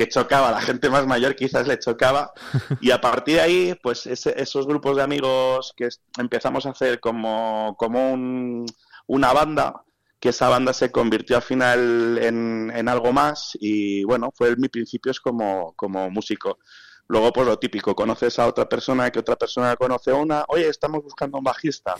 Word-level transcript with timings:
que 0.00 0.08
chocaba, 0.08 0.48
a 0.48 0.52
la 0.52 0.62
gente 0.62 0.88
más 0.88 1.06
mayor 1.06 1.36
quizás 1.36 1.68
le 1.68 1.78
chocaba. 1.78 2.32
Y 2.80 2.90
a 2.90 3.02
partir 3.02 3.34
de 3.34 3.40
ahí, 3.42 3.74
pues 3.82 4.06
esos 4.06 4.66
grupos 4.66 4.96
de 4.96 5.02
amigos 5.02 5.74
que 5.76 5.90
empezamos 6.18 6.64
a 6.64 6.70
hacer 6.70 7.00
como, 7.00 7.76
como 7.76 8.64
una 9.06 9.32
banda, 9.34 9.84
que 10.18 10.30
esa 10.30 10.48
banda 10.48 10.72
se 10.72 10.90
convirtió 10.90 11.36
al 11.36 11.42
final 11.42 12.16
en, 12.18 12.72
en 12.74 12.88
algo 12.88 13.12
más 13.12 13.58
y 13.60 14.04
bueno, 14.04 14.32
fue 14.34 14.56
mi 14.56 14.68
principio 14.68 15.12
es 15.12 15.20
como, 15.20 15.74
como 15.74 16.10
músico. 16.10 16.58
Luego, 17.06 17.30
pues 17.30 17.46
lo 17.46 17.58
típico, 17.58 17.94
conoces 17.94 18.38
a 18.38 18.46
otra 18.46 18.66
persona, 18.66 19.10
que 19.10 19.18
otra 19.18 19.36
persona 19.36 19.76
conoce 19.76 20.12
a 20.12 20.14
una, 20.14 20.44
oye, 20.48 20.68
estamos 20.68 21.02
buscando 21.02 21.36
un 21.36 21.44
bajista. 21.44 21.94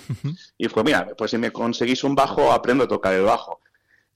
Y 0.57 0.69
fue, 0.69 0.85
mira, 0.85 1.09
pues 1.19 1.33
si 1.33 1.37
me 1.37 1.51
conseguís 1.51 2.03
un 2.05 2.15
bajo, 2.15 2.51
aprendo 2.51 2.85
a 2.85 2.89
tocar 2.89 3.13
el 3.13 3.25
bajo. 3.25 3.61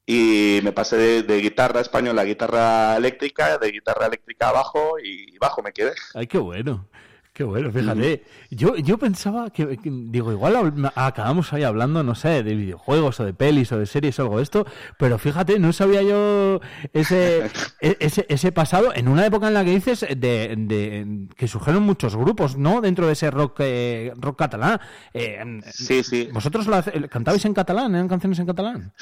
Y 0.06 0.60
me 0.62 0.72
pasé 0.72 1.22
de, 1.22 1.40
guitarra 1.40 1.80
española 1.80 2.22
a 2.22 2.26
guitarra 2.26 2.96
eléctrica, 2.96 3.58
de 3.58 3.72
guitarra 3.72 4.06
eléctrica 4.06 4.50
a 4.50 4.52
bajo 4.52 4.98
y 5.02 5.36
bajo 5.38 5.62
me 5.62 5.72
quedé. 5.72 5.94
Ay, 6.14 6.26
qué 6.26 6.38
bueno. 6.38 6.86
Qué 7.34 7.42
bueno, 7.42 7.72
fíjate. 7.72 8.22
Yo, 8.50 8.76
yo 8.76 8.96
pensaba 8.96 9.50
que, 9.50 9.76
digo, 9.82 10.30
igual 10.30 10.72
acabamos 10.94 11.52
ahí 11.52 11.64
hablando, 11.64 12.04
no 12.04 12.14
sé, 12.14 12.44
de 12.44 12.54
videojuegos 12.54 13.18
o 13.18 13.24
de 13.24 13.34
pelis 13.34 13.72
o 13.72 13.78
de 13.80 13.86
series 13.86 14.16
o 14.20 14.22
algo 14.22 14.36
de 14.36 14.44
esto, 14.44 14.64
pero 15.00 15.18
fíjate, 15.18 15.58
no 15.58 15.72
sabía 15.72 16.02
yo 16.02 16.60
ese, 16.92 17.50
e, 17.80 17.96
ese, 17.98 18.24
ese 18.28 18.52
pasado 18.52 18.94
en 18.94 19.08
una 19.08 19.26
época 19.26 19.48
en 19.48 19.54
la 19.54 19.64
que 19.64 19.72
dices 19.72 20.06
de, 20.08 20.54
de 20.56 21.26
que 21.36 21.48
surgieron 21.48 21.82
muchos 21.82 22.14
grupos, 22.14 22.56
¿no? 22.56 22.80
Dentro 22.80 23.08
de 23.08 23.14
ese 23.14 23.32
rock, 23.32 23.56
eh, 23.58 24.12
rock 24.14 24.38
catalán. 24.38 24.78
Eh, 25.12 25.60
sí, 25.72 26.04
sí. 26.04 26.28
¿Vosotros 26.32 26.68
cantabais 27.10 27.44
en 27.44 27.52
catalán? 27.52 27.96
¿Eran 27.96 28.06
canciones 28.06 28.38
en 28.38 28.46
catalán? 28.46 28.92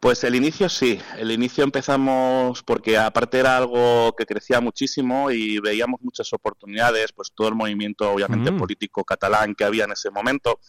Pues 0.00 0.22
el 0.22 0.36
inicio 0.36 0.68
sí, 0.68 1.00
el 1.16 1.32
inicio 1.32 1.64
empezamos 1.64 2.62
porque 2.62 2.96
aparte 2.96 3.40
era 3.40 3.56
algo 3.56 4.14
que 4.16 4.26
crecía 4.26 4.60
muchísimo 4.60 5.32
y 5.32 5.58
veíamos 5.58 6.00
muchas 6.02 6.32
oportunidades, 6.32 7.10
pues 7.12 7.32
todo 7.34 7.48
el 7.48 7.56
movimiento 7.56 8.12
obviamente 8.12 8.52
mm. 8.52 8.58
político 8.58 9.04
catalán 9.04 9.56
que 9.56 9.64
había 9.64 9.84
en 9.84 9.92
ese 9.92 10.10
momento. 10.10 10.60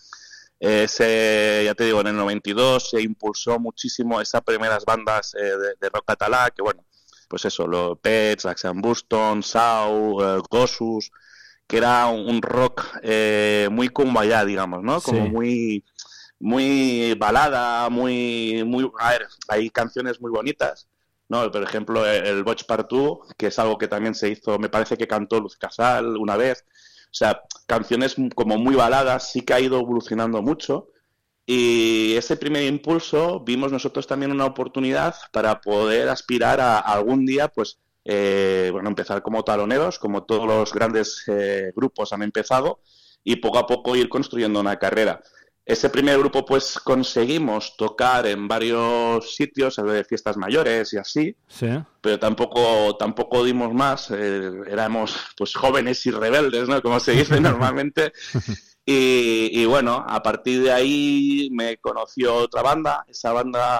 Ese, 0.59 1.61
ya 1.63 1.75
te 1.75 1.85
digo, 1.85 2.01
en 2.01 2.07
el 2.07 2.15
92 2.15 2.89
se 2.89 3.01
impulsó 3.01 3.59
muchísimo 3.59 4.19
esas 4.19 4.41
primeras 4.41 4.83
bandas 4.83 5.35
eh, 5.35 5.51
de, 5.79 5.89
rock 5.89 6.05
catalán, 6.07 6.49
que 6.53 6.63
bueno, 6.63 6.83
pues 7.29 7.45
eso, 7.45 7.67
los 7.67 7.99
Pets, 7.99 8.47
Axiom 8.47 8.81
Buston, 8.81 9.43
Sau, 9.43 10.19
uh, 10.21 10.43
Gossus, 10.49 11.11
que 11.67 11.77
era 11.77 12.07
un, 12.07 12.41
rock 12.41 12.83
eh, 13.03 13.69
muy 13.71 13.89
cumbayá, 13.89 14.43
digamos, 14.43 14.81
¿no? 14.83 14.99
Como 15.01 15.27
muy 15.27 15.85
muy 16.39 17.13
balada, 17.15 17.89
muy, 17.89 18.63
muy, 18.65 18.89
a 18.99 19.11
ver, 19.11 19.27
hay 19.47 19.69
canciones 19.69 20.21
muy 20.21 20.31
bonitas, 20.31 20.87
¿no? 21.27 21.51
Por 21.51 21.63
ejemplo, 21.63 22.05
el 22.05 22.43
Watch 22.43 22.63
Part 22.65 22.89
2, 22.89 23.19
que 23.37 23.47
es 23.47 23.59
algo 23.59 23.77
que 23.77 23.87
también 23.87 24.15
se 24.15 24.29
hizo, 24.29 24.57
me 24.57 24.69
parece 24.69 24.97
que 24.97 25.07
cantó 25.07 25.39
Luz 25.39 25.57
Casal 25.57 26.17
una 26.17 26.37
vez, 26.37 26.65
o 27.05 27.13
sea, 27.13 27.41
canciones 27.67 28.15
como 28.35 28.57
muy 28.57 28.75
baladas, 28.75 29.31
sí 29.31 29.41
que 29.41 29.53
ha 29.53 29.59
ido 29.59 29.79
evolucionando 29.79 30.41
mucho, 30.41 30.89
y 31.45 32.13
ese 32.15 32.37
primer 32.37 32.63
impulso 32.63 33.39
vimos 33.39 33.71
nosotros 33.71 34.05
también 34.05 34.31
una 34.31 34.45
oportunidad 34.45 35.15
para 35.31 35.61
poder 35.61 36.07
aspirar 36.07 36.61
a, 36.61 36.77
algún 36.77 37.25
día, 37.25 37.47
pues, 37.47 37.79
eh, 38.05 38.69
bueno, 38.71 38.89
empezar 38.89 39.23
como 39.23 39.43
taloneros, 39.43 39.97
como 39.97 40.23
todos 40.23 40.45
los 40.47 40.71
grandes 40.71 41.23
eh, 41.27 41.71
grupos 41.75 42.13
han 42.13 42.21
empezado, 42.21 42.81
y 43.23 43.37
poco 43.37 43.57
a 43.57 43.67
poco 43.67 43.95
ir 43.95 44.09
construyendo 44.09 44.59
una 44.59 44.77
carrera. 44.77 45.21
Ese 45.69 45.91
primer 45.91 46.17
grupo, 46.17 46.43
pues 46.43 46.79
conseguimos 46.83 47.77
tocar 47.77 48.25
en 48.25 48.47
varios 48.47 49.35
sitios, 49.35 49.75
de 49.75 50.03
fiestas 50.03 50.35
mayores 50.35 50.91
y 50.93 50.97
así, 50.97 51.35
pero 52.01 52.17
tampoco, 52.17 52.97
tampoco 52.97 53.43
dimos 53.43 53.71
más. 53.71 54.09
Eh, 54.09 54.49
éramos 54.65 55.15
pues 55.37 55.53
jóvenes 55.53 56.03
y 56.07 56.09
rebeldes, 56.09 56.67
¿no? 56.67 56.81
Como 56.81 56.99
se 56.99 57.11
dice 57.11 57.39
normalmente. 57.39 58.13
Y, 58.83 59.63
bueno, 59.65 60.03
a 60.07 60.23
partir 60.23 60.63
de 60.63 60.71
ahí 60.71 61.49
me 61.51 61.77
conoció 61.77 62.33
otra 62.33 62.63
banda. 62.63 63.05
Esa 63.07 63.31
banda 63.31 63.79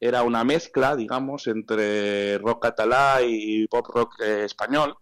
era 0.00 0.24
una 0.24 0.42
mezcla, 0.42 0.96
digamos, 0.96 1.46
entre 1.46 2.38
rock 2.38 2.60
catalá 2.64 3.20
y 3.22 3.68
pop 3.68 3.86
rock 3.86 4.20
eh, 4.20 4.46
español. 4.46 4.96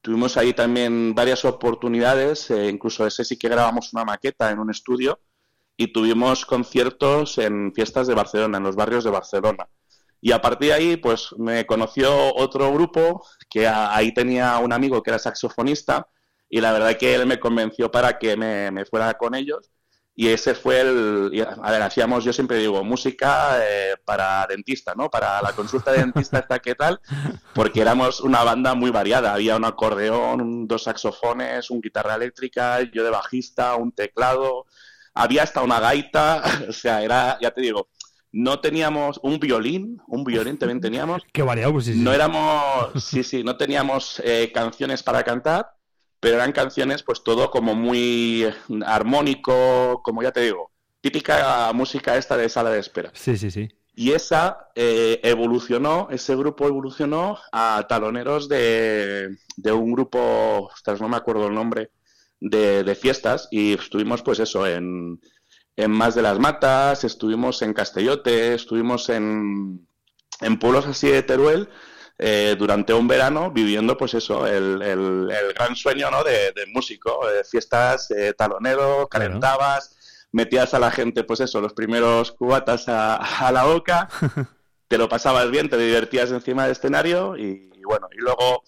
Tuvimos 0.00 0.38
ahí 0.38 0.54
también 0.54 1.14
varias 1.14 1.44
oportunidades, 1.44 2.50
eh, 2.50 2.70
incluso 2.70 3.06
ese 3.06 3.22
sí 3.22 3.36
que 3.36 3.50
grabamos 3.50 3.92
una 3.92 4.06
maqueta 4.06 4.50
en 4.50 4.58
un 4.58 4.70
estudio 4.70 5.20
y 5.76 5.92
tuvimos 5.92 6.46
conciertos 6.46 7.38
en 7.38 7.72
fiestas 7.74 8.06
de 8.06 8.14
Barcelona, 8.14 8.58
en 8.58 8.64
los 8.64 8.76
barrios 8.76 9.04
de 9.04 9.10
Barcelona. 9.10 9.68
Y 10.24 10.30
a 10.30 10.40
partir 10.40 10.68
de 10.68 10.74
ahí, 10.74 10.96
pues 10.96 11.34
me 11.36 11.66
conoció 11.66 12.34
otro 12.36 12.72
grupo, 12.72 13.26
que 13.50 13.66
ahí 13.66 14.14
tenía 14.14 14.58
un 14.58 14.72
amigo 14.72 15.02
que 15.02 15.10
era 15.10 15.18
saxofonista, 15.18 16.06
y 16.48 16.60
la 16.60 16.70
verdad 16.72 16.96
que 16.96 17.14
él 17.14 17.26
me 17.26 17.40
convenció 17.40 17.90
para 17.90 18.18
que 18.18 18.36
me, 18.36 18.84
fuera 18.84 19.14
con 19.14 19.34
ellos. 19.34 19.72
Y 20.14 20.28
ese 20.28 20.54
fue 20.54 20.82
el. 20.82 21.46
A 21.62 21.70
ver, 21.72 21.82
hacíamos, 21.82 22.22
yo 22.22 22.32
siempre 22.34 22.58
digo, 22.58 22.84
música 22.84 23.58
eh, 23.66 23.94
para 24.04 24.46
dentista, 24.46 24.94
¿no? 24.94 25.08
Para 25.08 25.40
la 25.40 25.54
consulta 25.54 25.90
de 25.90 26.00
dentista, 26.00 26.40
¿está 26.40 26.58
qué 26.58 26.74
tal? 26.74 27.00
Porque 27.54 27.80
éramos 27.80 28.20
una 28.20 28.44
banda 28.44 28.74
muy 28.74 28.90
variada. 28.90 29.32
Había 29.32 29.56
un 29.56 29.64
acordeón, 29.64 30.68
dos 30.68 30.84
saxofones, 30.84 31.70
un 31.70 31.80
guitarra 31.80 32.16
eléctrica, 32.16 32.82
yo 32.82 33.02
de 33.02 33.10
bajista, 33.10 33.74
un 33.76 33.90
teclado, 33.90 34.66
había 35.14 35.42
hasta 35.42 35.62
una 35.62 35.80
gaita, 35.80 36.42
o 36.68 36.72
sea, 36.72 37.02
era, 37.02 37.38
ya 37.40 37.50
te 37.50 37.60
digo, 37.60 37.88
no 38.32 38.60
teníamos 38.60 39.20
un 39.22 39.38
violín, 39.38 40.00
un 40.08 40.24
violín 40.24 40.58
también 40.58 40.80
teníamos. 40.80 41.22
Qué 41.32 41.42
variado, 41.42 41.72
pues 41.74 41.86
sí, 41.86 41.94
sí. 41.94 42.00
No 42.00 42.12
éramos, 42.12 43.04
sí, 43.04 43.22
sí, 43.22 43.44
no 43.44 43.56
teníamos 43.56 44.20
eh, 44.24 44.50
canciones 44.52 45.02
para 45.02 45.22
cantar, 45.22 45.70
pero 46.20 46.36
eran 46.36 46.52
canciones, 46.52 47.02
pues 47.02 47.22
todo 47.22 47.50
como 47.50 47.74
muy 47.74 48.46
armónico, 48.86 50.00
como 50.02 50.22
ya 50.22 50.32
te 50.32 50.40
digo, 50.40 50.70
típica 51.00 51.72
música 51.72 52.16
esta 52.16 52.36
de 52.36 52.48
sala 52.48 52.70
de 52.70 52.78
espera. 52.78 53.10
Sí, 53.14 53.36
sí, 53.36 53.50
sí. 53.50 53.68
Y 53.94 54.12
esa 54.12 54.70
eh, 54.74 55.20
evolucionó, 55.22 56.08
ese 56.10 56.34
grupo 56.34 56.66
evolucionó 56.66 57.38
a 57.52 57.84
taloneros 57.88 58.48
de, 58.48 59.36
de 59.56 59.72
un 59.72 59.92
grupo, 59.92 60.70
ostras, 60.72 60.98
no 60.98 61.08
me 61.10 61.18
acuerdo 61.18 61.48
el 61.48 61.54
nombre, 61.54 61.90
de, 62.42 62.94
fiestas 62.94 63.48
y 63.50 63.74
estuvimos 63.74 64.22
pues 64.22 64.40
eso 64.40 64.66
en, 64.66 65.20
en 65.76 65.90
Más 65.90 66.14
de 66.14 66.22
las 66.22 66.38
Matas, 66.38 67.04
estuvimos 67.04 67.62
en 67.62 67.72
Castellote, 67.72 68.54
estuvimos 68.54 69.08
en, 69.08 69.86
en 70.40 70.58
pueblos 70.58 70.86
así 70.86 71.08
de 71.08 71.22
Teruel 71.22 71.68
eh, 72.18 72.56
durante 72.58 72.92
un 72.92 73.06
verano 73.06 73.50
viviendo 73.50 73.96
pues 73.96 74.14
eso, 74.14 74.46
el, 74.46 74.82
el, 74.82 75.52
gran 75.54 75.76
sueño 75.76 76.10
¿no? 76.10 76.24
de, 76.24 76.52
músico, 76.72 77.26
de 77.26 77.44
fiestas, 77.44 78.10
eh, 78.10 78.34
talonero, 78.36 79.08
calentabas, 79.08 80.26
metías 80.32 80.74
a 80.74 80.78
la 80.80 80.90
gente 80.90 81.24
pues 81.24 81.40
eso, 81.40 81.60
los 81.60 81.72
primeros 81.72 82.32
cubatas 82.32 82.84
a, 82.88 83.50
la 83.52 83.64
boca, 83.64 84.08
te 84.88 84.98
lo 84.98 85.08
pasabas 85.08 85.48
bien, 85.50 85.68
te 85.68 85.78
divertías 85.78 86.32
encima 86.32 86.64
del 86.64 86.72
escenario 86.72 87.36
y 87.36 87.70
bueno, 87.84 88.08
y 88.12 88.18
luego 88.18 88.64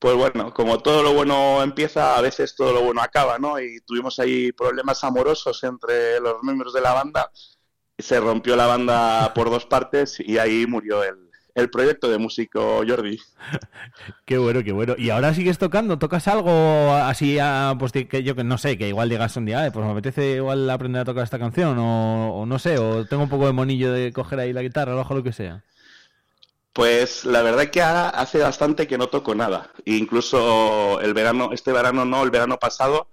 pues 0.00 0.16
bueno, 0.16 0.52
como 0.54 0.80
todo 0.80 1.02
lo 1.02 1.12
bueno 1.12 1.62
empieza, 1.62 2.16
a 2.16 2.22
veces 2.22 2.56
todo 2.56 2.72
lo 2.72 2.82
bueno 2.82 3.02
acaba, 3.02 3.38
¿no? 3.38 3.60
Y 3.60 3.80
tuvimos 3.82 4.18
ahí 4.18 4.50
problemas 4.50 5.04
amorosos 5.04 5.62
entre 5.62 6.18
los 6.20 6.42
miembros 6.42 6.72
de 6.72 6.80
la 6.80 6.94
banda. 6.94 7.30
Se 7.98 8.18
rompió 8.18 8.56
la 8.56 8.66
banda 8.66 9.34
por 9.34 9.50
dos 9.50 9.66
partes 9.66 10.18
y 10.18 10.38
ahí 10.38 10.66
murió 10.66 11.04
el, 11.04 11.30
el 11.54 11.68
proyecto 11.68 12.10
de 12.10 12.16
músico 12.16 12.82
Jordi. 12.88 13.18
qué 14.24 14.38
bueno, 14.38 14.64
qué 14.64 14.72
bueno. 14.72 14.94
¿Y 14.96 15.10
ahora 15.10 15.34
sigues 15.34 15.58
tocando? 15.58 15.98
¿Tocas 15.98 16.28
algo 16.28 16.94
así, 16.94 17.36
pues 17.78 17.92
que 17.92 18.22
yo 18.22 18.34
que 18.34 18.42
no 18.42 18.56
sé, 18.56 18.78
que 18.78 18.88
igual 18.88 19.10
digas 19.10 19.36
un 19.36 19.44
día, 19.44 19.70
pues 19.70 19.84
me 19.84 19.92
apetece 19.92 20.36
igual 20.36 20.70
aprender 20.70 21.02
a 21.02 21.04
tocar 21.04 21.24
esta 21.24 21.38
canción 21.38 21.78
o, 21.78 22.40
o, 22.40 22.46
no 22.46 22.58
sé, 22.58 22.78
o 22.78 23.04
tengo 23.04 23.24
un 23.24 23.28
poco 23.28 23.44
de 23.44 23.52
monillo 23.52 23.92
de 23.92 24.14
coger 24.14 24.40
ahí 24.40 24.54
la 24.54 24.62
guitarra, 24.62 24.96
o 24.96 25.14
lo 25.14 25.22
que 25.22 25.32
sea? 25.32 25.62
Pues 26.72 27.24
la 27.24 27.42
verdad 27.42 27.70
que 27.70 27.82
hace 27.82 28.38
bastante 28.38 28.86
que 28.86 28.98
no 28.98 29.08
toco 29.08 29.34
nada. 29.34 29.72
Incluso 29.84 31.00
el 31.00 31.14
verano, 31.14 31.50
este 31.52 31.72
verano 31.72 32.04
no, 32.04 32.22
el 32.22 32.30
verano 32.30 32.58
pasado, 32.58 33.08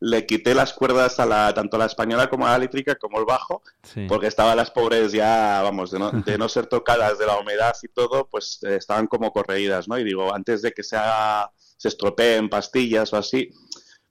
le 0.00 0.26
quité 0.26 0.54
las 0.54 0.72
cuerdas 0.72 1.20
a 1.20 1.26
la, 1.26 1.54
tanto 1.54 1.76
a 1.76 1.80
la 1.80 1.86
española 1.86 2.28
como 2.28 2.46
a 2.46 2.50
la 2.50 2.56
eléctrica 2.56 2.96
como 2.96 3.20
el 3.20 3.24
bajo, 3.24 3.62
porque 4.08 4.26
estaban 4.26 4.56
las 4.56 4.72
pobres 4.72 5.12
ya, 5.12 5.60
vamos, 5.62 5.92
de 5.92 5.98
no, 6.00 6.10
de 6.10 6.38
no, 6.38 6.48
ser 6.48 6.66
tocadas 6.66 7.18
de 7.18 7.26
la 7.26 7.38
humedad 7.38 7.76
y 7.80 7.88
todo, 7.88 8.28
pues 8.28 8.58
eh, 8.62 8.76
estaban 8.76 9.06
como 9.06 9.32
correídas, 9.32 9.86
¿no? 9.86 9.96
Y 9.98 10.04
digo, 10.04 10.34
antes 10.34 10.60
de 10.60 10.72
que 10.72 10.82
se 10.82 10.96
haga, 10.96 11.52
se 11.76 11.86
estropeen 11.86 12.48
pastillas 12.48 13.12
o 13.12 13.16
así, 13.16 13.50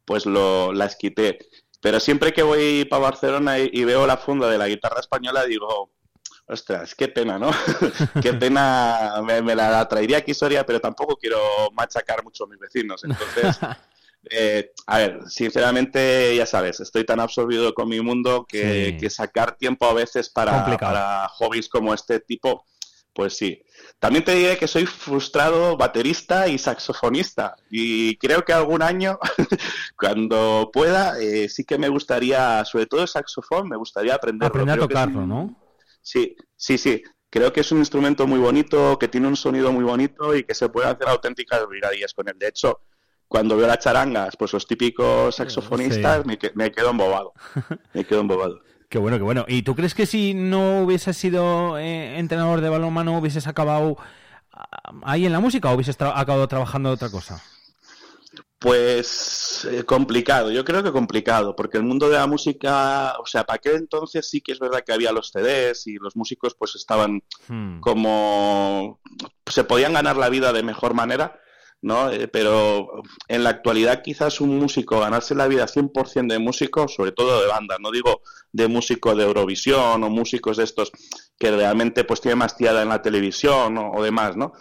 pues 0.05 0.25
lo, 0.25 0.71
las 0.71 0.95
quité. 0.95 1.39
Pero 1.81 1.99
siempre 1.99 2.31
que 2.31 2.43
voy 2.43 2.85
para 2.85 3.01
Barcelona 3.01 3.59
y 3.59 3.83
veo 3.83 4.07
la 4.07 4.15
funda 4.15 4.49
de 4.49 4.59
la 4.59 4.69
guitarra 4.69 5.01
española, 5.01 5.43
digo, 5.45 5.91
Ostras, 6.51 6.95
qué 6.95 7.07
pena, 7.07 7.39
¿no? 7.39 7.49
qué 8.21 8.33
pena, 8.33 9.21
me, 9.23 9.55
la 9.55 9.87
traería 9.87 10.17
aquí 10.17 10.33
Soria, 10.33 10.65
pero 10.65 10.81
tampoco 10.81 11.15
quiero 11.15 11.39
machacar 11.71 12.25
mucho 12.25 12.43
a 12.43 12.47
mis 12.47 12.59
vecinos. 12.59 13.05
Entonces, 13.05 13.57
eh, 14.29 14.73
a 14.85 14.97
ver, 14.97 15.21
sinceramente, 15.29 16.35
ya 16.35 16.45
sabes, 16.45 16.81
estoy 16.81 17.05
tan 17.05 17.21
absorbido 17.21 17.73
con 17.73 17.87
mi 17.87 18.01
mundo 18.01 18.45
que, 18.45 19.07
sacar 19.09 19.55
tiempo 19.55 19.85
a 19.85 19.93
veces 19.93 20.29
para, 20.29 20.77
para 20.77 21.29
hobbies 21.29 21.69
como 21.69 21.93
este 21.93 22.19
tipo, 22.19 22.65
pues 23.13 23.37
sí. 23.37 23.63
También 23.99 24.25
te 24.25 24.35
diré 24.35 24.57
que 24.57 24.67
soy 24.67 24.85
frustrado 24.85 25.77
baterista 25.77 26.49
y 26.49 26.57
saxofonista 26.57 27.55
y 27.69 28.17
creo 28.17 28.43
que 28.43 28.51
algún 28.51 28.81
año, 28.81 29.19
cuando 29.97 30.69
pueda, 30.73 31.17
eh, 31.17 31.47
sí 31.47 31.63
que 31.63 31.77
me 31.77 31.87
gustaría, 31.87 32.65
sobre 32.65 32.87
todo 32.87 33.03
el 33.03 33.07
saxofón, 33.07 33.69
me 33.69 33.77
gustaría 33.77 34.15
aprender. 34.15 34.47
Aprender 34.49 34.77
a 34.77 34.81
tocarlo, 34.81 35.25
¿no? 35.25 35.55
Sí, 36.01 36.35
sí, 36.55 36.77
sí. 36.77 37.01
Creo 37.29 37.53
que 37.53 37.61
es 37.61 37.71
un 37.71 37.77
instrumento 37.79 38.27
muy 38.27 38.39
bonito, 38.39 38.99
que 38.99 39.07
tiene 39.07 39.27
un 39.27 39.37
sonido 39.37 39.71
muy 39.71 39.83
bonito 39.83 40.35
y 40.35 40.43
que 40.43 40.53
se 40.53 40.67
puede 40.69 40.87
hacer 40.87 41.07
auténticas 41.07 41.65
brigadillas 41.67 42.13
con 42.13 42.27
él. 42.27 42.37
De 42.37 42.49
hecho, 42.49 42.81
cuando 43.27 43.55
veo 43.55 43.67
las 43.67 43.79
charangas, 43.79 44.35
pues 44.35 44.51
los 44.51 44.67
típicos 44.67 45.35
saxofonistas, 45.35 46.25
me, 46.25 46.37
me 46.55 46.71
quedo 46.71 46.89
embobado. 46.89 47.33
Me 47.93 48.03
quedo 48.03 48.19
embobado. 48.19 48.61
Qué 48.89 48.97
bueno, 48.97 49.15
qué 49.15 49.23
bueno. 49.23 49.45
¿Y 49.47 49.61
tú 49.61 49.73
crees 49.73 49.95
que 49.95 50.05
si 50.05 50.33
no 50.33 50.81
hubieses 50.81 51.15
sido 51.15 51.77
eh, 51.77 52.19
entrenador 52.19 52.59
de 52.59 52.67
balonmano 52.67 53.17
hubieses 53.17 53.47
acabado 53.47 53.95
ah, 54.51 54.91
ahí 55.03 55.25
en 55.25 55.31
la 55.31 55.39
música 55.39 55.69
o 55.69 55.75
hubieses 55.75 55.95
acabado 56.01 56.45
trabajando 56.49 56.89
de 56.89 56.95
otra 56.95 57.09
cosa? 57.09 57.41
Pues 58.61 59.67
eh, 59.71 59.83
complicado, 59.85 60.51
yo 60.51 60.63
creo 60.63 60.83
que 60.83 60.91
complicado, 60.91 61.55
porque 61.55 61.79
el 61.79 61.83
mundo 61.83 62.09
de 62.09 62.17
la 62.17 62.27
música, 62.27 63.15
o 63.19 63.25
sea, 63.25 63.43
para 63.43 63.55
aquel 63.55 63.77
entonces 63.77 64.29
sí 64.29 64.39
que 64.39 64.51
es 64.51 64.59
verdad 64.59 64.83
que 64.85 64.93
había 64.93 65.11
los 65.11 65.31
CDs 65.31 65.87
y 65.87 65.95
los 65.95 66.15
músicos 66.15 66.53
pues 66.53 66.75
estaban 66.75 67.23
hmm. 67.47 67.79
como 67.79 68.99
se 69.47 69.63
podían 69.63 69.93
ganar 69.93 70.15
la 70.15 70.29
vida 70.29 70.53
de 70.53 70.61
mejor 70.61 70.93
manera, 70.93 71.39
¿no? 71.81 72.11
Eh, 72.11 72.27
pero 72.27 73.01
en 73.27 73.43
la 73.43 73.49
actualidad 73.49 74.03
quizás 74.03 74.39
un 74.39 74.59
músico 74.59 74.99
ganarse 74.99 75.33
la 75.33 75.47
vida 75.47 75.65
100% 75.65 76.27
de 76.27 76.37
músico, 76.37 76.87
sobre 76.87 77.13
todo 77.13 77.41
de 77.41 77.47
banda, 77.47 77.77
no 77.79 77.89
digo 77.89 78.21
de 78.51 78.67
músico 78.67 79.15
de 79.15 79.23
Eurovisión 79.23 80.03
o 80.03 80.09
músicos 80.11 80.57
de 80.57 80.65
estos 80.65 80.91
que 81.39 81.49
realmente 81.49 82.03
pues 82.03 82.21
tiene 82.21 82.35
más 82.35 82.55
tirada 82.55 82.83
en 82.83 82.89
la 82.89 83.01
televisión 83.01 83.75
o, 83.79 84.03
demás, 84.03 84.37
¿no? 84.37 84.53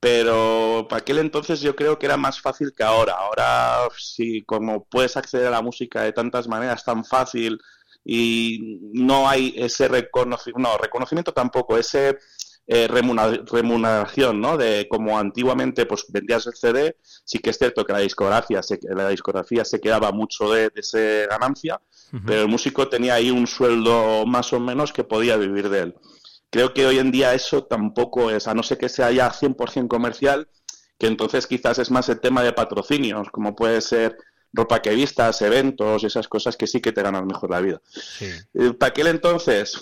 Pero 0.00 0.86
para 0.88 1.00
aquel 1.00 1.18
entonces 1.18 1.60
yo 1.60 1.76
creo 1.76 1.98
que 1.98 2.06
era 2.06 2.16
más 2.16 2.40
fácil 2.40 2.72
que 2.74 2.82
ahora. 2.82 3.12
Ahora 3.12 3.88
sí, 3.98 4.42
como 4.44 4.84
puedes 4.84 5.16
acceder 5.16 5.48
a 5.48 5.50
la 5.50 5.62
música 5.62 6.02
de 6.02 6.12
tantas 6.12 6.48
maneras 6.48 6.84
tan 6.84 7.04
fácil 7.04 7.60
y 8.02 8.78
no 8.94 9.28
hay 9.28 9.52
ese 9.56 9.88
reconocimiento, 9.88 10.70
no, 10.70 10.78
reconocimiento 10.78 11.32
tampoco, 11.32 11.76
ese 11.76 12.18
eh, 12.72 12.86
remuneración, 12.86 14.40
¿no? 14.40 14.56
De 14.56 14.86
como 14.88 15.18
antiguamente 15.18 15.86
pues 15.86 16.06
vendías 16.08 16.46
el 16.46 16.54
CD, 16.54 16.96
sí 17.24 17.40
que 17.40 17.50
es 17.50 17.58
cierto 17.58 17.84
que 17.84 17.92
la 17.92 17.98
discografía 17.98 18.62
se, 18.62 18.78
la 18.82 19.08
discografía 19.08 19.64
se 19.64 19.80
quedaba 19.80 20.12
mucho 20.12 20.52
de, 20.52 20.70
esa 20.76 21.26
ganancia, 21.28 21.80
pero 22.24 22.42
el 22.42 22.48
músico 22.48 22.88
tenía 22.88 23.14
ahí 23.14 23.30
un 23.30 23.48
sueldo 23.48 24.24
más 24.24 24.52
o 24.52 24.60
menos 24.60 24.92
que 24.92 25.02
podía 25.02 25.36
vivir 25.36 25.68
de 25.68 25.80
él. 25.80 25.94
Creo 26.50 26.74
que 26.74 26.86
hoy 26.86 26.98
en 26.98 27.10
día 27.10 27.32
eso 27.34 27.64
tampoco 27.64 28.30
es, 28.30 28.48
a 28.48 28.54
no 28.54 28.62
ser 28.62 28.78
que 28.78 28.88
sea 28.88 29.10
ya 29.10 29.32
100% 29.32 29.88
comercial, 29.88 30.48
que 30.98 31.06
entonces 31.06 31.46
quizás 31.46 31.78
es 31.78 31.90
más 31.90 32.08
el 32.08 32.20
tema 32.20 32.42
de 32.42 32.52
patrocinios, 32.52 33.30
como 33.30 33.56
puede 33.56 33.80
ser 33.80 34.18
ropa 34.52 34.82
que 34.82 34.94
vistas, 34.94 35.40
eventos 35.42 36.02
y 36.02 36.06
esas 36.06 36.28
cosas 36.28 36.56
que 36.56 36.66
sí 36.66 36.80
que 36.80 36.92
te 36.92 37.02
ganan 37.02 37.26
mejor 37.26 37.50
la 37.50 37.60
vida. 37.60 37.80
Eh, 38.20 38.72
para 38.78 38.90
aquel 38.90 39.06
entonces, 39.06 39.80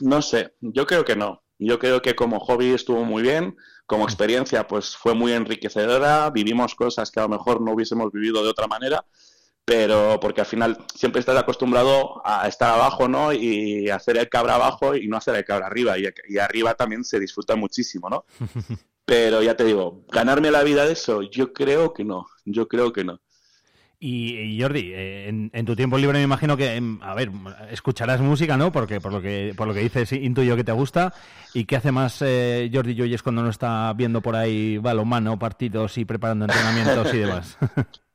no 0.00 0.22
sé, 0.22 0.54
yo 0.60 0.86
creo 0.86 1.04
que 1.04 1.16
no. 1.16 1.42
Yo 1.58 1.78
creo 1.78 2.00
que 2.00 2.14
como 2.14 2.40
hobby 2.40 2.72
estuvo 2.72 3.04
muy 3.04 3.22
bien, 3.22 3.56
como 3.86 4.04
experiencia 4.04 4.66
pues 4.66 4.96
fue 4.96 5.14
muy 5.14 5.32
enriquecedora, 5.32 6.30
vivimos 6.30 6.74
cosas 6.74 7.10
que 7.10 7.20
a 7.20 7.24
lo 7.24 7.28
mejor 7.30 7.60
no 7.60 7.72
hubiésemos 7.72 8.12
vivido 8.12 8.42
de 8.42 8.48
otra 8.48 8.66
manera, 8.66 9.04
pero 9.64 10.18
porque 10.20 10.40
al 10.40 10.46
final 10.46 10.78
siempre 10.94 11.20
estás 11.20 11.36
acostumbrado 11.36 12.20
a 12.24 12.48
estar 12.48 12.70
abajo, 12.70 13.08
¿no? 13.08 13.32
Y 13.32 13.88
hacer 13.90 14.16
el 14.16 14.28
cabra 14.28 14.56
abajo 14.56 14.96
y 14.96 15.08
no 15.08 15.16
hacer 15.16 15.36
el 15.36 15.44
cabra 15.44 15.66
arriba, 15.66 15.98
y, 15.98 16.04
y 16.28 16.38
arriba 16.38 16.74
también 16.74 17.04
se 17.04 17.20
disfruta 17.20 17.56
muchísimo, 17.56 18.08
¿no? 18.08 18.24
Pero 19.04 19.42
ya 19.42 19.56
te 19.56 19.64
digo, 19.64 20.04
ganarme 20.08 20.50
la 20.50 20.62
vida 20.62 20.84
de 20.84 20.92
eso, 20.92 21.22
yo 21.22 21.52
creo 21.52 21.92
que 21.92 22.04
no, 22.04 22.26
yo 22.44 22.68
creo 22.68 22.92
que 22.92 23.04
no. 23.04 23.20
Y, 24.02 24.58
Jordi, 24.58 24.92
eh, 24.94 25.28
en, 25.28 25.66
tu 25.66 25.76
tiempo 25.76 25.98
libre 25.98 26.16
me 26.16 26.24
imagino 26.24 26.56
que, 26.56 26.74
em, 26.74 26.98
a 27.02 27.14
ver, 27.14 27.30
escucharás 27.70 28.18
música, 28.22 28.56
¿no? 28.56 28.72
Porque 28.72 28.98
por 28.98 29.12
lo 29.12 29.20
que 29.20 29.52
por 29.54 29.68
lo 29.68 29.74
que 29.74 29.80
dices 29.80 30.10
intuyo 30.12 30.56
que 30.56 30.64
te 30.64 30.72
gusta. 30.72 31.12
¿Y 31.52 31.66
qué 31.66 31.76
hace 31.76 31.92
más 31.92 32.22
eh, 32.22 32.70
Jordi 32.72 32.96
Joyes 32.96 33.22
cuando 33.22 33.42
no 33.42 33.50
está 33.50 33.92
viendo 33.92 34.22
por 34.22 34.36
ahí 34.36 34.78
balonmano, 34.78 35.38
partidos 35.38 35.98
y 35.98 36.06
preparando 36.06 36.46
entrenamientos 36.46 37.12
y 37.12 37.18
demás? 37.18 37.58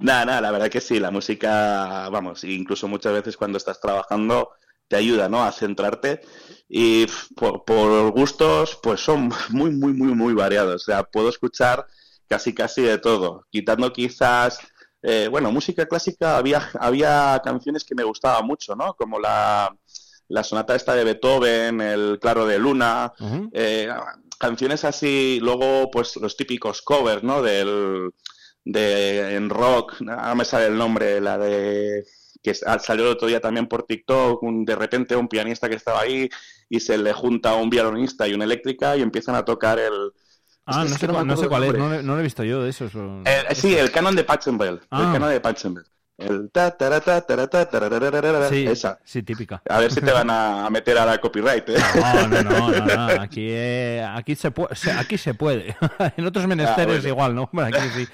Nada, 0.00 0.24
nada, 0.24 0.40
la 0.40 0.50
verdad 0.50 0.70
que 0.70 0.80
sí, 0.80 0.98
la 0.98 1.10
música, 1.10 2.08
vamos, 2.08 2.42
incluso 2.44 2.88
muchas 2.88 3.12
veces 3.12 3.36
cuando 3.36 3.58
estás 3.58 3.80
trabajando 3.80 4.50
te 4.88 4.96
ayuda, 4.96 5.28
¿no? 5.28 5.44
A 5.44 5.52
centrarte 5.52 6.20
y 6.68 7.06
por, 7.36 7.64
por 7.64 8.10
gustos, 8.10 8.78
pues 8.82 9.00
son 9.00 9.30
muy, 9.50 9.70
muy, 9.70 9.92
muy, 9.92 10.14
muy 10.14 10.34
variados. 10.34 10.82
O 10.82 10.84
sea, 10.84 11.04
puedo 11.04 11.28
escuchar 11.28 11.86
casi, 12.26 12.54
casi 12.54 12.82
de 12.82 12.98
todo, 12.98 13.46
quitando 13.50 13.92
quizás 13.92 14.58
eh, 15.02 15.28
bueno, 15.30 15.50
música 15.50 15.86
clásica 15.86 16.36
había, 16.36 16.70
había 16.78 17.40
canciones 17.42 17.84
que 17.84 17.94
me 17.94 18.04
gustaban 18.04 18.46
mucho, 18.46 18.74
¿no? 18.76 18.94
Como 18.94 19.18
la, 19.18 19.74
la 20.28 20.44
sonata 20.44 20.74
esta 20.74 20.94
de 20.94 21.04
Beethoven, 21.04 21.80
el 21.80 22.18
Claro 22.20 22.46
de 22.46 22.58
Luna, 22.58 23.12
eh, 23.52 23.88
canciones 24.38 24.84
así, 24.84 25.38
luego 25.40 25.90
pues 25.90 26.16
los 26.16 26.36
típicos 26.36 26.82
covers, 26.82 27.22
¿no? 27.22 27.42
Del, 27.42 28.10
de, 28.72 29.34
en 29.34 29.50
rock, 29.50 30.00
no 30.00 30.34
me 30.34 30.44
sale 30.44 30.66
el 30.66 30.76
nombre, 30.76 31.20
la 31.20 31.38
de 31.38 32.04
que 32.42 32.54
salió 32.54 33.04
el 33.04 33.12
otro 33.12 33.28
día 33.28 33.40
también 33.40 33.66
por 33.66 33.82
TikTok, 33.82 34.42
de 34.42 34.74
repente 34.74 35.14
un 35.14 35.28
pianista 35.28 35.68
que 35.68 35.74
estaba 35.74 36.00
ahí 36.00 36.28
y 36.70 36.80
se 36.80 36.96
le 36.96 37.12
junta 37.12 37.54
un 37.54 37.68
violonista 37.68 38.26
y 38.26 38.32
una 38.32 38.44
eléctrica 38.44 38.96
y 38.96 39.02
empiezan 39.02 39.34
a 39.34 39.44
tocar 39.44 39.78
el, 39.78 40.12
Ah, 40.66 40.84
no, 40.84 40.96
sé, 40.96 41.08
no 41.08 41.36
sé 41.36 41.48
cuál 41.48 41.64
es, 41.64 41.74
no, 41.74 42.02
no, 42.02 42.14
lo 42.14 42.20
he 42.20 42.22
visto 42.22 42.44
yo 42.44 42.62
de 42.62 42.70
esos. 42.70 42.92
Eh, 43.24 43.54
sí, 43.54 43.74
el 43.74 43.90
canon 43.90 44.14
de 44.14 44.22
Pachenbel. 44.22 44.74
El 44.74 44.80
ah. 44.90 45.10
canon 45.12 45.30
de 45.30 45.40
Pachenbel. 45.40 45.84
El 46.20 46.50
ta, 46.50 46.76
ta, 46.76 47.00
ta, 47.00 47.22
ta, 47.22 48.48
sí, 48.50 48.66
esa. 48.66 48.98
Sí, 49.04 49.22
típica. 49.22 49.62
A 49.68 49.78
ver 49.78 49.90
si 49.90 50.00
te 50.02 50.12
van 50.12 50.28
a 50.30 50.68
meter 50.70 50.98
a 50.98 51.06
la 51.06 51.18
copyright. 51.18 51.68
¿eh? 51.70 51.76
No, 51.94 52.28
no, 52.28 52.42
no, 52.42 52.70
no, 52.70 53.06
Aquí, 53.22 53.46
eh, 53.48 54.06
aquí, 54.06 54.34
se 54.36 54.50
puede, 54.50 54.74
aquí 54.98 55.16
se 55.16 55.32
puede. 55.32 55.76
en 56.16 56.26
otros 56.26 56.46
menesteres 56.46 57.04
ah, 57.04 57.08
igual, 57.08 57.34
¿no? 57.34 57.50
Aquí 57.62 57.88
sí. 57.94 58.08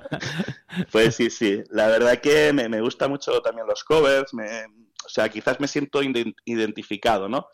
pues 0.92 1.16
sí, 1.16 1.28
sí. 1.28 1.64
La 1.70 1.88
verdad 1.88 2.18
que 2.18 2.52
me, 2.52 2.68
me 2.68 2.80
gustan 2.80 3.10
mucho 3.10 3.40
también 3.40 3.66
los 3.66 3.82
covers. 3.82 4.32
Me, 4.32 4.66
o 5.04 5.08
sea, 5.08 5.28
quizás 5.28 5.58
me 5.58 5.66
siento 5.66 6.00
identificado, 6.44 7.28
¿no? 7.28 7.48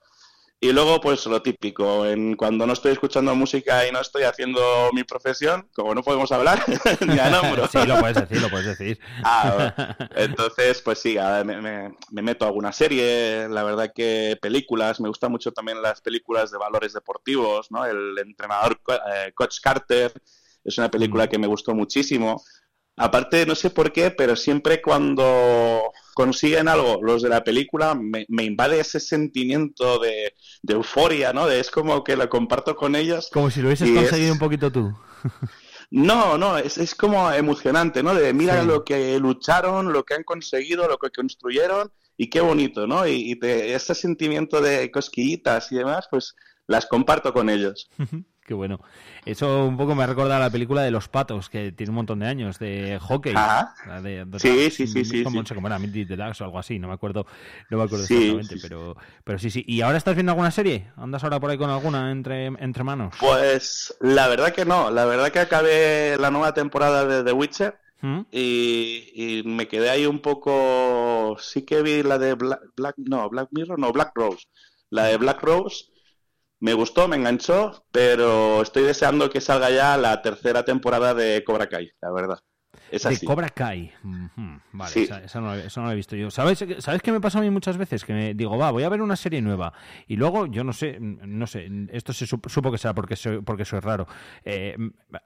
Y 0.62 0.72
luego, 0.72 1.00
pues 1.00 1.24
lo 1.24 1.40
típico, 1.40 2.04
en, 2.04 2.36
cuando 2.36 2.66
no 2.66 2.74
estoy 2.74 2.92
escuchando 2.92 3.34
música 3.34 3.86
y 3.86 3.92
no 3.92 3.98
estoy 3.98 4.24
haciendo 4.24 4.90
mi 4.92 5.04
profesión, 5.04 5.66
como 5.74 5.94
no 5.94 6.02
podemos 6.02 6.30
hablar, 6.32 6.62
ni 7.06 7.18
a 7.18 7.30
nombro. 7.30 7.66
sí, 7.66 7.78
lo 7.86 7.98
puedes 7.98 8.16
decir, 8.16 8.42
lo 8.42 8.50
puedes 8.50 8.66
decir. 8.66 9.00
Ah, 9.24 9.96
entonces, 10.14 10.82
pues 10.82 10.98
sí, 10.98 11.16
me, 11.46 11.62
me, 11.62 12.22
meto 12.22 12.44
a 12.44 12.48
alguna 12.48 12.72
serie, 12.72 13.48
la 13.48 13.64
verdad 13.64 13.90
que 13.94 14.36
películas, 14.42 15.00
me 15.00 15.08
gustan 15.08 15.32
mucho 15.32 15.50
también 15.50 15.80
las 15.80 16.02
películas 16.02 16.50
de 16.50 16.58
valores 16.58 16.92
deportivos, 16.92 17.70
¿no? 17.70 17.86
El 17.86 18.18
entrenador 18.18 18.78
eh, 19.14 19.32
Coach 19.34 19.60
Carter 19.62 20.12
es 20.62 20.76
una 20.76 20.90
película 20.90 21.24
mm. 21.24 21.28
que 21.28 21.38
me 21.38 21.46
gustó 21.46 21.74
muchísimo. 21.74 22.42
Aparte, 22.98 23.46
no 23.46 23.54
sé 23.54 23.70
por 23.70 23.92
qué, 23.92 24.10
pero 24.10 24.36
siempre 24.36 24.82
cuando 24.82 25.90
consiguen 26.20 26.68
algo, 26.68 27.00
los 27.02 27.22
de 27.22 27.30
la 27.30 27.42
película, 27.42 27.94
me, 27.94 28.44
invade 28.44 28.78
ese 28.78 29.00
sentimiento 29.00 29.98
de, 29.98 30.34
euforia, 30.68 31.32
¿no? 31.32 31.46
De, 31.46 31.60
es 31.60 31.70
como 31.70 32.04
que 32.04 32.14
lo 32.14 32.28
comparto 32.28 32.76
con 32.76 32.94
ellos. 32.94 33.30
Como 33.32 33.50
si 33.50 33.62
lo 33.62 33.68
hubieses 33.68 33.90
conseguido 33.90 34.34
un 34.34 34.38
poquito 34.38 34.70
tú. 34.70 34.94
No, 35.92 36.38
no, 36.38 36.56
es, 36.56 36.78
es 36.78 36.94
como 36.94 37.32
emocionante, 37.32 38.00
¿no? 38.00 38.14
De 38.14 38.32
mira 38.32 38.62
lo 38.62 38.84
que 38.84 39.18
lucharon, 39.18 39.92
lo 39.92 40.04
que 40.04 40.14
han 40.14 40.22
conseguido, 40.22 40.86
lo 40.86 40.98
que 40.98 41.10
construyeron 41.10 41.90
y 42.16 42.30
qué 42.30 42.40
bonito, 42.40 42.86
¿no? 42.86 43.08
Y, 43.08 43.36
ese 43.42 43.96
sentimiento 43.96 44.60
de 44.60 44.88
cosquillitas 44.92 45.72
y 45.72 45.78
demás, 45.78 46.06
pues 46.08 46.36
las 46.68 46.86
comparto 46.86 47.32
con 47.32 47.50
ellos. 47.50 47.90
Qué 48.50 48.54
bueno. 48.54 48.80
Eso 49.24 49.64
un 49.64 49.76
poco 49.76 49.94
me 49.94 50.04
recuerda 50.04 50.36
a 50.36 50.40
la 50.40 50.50
película 50.50 50.82
de 50.82 50.90
Los 50.90 51.06
Patos, 51.06 51.48
que 51.48 51.70
tiene 51.70 51.90
un 51.90 51.94
montón 51.94 52.18
de 52.18 52.26
años, 52.26 52.58
de 52.58 52.98
hockey. 53.00 53.32
Ah, 53.36 53.72
sí, 54.38 54.72
sí, 54.72 54.88
sí, 54.88 55.04
sí. 55.04 55.22
Como, 55.22 55.44
sí. 55.44 55.54
Como 55.54 55.68
era, 55.68 55.78
o 55.78 56.44
algo 56.44 56.58
así, 56.58 56.80
no 56.80 56.88
me 56.88 56.94
acuerdo, 56.94 57.26
no 57.70 57.78
me 57.78 57.84
acuerdo 57.84 58.06
exactamente, 58.06 58.56
pero, 58.60 58.96
pero 59.22 59.38
sí, 59.38 59.52
sí. 59.52 59.64
¿Y 59.68 59.82
ahora 59.82 59.98
estás 59.98 60.16
viendo 60.16 60.32
alguna 60.32 60.50
serie? 60.50 60.88
¿Andas 60.96 61.22
ahora 61.22 61.38
por 61.38 61.48
ahí 61.48 61.58
con 61.58 61.70
alguna 61.70 62.10
entre, 62.10 62.46
entre 62.46 62.82
manos? 62.82 63.14
Pues 63.20 63.96
la 64.00 64.26
verdad 64.26 64.52
que 64.52 64.64
no. 64.64 64.90
La 64.90 65.04
verdad 65.04 65.30
que 65.30 65.38
acabé 65.38 66.16
la 66.18 66.32
nueva 66.32 66.52
temporada 66.52 67.04
de 67.04 67.22
The 67.22 67.32
Witcher. 67.32 67.78
¿Mm? 68.00 68.22
Y, 68.32 69.12
y, 69.14 69.42
me 69.44 69.68
quedé 69.68 69.90
ahí 69.90 70.06
un 70.06 70.18
poco. 70.18 71.36
Sí 71.38 71.62
que 71.62 71.82
vi 71.82 72.02
la 72.02 72.18
de 72.18 72.34
Black, 72.34 72.62
Black, 72.76 72.96
no, 72.98 73.30
Black 73.30 73.50
Mirror, 73.52 73.78
no, 73.78 73.92
Black 73.92 74.10
Rose. 74.16 74.48
La 74.88 75.04
de 75.04 75.18
Black 75.18 75.40
Rose 75.40 75.84
me 76.60 76.74
gustó, 76.74 77.08
me 77.08 77.16
enganchó, 77.16 77.84
pero 77.90 78.62
estoy 78.62 78.84
deseando 78.84 79.30
que 79.30 79.40
salga 79.40 79.70
ya 79.70 79.96
la 79.96 80.22
tercera 80.22 80.64
temporada 80.64 81.14
de 81.14 81.42
Cobra 81.44 81.68
Kai, 81.68 81.90
la 82.00 82.12
verdad. 82.12 82.38
De 82.90 83.26
Cobra 83.26 83.48
Kai. 83.48 83.92
Vale, 84.72 85.02
esa, 85.02 85.40
no, 85.40 85.54
la 85.54 85.92
he 85.92 85.96
visto 85.96 86.16
yo. 86.16 86.30
¿Sabes, 86.30 86.64
¿Sabes 86.78 87.02
qué 87.02 87.12
me 87.12 87.20
pasa 87.20 87.38
a 87.38 87.42
mí 87.42 87.50
muchas 87.50 87.76
veces? 87.76 88.04
Que 88.04 88.12
me 88.12 88.34
digo, 88.34 88.56
va, 88.58 88.70
voy 88.70 88.82
a 88.82 88.88
ver 88.88 89.02
una 89.02 89.16
serie 89.16 89.40
nueva. 89.40 89.72
Y 90.06 90.16
luego, 90.16 90.46
yo 90.46 90.64
no 90.64 90.72
sé, 90.72 90.98
no 91.00 91.46
sé, 91.46 91.68
esto 91.92 92.12
se 92.12 92.26
supo, 92.26 92.72
que 92.72 92.78
sea 92.78 92.94
porque 92.94 93.16
soy, 93.16 93.40
porque 93.42 93.64
soy 93.64 93.80
raro. 93.80 94.06
Eh, 94.44 94.76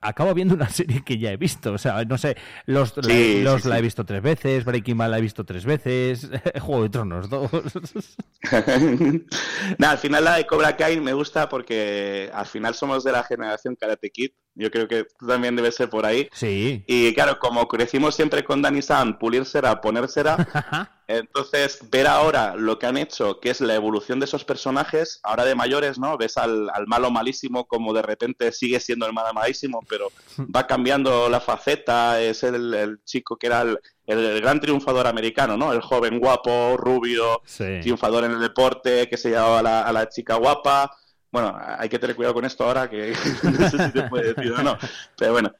acabo 0.00 0.34
viendo 0.34 0.54
una 0.54 0.68
serie 0.70 1.02
que 1.04 1.18
ya 1.18 1.32
he 1.32 1.36
visto. 1.36 1.72
O 1.72 1.78
sea, 1.78 2.04
no 2.04 2.18
sé, 2.18 2.36
Los, 2.66 2.94
los 2.96 3.64
la 3.64 3.78
he 3.78 3.82
visto 3.82 4.04
tres 4.04 4.22
veces, 4.22 4.64
Breaking 4.64 4.98
Bad 4.98 5.10
la 5.10 5.18
he 5.18 5.22
visto 5.22 5.44
tres 5.44 5.64
veces, 5.64 6.30
Juego 6.60 6.82
de 6.82 6.88
Tronos 6.90 7.28
dos. 7.28 7.50
Nada, 9.78 9.92
al 9.92 9.98
final 9.98 10.24
la 10.24 10.36
de 10.36 10.46
Cobra 10.46 10.76
Kai 10.76 11.00
me 11.00 11.12
gusta 11.12 11.48
porque 11.48 12.30
al 12.32 12.46
final 12.46 12.74
somos 12.74 13.04
de 13.04 13.12
la 13.12 13.22
generación 13.22 13.76
Karate 13.76 14.10
Kid 14.10 14.32
yo 14.54 14.70
creo 14.70 14.86
que 14.86 15.06
también 15.26 15.56
debes 15.56 15.74
ser 15.74 15.90
por 15.90 16.06
ahí. 16.06 16.28
Sí. 16.32 16.84
Y 16.86 17.12
claro, 17.14 17.38
como 17.38 17.66
crecimos 17.66 18.14
siempre 18.14 18.44
con 18.44 18.62
Dani 18.62 18.82
San, 18.82 19.18
pulírsela, 19.18 19.80
ponérsela, 19.80 20.36
entonces 21.08 21.78
ver 21.90 22.06
ahora 22.06 22.54
lo 22.56 22.78
que 22.78 22.86
han 22.86 22.96
hecho, 22.96 23.40
que 23.40 23.50
es 23.50 23.60
la 23.60 23.74
evolución 23.74 24.20
de 24.20 24.26
esos 24.26 24.44
personajes, 24.44 25.20
ahora 25.22 25.44
de 25.44 25.54
mayores, 25.54 25.98
¿no? 25.98 26.16
Ves 26.16 26.36
al, 26.36 26.70
malo 26.86 27.10
malísimo 27.10 27.66
como 27.66 27.92
de 27.92 28.02
repente 28.02 28.52
sigue 28.52 28.78
siendo 28.78 29.06
el 29.06 29.12
malo 29.12 29.34
malísimo, 29.34 29.80
pero 29.88 30.12
va 30.54 30.66
cambiando 30.66 31.28
la 31.28 31.40
faceta, 31.40 32.20
es 32.20 32.42
el, 32.44 33.00
chico 33.04 33.36
que 33.36 33.48
era 33.48 33.62
el, 33.62 34.40
gran 34.40 34.60
triunfador 34.60 35.06
americano, 35.06 35.56
¿no? 35.56 35.72
El 35.72 35.80
joven 35.80 36.20
guapo, 36.20 36.76
rubio, 36.76 37.42
triunfador 37.82 38.24
en 38.24 38.32
el 38.32 38.40
deporte, 38.40 39.08
que 39.08 39.16
se 39.16 39.30
llevaba 39.30 39.80
a 39.80 39.92
la 39.92 40.08
chica 40.08 40.36
guapa 40.36 40.96
bueno, 41.34 41.52
hay 41.58 41.88
que 41.88 41.98
tener 41.98 42.14
cuidado 42.14 42.34
con 42.34 42.44
esto 42.44 42.62
ahora, 42.62 42.88
que 42.88 43.12
no 43.42 43.68
sé 43.68 43.86
si 43.86 43.90
se 43.90 44.02
puede 44.04 44.34
decir 44.34 44.52
o 44.52 44.62
no. 44.62 44.78
Pero 45.18 45.32
bueno, 45.32 45.52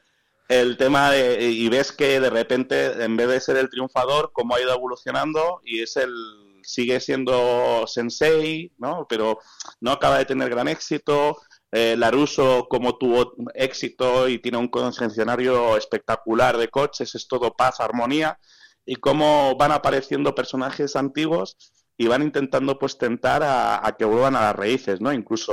el 0.47 0.77
tema 0.77 1.11
de, 1.11 1.51
y 1.51 1.69
ves 1.69 1.91
que 1.91 2.21
de 2.21 2.31
repente, 2.31 3.03
en 3.03 3.17
vez 3.17 3.27
de 3.27 3.41
ser 3.41 3.57
el 3.57 3.69
triunfador, 3.69 4.31
cómo 4.33 4.55
ha 4.55 4.61
ido 4.61 4.73
evolucionando 4.73 5.61
y 5.65 5.83
es 5.83 5.97
el, 5.97 6.15
sigue 6.63 7.01
siendo 7.01 7.89
sensei, 7.89 8.73
¿no? 8.79 9.09
Pero 9.09 9.41
no 9.81 9.91
acaba 9.91 10.19
de 10.19 10.27
tener 10.27 10.49
gran 10.49 10.69
éxito. 10.69 11.39
Eh, 11.73 11.97
Laruso, 11.99 12.69
como 12.71 12.97
tuvo 12.97 13.35
éxito 13.55 14.29
y 14.29 14.39
tiene 14.39 14.59
un 14.59 14.69
concesionario 14.69 15.77
espectacular 15.77 16.57
de 16.57 16.69
coches, 16.69 17.17
es 17.17 17.27
todo 17.27 17.57
paz, 17.57 17.81
armonía. 17.81 18.39
Y 18.87 18.95
cómo 18.95 19.57
van 19.57 19.73
apareciendo 19.73 20.37
personajes 20.37 20.95
antiguos 20.95 21.57
y 21.97 22.07
van 22.07 22.23
intentando 22.23 22.79
pues 22.79 22.99
tentar 22.99 23.43
a, 23.45 23.95
que 23.99 24.05
vuelvan 24.05 24.37
a 24.37 24.43
las 24.43 24.57
raíces, 24.57 25.01
¿no? 25.01 25.13
Incluso 25.13 25.53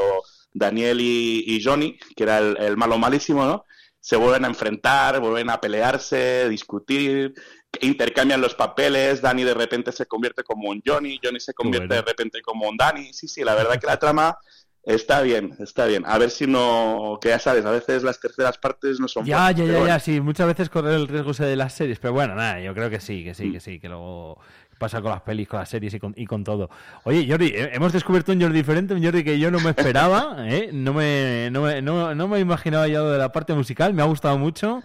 Daniel 0.53 1.00
y, 1.01 1.62
Johnny, 1.63 1.98
que 2.15 2.24
era 2.24 2.39
el, 2.39 2.77
malo 2.77 2.98
malísimo, 2.98 3.45
¿no? 3.45 3.65
Se 4.00 4.15
vuelven 4.15 4.45
a 4.45 4.48
enfrentar, 4.48 5.19
vuelven 5.19 5.51
a 5.51 5.62
pelearse, 5.62 6.50
discutir, 6.50 7.33
intercambian 7.81 8.41
los 8.41 8.55
papeles, 8.55 9.21
Dani 9.21 9.43
de 9.43 9.53
repente 9.53 9.91
se 9.91 10.07
convierte 10.07 10.43
como 10.43 10.69
un 10.69 10.81
Johnny, 10.83 11.19
Johnny 11.24 11.39
se 11.39 11.53
convierte 11.53 11.95
de 11.95 12.01
repente 12.01 12.41
como 12.41 12.67
un 12.67 12.77
Dani. 12.77 13.13
Sí, 13.13 13.27
sí, 13.27 13.43
la 13.43 13.53
verdad 13.53 13.79
que 13.79 13.88
la 13.88 14.00
trama 14.00 14.38
Está 14.83 15.21
bien, 15.21 15.55
está 15.60 15.86
bien. 15.86 16.03
A 16.07 16.17
ver 16.17 16.31
si 16.31 16.48
no, 16.48 17.19
que 17.21 17.29
ya 17.29 17.38
sabes, 17.38 17.65
a 17.65 17.71
veces 17.71 18.01
las 18.01 18.19
terceras 18.19 18.57
partes 18.57 19.00
no 19.00 19.07
son. 19.07 19.25
Ya, 19.25 19.51
ya, 19.51 19.63
ya, 19.63 19.86
ya, 19.86 20.00
sí. 20.00 20.19
Muchas 20.19 20.48
veces 20.48 20.69
correr 20.69 20.95
el 20.95 21.07
riesgo 21.07 21.33
de 21.33 21.55
las 21.55 21.74
series, 21.74 22.00
pero 22.00 22.13
bueno, 22.13 22.33
nada, 22.33 22.60
yo 22.60 22.74
creo 22.74 22.89
que 22.89 23.00
sí, 23.00 23.24
que 23.24 23.36
sí, 23.36 23.48
mm. 23.48 23.53
que 23.53 23.60
sí, 23.60 23.79
que 23.79 23.89
luego 23.89 24.39
pasa 24.81 25.00
con 25.00 25.11
las 25.11 25.21
pelis, 25.21 25.47
con 25.47 25.59
las 25.59 25.69
series 25.69 25.93
y 25.93 26.00
con, 26.00 26.13
y 26.17 26.25
con 26.25 26.43
todo. 26.43 26.71
Oye, 27.03 27.27
Jordi, 27.29 27.53
hemos 27.55 27.93
descubierto 27.93 28.31
un 28.31 28.41
Jordi 28.41 28.57
diferente, 28.57 28.95
un 28.95 29.03
Jordi 29.03 29.23
que 29.23 29.38
yo 29.38 29.51
no 29.51 29.59
me 29.59 29.69
esperaba, 29.69 30.38
¿eh? 30.39 30.71
no, 30.73 30.91
me, 30.91 31.50
no, 31.51 31.61
me, 31.61 31.81
no, 31.83 32.27
me 32.27 32.39
imaginaba 32.39 32.88
ya 32.88 33.00
de 33.01 33.17
la 33.19 33.31
parte 33.31 33.53
musical, 33.53 33.93
me 33.93 34.01
ha 34.01 34.05
gustado 34.05 34.39
mucho 34.39 34.81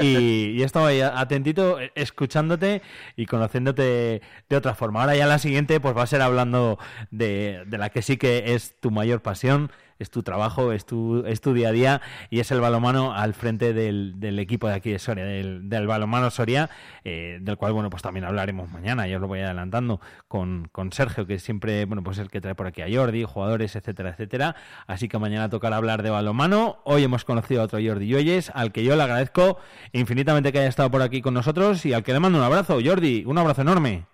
y, 0.00 0.50
y 0.50 0.62
he 0.62 0.64
estado 0.64 0.86
ahí 0.86 1.00
atentito 1.00 1.80
eh, 1.80 1.92
escuchándote 1.94 2.82
y 3.16 3.24
conociéndote 3.24 4.20
de 4.50 4.56
otra 4.56 4.74
forma. 4.74 5.00
Ahora 5.00 5.16
ya 5.16 5.26
la 5.26 5.38
siguiente 5.38 5.80
pues 5.80 5.96
va 5.96 6.02
a 6.02 6.06
ser 6.06 6.20
hablando 6.20 6.78
de, 7.10 7.64
de 7.66 7.78
la 7.78 7.88
que 7.88 8.02
sí 8.02 8.18
que 8.18 8.54
es 8.54 8.78
tu 8.80 8.90
mayor 8.90 9.22
pasión 9.22 9.70
es 9.98 10.10
tu 10.10 10.22
trabajo, 10.22 10.72
es 10.72 10.86
tu, 10.86 11.24
es 11.26 11.40
tu 11.40 11.52
día 11.54 11.68
a 11.68 11.72
día 11.72 12.02
y 12.30 12.40
es 12.40 12.50
el 12.50 12.60
balomano 12.60 13.12
al 13.14 13.34
frente 13.34 13.72
del, 13.72 14.14
del 14.20 14.38
equipo 14.38 14.68
de 14.68 14.74
aquí 14.74 14.90
de 14.90 14.98
Soria, 14.98 15.24
del, 15.24 15.68
del 15.68 15.86
balomano 15.86 16.30
Soria, 16.30 16.70
eh, 17.04 17.38
del 17.40 17.56
cual, 17.56 17.72
bueno, 17.72 17.90
pues 17.90 18.02
también 18.02 18.24
hablaremos 18.24 18.70
mañana, 18.70 19.06
ya 19.06 19.16
os 19.16 19.20
lo 19.20 19.28
voy 19.28 19.40
adelantando, 19.40 20.00
con, 20.28 20.68
con 20.72 20.92
Sergio, 20.92 21.26
que 21.26 21.38
siempre, 21.38 21.84
bueno, 21.84 22.02
pues 22.02 22.18
el 22.18 22.30
que 22.30 22.40
trae 22.40 22.54
por 22.54 22.66
aquí 22.66 22.82
a 22.82 22.86
Jordi, 22.90 23.24
jugadores, 23.24 23.76
etcétera, 23.76 24.10
etcétera. 24.10 24.56
Así 24.86 25.08
que 25.08 25.18
mañana 25.18 25.48
tocará 25.48 25.76
hablar 25.76 26.02
de 26.02 26.10
balomano. 26.10 26.78
Hoy 26.84 27.04
hemos 27.04 27.24
conocido 27.24 27.62
a 27.62 27.64
otro 27.64 27.78
Jordi 27.82 28.08
Yoyes, 28.08 28.50
al 28.54 28.72
que 28.72 28.84
yo 28.84 28.96
le 28.96 29.02
agradezco 29.02 29.58
infinitamente 29.92 30.52
que 30.52 30.58
haya 30.60 30.68
estado 30.68 30.90
por 30.90 31.02
aquí 31.02 31.22
con 31.22 31.34
nosotros 31.34 31.84
y 31.86 31.92
al 31.92 32.02
que 32.02 32.12
le 32.12 32.20
mando 32.20 32.38
un 32.38 32.44
abrazo. 32.44 32.78
Jordi, 32.84 33.24
un 33.26 33.38
abrazo 33.38 33.62
enorme. 33.62 34.06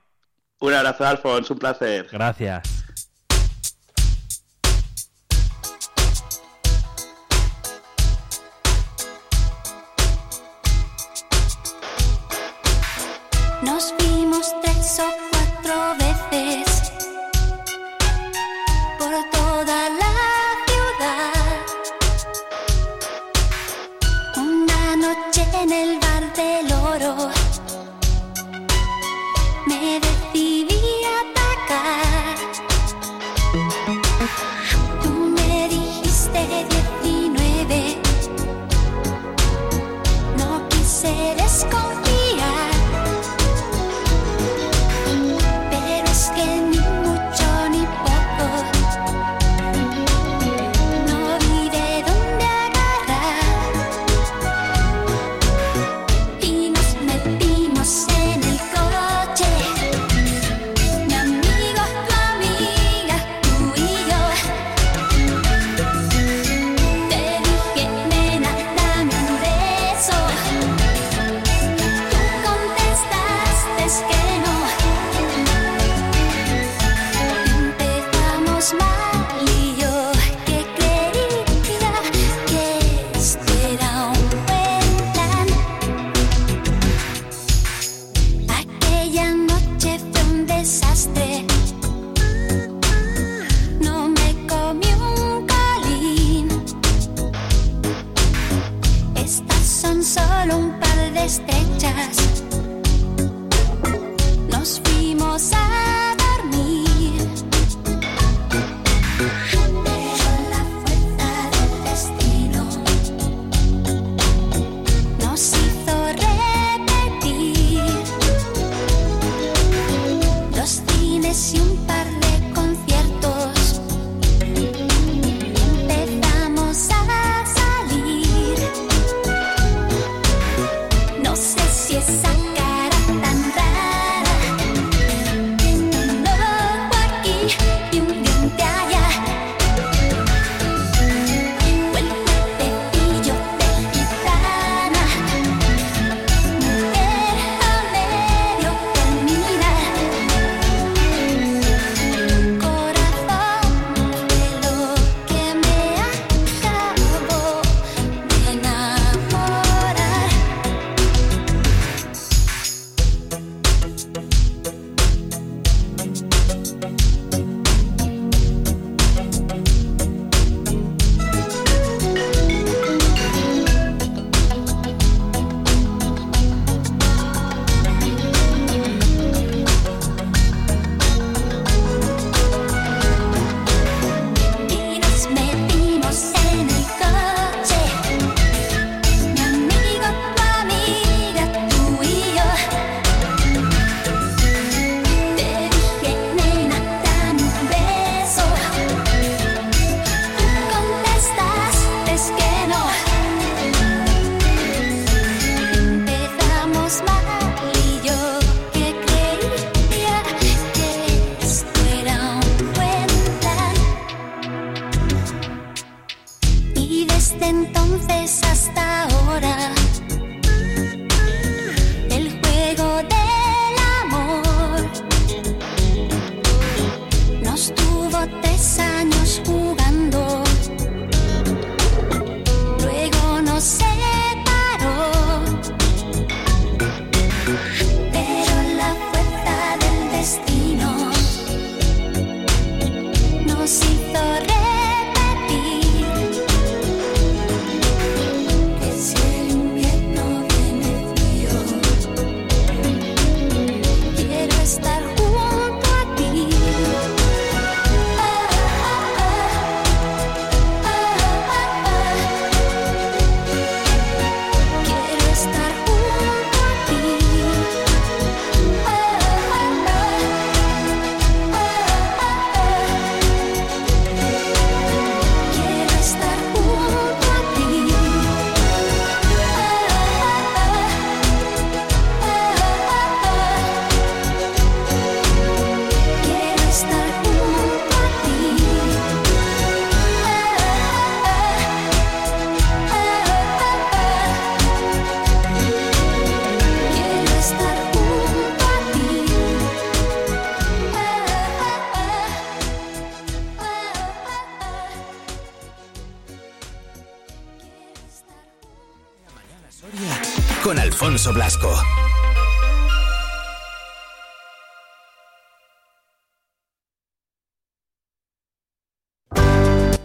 Un 0.60 0.72
abrazo, 0.72 1.06
Alfonso, 1.06 1.54
un 1.54 1.60
placer. 1.60 2.08
Gracias. 2.10 2.73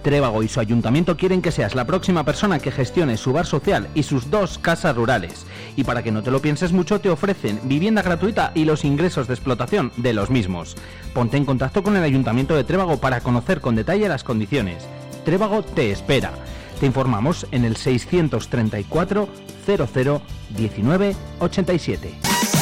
Trébago 0.09 0.41
y 0.41 0.47
su 0.47 0.59
ayuntamiento 0.59 1.15
quieren 1.15 1.39
que 1.39 1.51
seas 1.51 1.75
la 1.75 1.85
próxima 1.85 2.23
persona 2.23 2.57
que 2.57 2.71
gestione 2.71 3.15
su 3.15 3.31
bar 3.31 3.45
social 3.45 3.89
y 3.93 4.01
sus 4.01 4.31
dos 4.31 4.57
casas 4.57 4.95
rurales. 4.95 5.45
Y 5.75 5.83
para 5.83 6.01
que 6.01 6.11
no 6.11 6.23
te 6.23 6.31
lo 6.31 6.41
pienses 6.41 6.73
mucho, 6.73 6.99
te 6.99 7.11
ofrecen 7.11 7.59
vivienda 7.65 8.01
gratuita 8.01 8.51
y 8.55 8.65
los 8.65 8.85
ingresos 8.85 9.27
de 9.27 9.35
explotación 9.35 9.91
de 9.97 10.13
los 10.13 10.31
mismos. 10.31 10.75
Ponte 11.13 11.37
en 11.37 11.45
contacto 11.45 11.83
con 11.83 11.95
el 11.95 12.01
ayuntamiento 12.01 12.55
de 12.55 12.63
Trébago 12.63 12.97
para 12.97 13.21
conocer 13.21 13.61
con 13.61 13.75
detalle 13.75 14.09
las 14.09 14.23
condiciones. 14.23 14.83
Trébago 15.25 15.61
te 15.61 15.91
espera. 15.91 16.31
Te 16.79 16.87
informamos 16.87 17.45
en 17.51 17.63
el 17.63 17.75
634 17.75 19.29
00 19.67 20.21
19 20.57 21.15
87. 21.37 22.58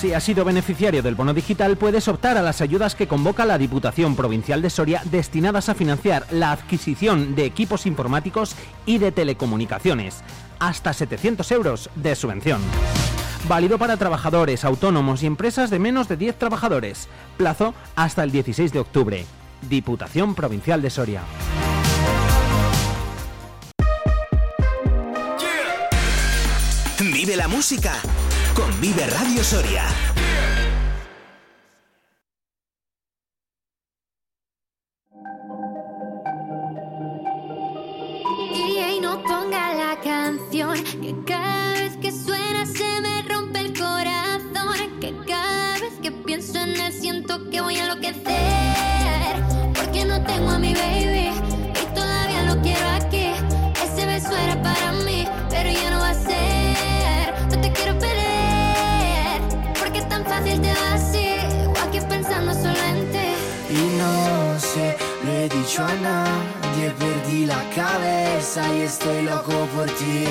Si 0.01 0.15
has 0.15 0.25
sido 0.25 0.47
beneficiario 0.47 1.03
del 1.03 1.15
bono 1.15 1.35
digital, 1.35 1.77
puedes 1.77 2.09
optar 2.09 2.39
a 2.39 2.43
las 2.43 2.63
ayudas 2.63 2.95
que 2.95 3.07
convoca 3.07 3.45
la 3.45 3.59
Diputación 3.59 4.17
Provincial 4.17 4.63
de 4.63 4.71
Soria 4.71 5.03
destinadas 5.05 5.69
a 5.69 5.75
financiar 5.75 6.25
la 6.31 6.53
adquisición 6.53 7.35
de 7.35 7.45
equipos 7.45 7.85
informáticos 7.85 8.57
y 8.87 8.97
de 8.97 9.13
telecomunicaciones. 9.13 10.23
Hasta 10.59 10.95
700 10.95 11.53
euros 11.53 11.91
de 11.97 12.17
subvención. 12.17 12.63
Válido 13.47 13.77
para 13.77 13.99
trabajadores, 13.99 14.65
autónomos 14.65 15.23
y 15.23 15.27
empresas 15.27 15.69
de 15.69 15.79
menos 15.79 16.09
de 16.09 16.17
10 16.17 16.39
trabajadores. 16.39 17.07
Plazo 17.37 17.75
hasta 17.95 18.25
el 18.25 18.33
16 18.33 18.73
de 18.73 18.79
octubre. 18.79 19.27
Diputación 19.69 20.35
Provincial 20.35 20.81
de 20.81 20.89
Soria. 20.89 21.21
Vive 27.13 27.37
la 27.37 27.49
música 27.49 27.93
con 28.61 28.79
Vive 28.79 29.07
Radio 29.07 29.43
Soria. 29.43 30.30
Y 68.57 68.81
estoy 68.83 69.23
loco 69.23 69.53
por 69.77 69.87
ti. 69.91 70.25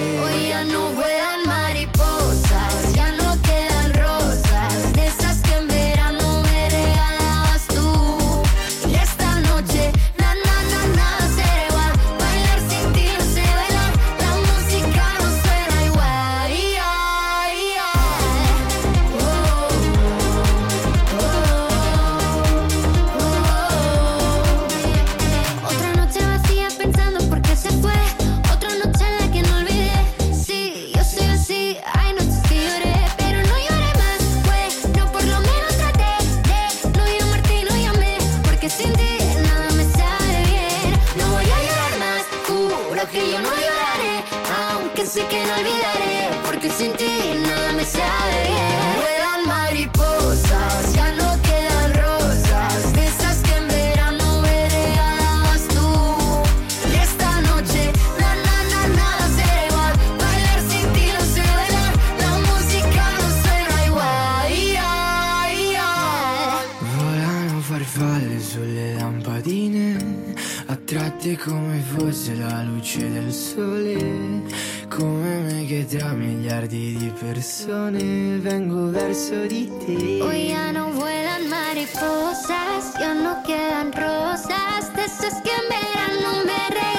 Fosse 72.10 72.34
la 72.34 72.64
luce 72.64 73.12
del 73.12 73.32
sole. 73.32 74.42
Come 74.88 75.42
me 75.42 75.66
che 75.68 75.86
tra 75.86 76.12
miliardi 76.14 76.96
di 76.98 77.14
persone 77.20 78.40
vengo 78.40 78.90
verso 78.90 79.46
di 79.46 79.72
te. 79.86 80.20
Hoy 80.20 80.48
ya 80.48 80.72
no 80.72 80.90
vuelan 80.92 81.48
mariposas, 81.48 82.98
ya 83.00 83.14
no 83.14 83.44
quedan 83.44 83.92
rosas. 83.94 84.92
De 84.96 85.06
esas 85.06 85.40
que 85.44 85.52
en 85.52 85.68
verano 85.70 86.44
me 86.46 86.60
regalabas 86.70 86.99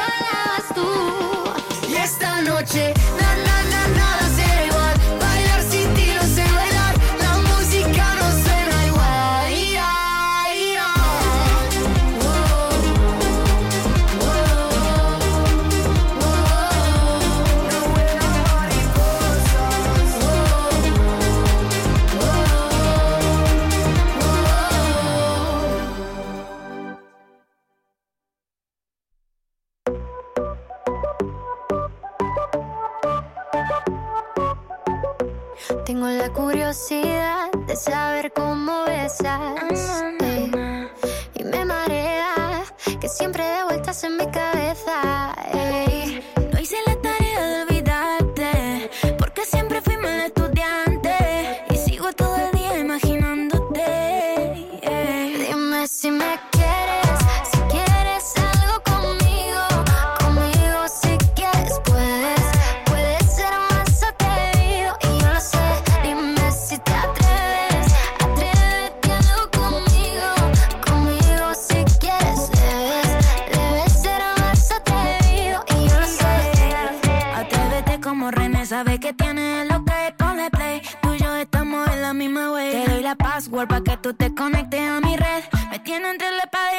tiene 85.90 86.08
entre 86.08 86.30
la 86.30 86.44
espada 86.44 86.69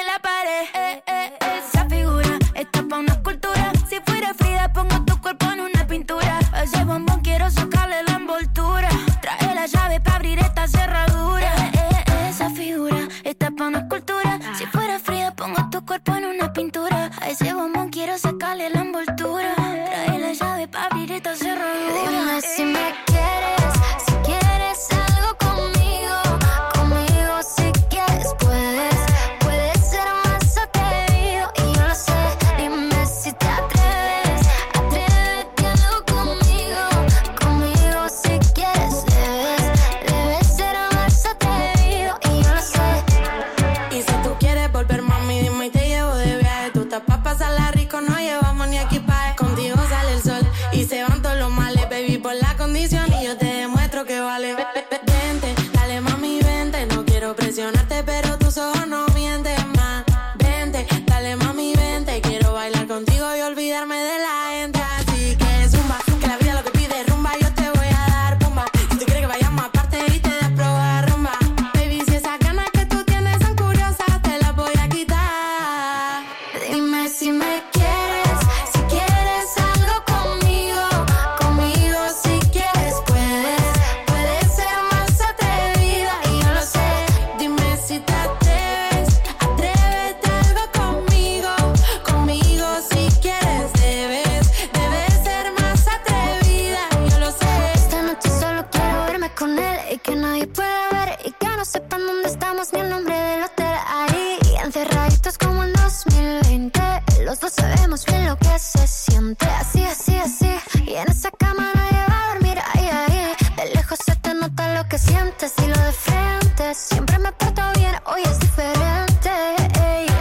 esa 111.12 111.30
cama 111.32 111.69
nadie 111.76 112.04
va 112.10 112.17
a 112.24 112.34
dormir 112.34 112.58
ahí, 112.74 112.88
ahí. 112.88 113.36
De 113.58 113.76
lejos 113.76 114.00
se 114.06 114.15
te 114.15 114.34
nota 114.34 114.76
lo 114.76 114.88
que 114.88 114.97
sientes 114.97 115.54
y 115.63 115.67
lo 115.67 115.80
de 115.88 115.91
frente. 115.91 116.74
Siempre 116.74 117.19
me 117.19 117.32
porto 117.34 117.62
bien, 117.76 117.95
hoy 118.06 118.21
es 118.24 118.39
diferente. 118.39 119.32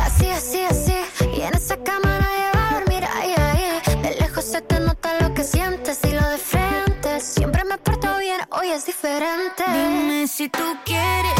Así, 0.07 0.29
así, 0.31 0.65
así. 0.65 0.97
Y 1.37 1.43
en 1.43 1.55
esa 1.55 1.77
cama 1.77 2.19
nadie 2.19 2.47
va 2.57 2.69
a 2.69 2.75
dormir 2.75 3.05
ahí, 3.05 3.35
ahí. 3.37 4.03
De 4.03 4.11
lejos 4.21 4.45
se 4.45 4.61
te 4.63 4.81
nota 4.81 5.21
lo 5.21 5.33
que 5.33 5.45
sientes 5.45 6.01
y 6.05 6.11
lo 6.13 6.29
de 6.29 6.39
frente. 6.39 7.21
Siempre 7.21 7.65
me 7.65 7.79
porto 7.79 8.09
bien, 8.19 8.41
hoy 8.51 8.71
es 8.71 8.85
diferente. 8.85 9.63
Dime 9.69 10.27
si 10.27 10.49
tú 10.49 10.65
quieres, 10.85 11.40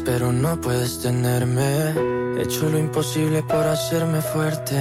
pero 0.00 0.32
no 0.32 0.60
puedes 0.60 1.00
tenerme. 1.00 1.92
He 2.36 2.42
hecho 2.42 2.68
lo 2.70 2.78
imposible 2.78 3.42
por 3.42 3.66
hacerme 3.66 4.22
fuerte. 4.22 4.76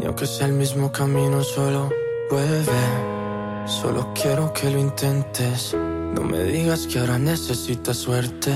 Y 0.00 0.06
aunque 0.06 0.26
sea 0.26 0.46
el 0.46 0.52
mismo 0.52 0.92
camino, 0.92 1.42
solo 1.42 1.90
vuelve. 2.30 3.66
Solo 3.66 4.12
quiero 4.14 4.52
que 4.52 4.70
lo 4.70 4.78
intentes. 4.78 5.74
No 5.74 6.22
me 6.22 6.44
digas 6.44 6.86
que 6.86 7.00
ahora 7.00 7.18
necesitas 7.18 7.96
suerte. 7.96 8.52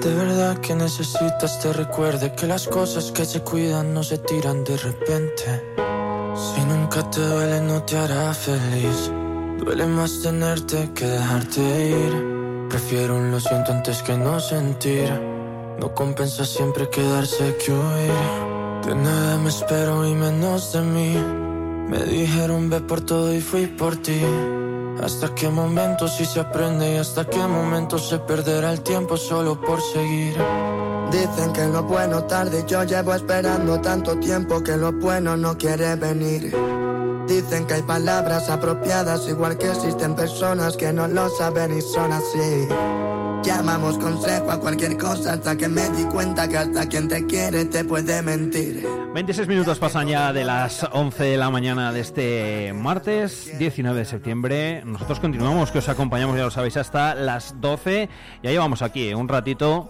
De 0.00 0.14
verdad 0.14 0.58
que 0.58 0.74
necesitas 0.74 1.58
te 1.60 1.72
recuerde 1.72 2.32
que 2.34 2.46
las 2.46 2.68
cosas 2.68 3.10
que 3.10 3.24
se 3.24 3.40
cuidan 3.40 3.92
no 3.92 4.04
se 4.04 4.18
tiran 4.18 4.62
de 4.62 4.76
repente. 4.76 5.64
Si 6.34 6.64
nunca 6.64 7.10
te 7.10 7.20
duele 7.20 7.60
no 7.62 7.82
te 7.82 7.96
hará 7.96 8.32
feliz. 8.32 9.10
Duele 9.58 9.86
más 9.86 10.20
tenerte 10.22 10.90
que 10.94 11.06
dejarte 11.06 11.90
ir. 11.90 12.35
Prefiero 12.68 13.16
un 13.16 13.30
lo 13.30 13.38
siento 13.38 13.72
antes 13.72 14.02
que 14.02 14.16
no 14.16 14.40
sentir. 14.40 15.08
No 15.80 15.94
compensa 15.94 16.44
siempre 16.44 16.88
quedarse 16.88 17.56
que 17.56 17.72
huir. 17.72 18.86
De 18.86 18.94
nada 18.94 19.38
me 19.38 19.50
espero 19.50 20.06
y 20.06 20.14
menos 20.14 20.72
de 20.72 20.80
mí. 20.82 21.16
Me 21.88 22.02
dijeron 22.04 22.68
ve 22.68 22.80
por 22.80 23.00
todo 23.00 23.32
y 23.32 23.40
fui 23.40 23.66
por 23.66 23.96
ti. 23.96 24.20
Hasta 25.02 25.34
qué 25.34 25.48
momento 25.48 26.08
sí 26.08 26.24
se 26.24 26.40
aprende 26.40 26.94
y 26.94 26.96
hasta 26.96 27.24
qué 27.26 27.46
momento 27.46 27.98
se 27.98 28.18
perderá 28.18 28.72
el 28.72 28.80
tiempo 28.80 29.16
solo 29.16 29.60
por 29.60 29.80
seguir. 29.80 30.36
Dicen 31.12 31.52
que 31.52 31.66
lo 31.66 31.84
bueno 31.84 32.24
tarde, 32.24 32.64
yo 32.66 32.82
llevo 32.82 33.14
esperando 33.14 33.80
tanto 33.80 34.18
tiempo 34.18 34.62
que 34.62 34.76
lo 34.76 34.92
bueno 34.92 35.36
no 35.36 35.56
quiere 35.56 35.94
venir. 35.94 36.52
Dicen 37.28 37.66
que 37.66 37.74
hay 37.74 37.82
palabras 37.82 38.48
apropiadas, 38.48 39.28
igual 39.28 39.58
que 39.58 39.68
existen 39.68 40.14
personas 40.14 40.76
que 40.76 40.92
no 40.92 41.08
lo 41.08 41.28
saben 41.28 41.76
y 41.76 41.80
son 41.80 42.12
así. 42.12 42.68
Llamamos 43.42 43.98
consejo 43.98 44.50
a 44.50 44.60
cualquier 44.60 44.96
cosa 44.96 45.34
hasta 45.34 45.56
que 45.56 45.68
me 45.68 45.88
di 45.90 46.04
cuenta 46.04 46.48
que 46.48 46.58
hasta 46.58 46.88
quien 46.88 47.08
te 47.08 47.26
quiere 47.26 47.64
te 47.64 47.84
puede 47.84 48.22
mentir. 48.22 48.86
26 49.14 49.48
minutos 49.48 49.78
pasan 49.78 50.08
ya 50.08 50.32
de 50.32 50.44
las 50.44 50.86
11 50.92 51.24
de 51.24 51.36
la 51.36 51.50
mañana 51.50 51.92
de 51.92 52.00
este 52.00 52.72
martes 52.72 53.58
19 53.58 53.98
de 53.98 54.04
septiembre. 54.04 54.82
Nosotros 54.84 55.18
continuamos, 55.18 55.70
que 55.70 55.78
os 55.78 55.88
acompañamos, 55.88 56.36
ya 56.36 56.44
lo 56.44 56.50
sabéis, 56.50 56.76
hasta 56.76 57.14
las 57.14 57.60
12. 57.60 58.08
Ya 58.42 58.50
llevamos 58.50 58.82
aquí 58.82 59.14
un 59.14 59.28
ratito 59.28 59.88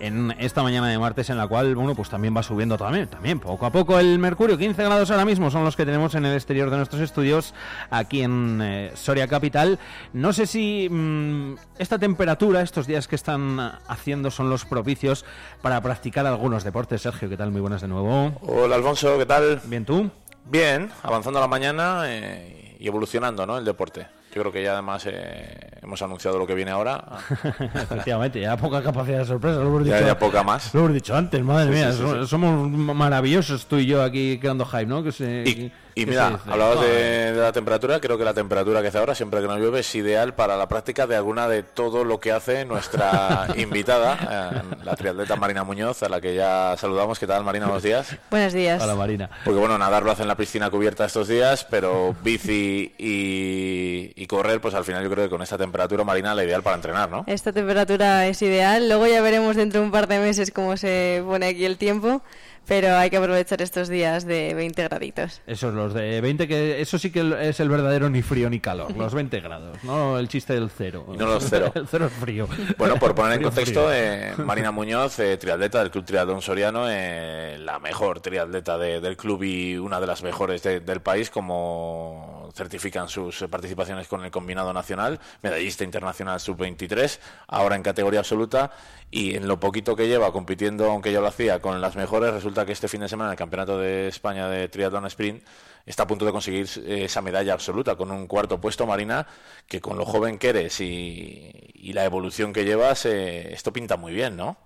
en 0.00 0.34
esta 0.38 0.62
mañana 0.62 0.88
de 0.88 0.98
martes 0.98 1.30
en 1.30 1.36
la 1.36 1.46
cual, 1.46 1.74
bueno, 1.74 1.94
pues 1.94 2.08
también 2.08 2.36
va 2.36 2.42
subiendo 2.42 2.76
también, 2.76 3.08
también 3.08 3.40
poco 3.40 3.66
a 3.66 3.72
poco 3.72 3.98
el 3.98 4.18
mercurio. 4.18 4.56
15 4.58 4.82
grados 4.84 5.10
ahora 5.10 5.24
mismo 5.24 5.50
son 5.50 5.64
los 5.64 5.76
que 5.76 5.84
tenemos 5.84 6.14
en 6.14 6.24
el 6.24 6.34
exterior 6.34 6.70
de 6.70 6.76
nuestros 6.76 7.02
estudios 7.02 7.54
aquí 7.90 8.22
en 8.22 8.60
eh, 8.62 8.92
Soria 8.94 9.28
Capital. 9.28 9.78
No 10.12 10.32
sé 10.32 10.46
si 10.46 10.88
mm, 10.90 11.56
esta 11.78 11.98
temperatura, 11.98 12.62
estos 12.62 12.86
días 12.86 13.08
que 13.08 13.16
están 13.16 13.58
haciendo 13.86 14.30
son 14.30 14.50
los 14.50 14.64
propicios 14.64 15.24
para 15.62 15.80
practicar 15.80 16.26
algunos 16.26 16.64
deportes. 16.64 17.02
Sergio, 17.02 17.28
¿qué 17.28 17.36
tal? 17.36 17.50
Muy 17.50 17.60
buenas 17.60 17.80
de 17.80 17.88
nuevo. 17.88 18.32
Hola 18.42 18.76
Alfonso, 18.76 19.18
¿qué 19.18 19.26
tal? 19.26 19.60
Bien, 19.64 19.84
¿tú? 19.84 20.10
Bien, 20.44 20.90
avanzando 21.02 21.40
la 21.40 21.48
mañana 21.48 22.02
eh, 22.06 22.76
y 22.78 22.86
evolucionando, 22.86 23.46
¿no? 23.46 23.58
El 23.58 23.64
deporte. 23.64 24.17
Yo 24.34 24.42
creo 24.42 24.52
que 24.52 24.62
ya 24.62 24.74
además 24.74 25.06
eh, 25.06 25.56
hemos 25.82 26.02
anunciado 26.02 26.38
lo 26.38 26.46
que 26.46 26.54
viene 26.54 26.70
ahora. 26.70 27.02
Efectivamente, 27.74 28.40
ya 28.40 28.56
poca 28.56 28.82
capacidad 28.82 29.20
de 29.20 29.24
sorpresa, 29.24 29.56
lo 29.60 29.68
hemos 29.68 29.84
dicho. 29.84 29.98
Ya, 29.98 30.06
ya 30.06 30.18
poca 30.18 30.42
más. 30.42 30.72
Lo 30.74 30.80
hemos 30.80 30.92
dicho 30.92 31.16
antes, 31.16 31.42
madre 31.42 31.72
Sí, 31.72 31.78
mía, 31.78 31.92
sí, 31.92 32.02
sí, 32.20 32.26
somos 32.26 32.70
maravillosos 32.70 33.66
tú 33.66 33.76
y 33.76 33.86
yo 33.86 34.02
aquí 34.02 34.38
creando 34.38 34.66
hype, 34.66 34.86
¿no? 34.86 35.02
Que 35.02 35.12
se, 35.12 35.44
Y, 35.46 35.72
y 36.02 36.06
mira, 36.06 36.40
hablabas 36.46 36.78
Ah, 36.78 36.82
de, 36.84 37.32
de 37.32 37.40
la 37.40 37.52
temperatura, 37.52 38.00
creo 38.00 38.16
que 38.18 38.24
la 38.24 38.34
temperatura 38.34 38.80
que 38.82 38.88
hace 38.88 38.98
ahora, 38.98 39.14
siempre 39.14 39.40
que 39.40 39.46
no 39.48 39.58
llueve, 39.58 39.80
es 39.80 39.94
ideal 39.94 40.34
para 40.34 40.56
la 40.56 40.68
práctica 40.68 41.06
de 41.06 41.16
alguna 41.16 41.48
de 41.48 41.62
todo 41.62 42.04
lo 42.04 42.20
que 42.20 42.32
hace 42.32 42.64
nuestra 42.64 43.48
invitada, 43.56 44.52
eh, 44.60 44.76
la 44.84 44.94
triatleta 44.96 45.36
Marina 45.36 45.64
Muñoz, 45.64 46.02
a 46.02 46.08
la 46.08 46.20
que 46.20 46.34
ya 46.34 46.74
saludamos. 46.78 47.18
¿Qué 47.18 47.26
tal, 47.26 47.44
Marina? 47.44 47.66
Buenos 47.66 47.82
días. 47.82 48.16
Buenos 48.30 48.52
días. 48.52 48.82
Hola 48.82 48.94
Marina. 48.94 49.28
Porque 49.44 49.58
bueno, 49.58 49.76
nadar 49.78 50.02
lo 50.02 50.10
hace 50.10 50.22
en 50.22 50.28
la 50.28 50.36
piscina 50.36 50.70
cubierta 50.70 51.04
estos 51.04 51.28
días, 51.28 51.66
pero 51.68 52.14
bici 52.22 52.94
y, 52.98 54.12
y 54.14 54.26
correr, 54.26 54.60
pues 54.60 54.74
al 54.74 54.84
final 54.84 55.02
yo 55.02 55.10
creo 55.10 55.24
que 55.24 55.30
con 55.30 55.42
esta 55.42 55.58
temperatura 55.58 56.04
marina 56.04 56.34
la 56.34 56.44
ideal 56.44 56.62
para 56.62 56.76
entrenar, 56.76 57.10
¿no? 57.10 57.24
Esta 57.26 57.52
temperatura 57.52 58.26
es 58.26 58.40
ideal. 58.42 58.88
Luego 58.88 59.06
ya 59.06 59.20
veremos 59.22 59.56
dentro 59.56 59.80
de 59.80 59.86
un 59.86 59.92
par 59.92 60.06
de 60.06 60.18
meses 60.18 60.50
cómo 60.50 60.76
se 60.76 61.22
pone 61.26 61.46
aquí 61.48 61.64
el 61.64 61.76
tiempo, 61.78 62.22
pero 62.68 62.94
hay 62.96 63.08
que 63.10 63.16
aprovechar 63.16 63.60
estos 63.62 63.88
días 63.88 64.26
de 64.26 64.52
20 64.54 64.82
graditos. 64.84 65.40
Esos 65.46 65.72
los 65.74 65.94
de 65.94 66.20
20, 66.20 66.46
que 66.46 66.80
eso 66.80 66.98
sí 66.98 67.10
que 67.10 67.48
es 67.48 67.58
el 67.60 67.68
verdadero 67.68 68.08
ni 68.10 68.22
frío 68.22 68.48
ni 68.50 68.60
calor, 68.60 68.94
los 68.96 69.14
20 69.14 69.40
grados, 69.42 69.82
no 69.82 70.18
el 70.18 70.28
chiste 70.28 70.52
del 70.52 70.70
cero. 70.70 71.06
Y 71.12 71.16
no 71.16 71.26
los 71.26 71.44
cero. 71.48 71.72
el 71.74 71.88
cero 71.88 72.06
es 72.06 72.12
frío. 72.12 72.46
Bueno, 72.76 72.96
por 72.96 73.14
poner 73.14 73.38
en 73.38 73.42
contexto, 73.42 73.92
eh, 73.92 74.34
Marina 74.36 74.70
Muñoz, 74.70 75.18
eh, 75.18 75.36
triatleta 75.38 75.80
del 75.80 75.90
Club 75.90 76.04
Triatlón 76.04 76.42
Soriano, 76.42 76.84
eh, 76.88 77.56
la 77.58 77.78
mejor 77.78 78.20
triatleta 78.20 78.76
de- 78.78 79.00
del 79.00 79.16
club 79.16 79.42
y 79.42 79.76
una 79.78 79.98
de 80.00 80.06
las 80.06 80.22
mejores 80.22 80.62
de- 80.62 80.80
del 80.80 81.00
país, 81.00 81.30
como 81.30 82.50
certifican 82.54 83.08
sus 83.08 83.44
participaciones 83.50 84.08
con 84.08 84.24
el 84.24 84.30
combinado 84.30 84.72
nacional, 84.72 85.18
medallista 85.42 85.84
internacional 85.84 86.40
sub-23, 86.40 87.18
ahora 87.46 87.76
en 87.76 87.82
categoría 87.82 88.20
absoluta, 88.20 88.72
y 89.10 89.36
en 89.36 89.48
lo 89.48 89.58
poquito 89.58 89.96
que 89.96 90.06
lleva 90.08 90.32
compitiendo, 90.32 90.90
aunque 90.90 91.12
yo 91.12 91.20
lo 91.22 91.28
hacía, 91.28 91.60
con 91.60 91.80
las 91.80 91.96
mejores, 91.96 92.32
resulta 92.32 92.57
que 92.64 92.72
este 92.72 92.88
fin 92.88 93.00
de 93.00 93.08
semana 93.08 93.32
el 93.32 93.36
Campeonato 93.36 93.78
de 93.78 94.08
España 94.08 94.48
de 94.48 94.68
Triatlón 94.68 95.06
Sprint 95.06 95.42
está 95.86 96.02
a 96.02 96.06
punto 96.06 96.24
de 96.24 96.32
conseguir 96.32 96.68
eh, 96.84 97.04
esa 97.04 97.22
medalla 97.22 97.52
absoluta 97.52 97.96
con 97.96 98.10
un 98.10 98.26
cuarto 98.26 98.60
puesto, 98.60 98.86
Marina, 98.86 99.26
que 99.66 99.80
con 99.80 99.96
lo 99.96 100.04
joven 100.04 100.38
que 100.38 100.50
eres 100.50 100.80
y, 100.80 101.50
y 101.74 101.92
la 101.92 102.04
evolución 102.04 102.52
que 102.52 102.64
llevas, 102.64 103.06
eh, 103.06 103.52
esto 103.52 103.72
pinta 103.72 103.96
muy 103.96 104.12
bien, 104.12 104.36
¿no? 104.36 104.56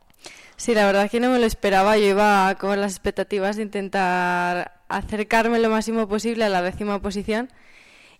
Sí, 0.57 0.75
la 0.75 0.87
verdad 0.87 1.07
es 1.07 1.11
que 1.11 1.21
no 1.21 1.31
me 1.31 1.39
lo 1.39 1.47
esperaba. 1.47 1.97
Yo 1.97 2.05
iba 2.05 2.55
con 2.57 2.81
las 2.81 2.93
expectativas 2.93 3.57
de 3.57 3.63
intentar 3.63 4.81
acercarme 4.89 5.59
lo 5.59 5.71
máximo 5.71 6.07
posible 6.07 6.45
a 6.45 6.49
la 6.49 6.63
décima 6.63 7.01
posición. 7.01 7.51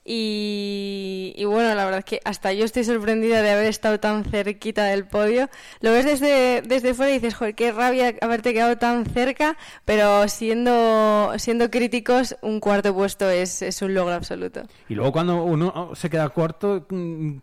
Y, 0.05 1.45
bueno, 1.45 1.75
la 1.75 1.85
verdad 1.85 2.01
es 2.01 2.05
que 2.05 2.21
hasta 2.25 2.53
yo 2.53 2.65
estoy 2.65 2.83
sorprendida 2.83 3.41
de 3.41 3.51
haber 3.51 3.67
estado 3.67 4.01
tan 4.01 4.25
cerquita 4.25 4.85
del 4.85 5.07
podio. 5.07 5.49
Lo 5.81 5.93
ves 5.93 6.05
desde, 6.05 6.63
desde 6.63 6.95
fuera 6.95 7.13
y 7.13 7.15
dices, 7.15 7.35
joder, 7.35 7.55
qué 7.55 7.71
rabia 7.71 8.15
haberte 8.21 8.53
quedado 8.53 8.77
tan 8.79 9.07
cerca, 9.07 9.57
pero 9.85 10.27
siendo, 10.27 11.33
siendo 11.37 11.71
críticos, 11.71 12.37
un 12.43 12.59
cuarto 12.59 12.93
puesto 12.95 13.31
es, 13.31 13.63
es 13.63 13.81
un 13.81 13.95
logro 13.95 14.15
absoluto. 14.15 14.63
Y 14.89 14.95
luego 14.95 15.13
cuando 15.13 15.45
uno 15.45 15.91
se 15.95 16.11
queda 16.11 16.29
cuarto, 16.31 16.87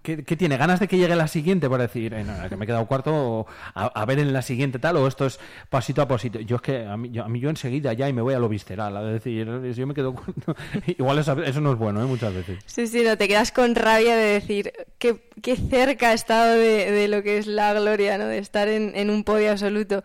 ¿qué, 0.03 0.17
tiene? 0.17 0.57
¿Ganas 0.57 0.81
de 0.81 0.87
que 0.89 0.97
llegue 0.97 1.15
la 1.15 1.27
siguiente 1.27 1.69
para 1.69 1.83
decir, 1.83 2.13
eh, 2.13 2.25
no, 2.25 2.49
que 2.49 2.57
me 2.57 2.65
he 2.65 2.67
quedado 2.67 2.85
cuarto, 2.87 3.13
o 3.13 3.47
a, 3.73 4.05
ver 4.05 4.19
en 4.19 4.33
la 4.33 4.41
siguiente 4.41 4.79
tal, 4.79 4.97
o 4.97 5.07
esto 5.07 5.25
es 5.25 5.39
pasito 5.69 6.01
a 6.01 6.07
pasito? 6.07 6.39
Yo 6.41 6.57
es 6.57 6.61
que 6.61 6.85
a 6.85 6.97
mí 6.97 7.09
yo, 7.11 7.23
a 7.23 7.29
mí 7.29 7.39
yo 7.39 7.49
enseguida 7.49 7.93
ya 7.93 8.09
y 8.09 8.13
me 8.13 8.21
voy 8.21 8.33
a 8.33 8.39
lo 8.39 8.49
visceral, 8.49 8.97
a 8.97 9.01
decir, 9.01 9.47
yo 9.73 9.87
me 9.87 9.93
quedo 9.93 10.13
cuarto, 10.13 10.55
igual 10.87 11.19
eso, 11.19 11.41
eso 11.41 11.61
no 11.61 11.71
es 11.71 11.77
bueno, 11.77 12.01
¿eh? 12.01 12.05
muchas 12.05 12.33
veces. 12.33 12.48
Sí, 12.65 12.87
sí, 12.87 13.03
no, 13.03 13.17
te 13.17 13.27
quedas 13.27 13.51
con 13.51 13.75
rabia 13.75 14.15
de 14.15 14.23
decir 14.33 14.73
qué, 14.97 15.17
qué 15.41 15.55
cerca 15.55 16.09
ha 16.09 16.13
estado 16.13 16.53
de, 16.55 16.91
de 16.91 17.07
lo 17.07 17.23
que 17.23 17.37
es 17.37 17.47
la 17.47 17.73
gloria, 17.73 18.17
¿no? 18.17 18.25
De 18.27 18.37
estar 18.37 18.67
en, 18.67 18.93
en 18.95 19.09
un 19.09 19.23
podio 19.23 19.51
absoluto. 19.51 20.03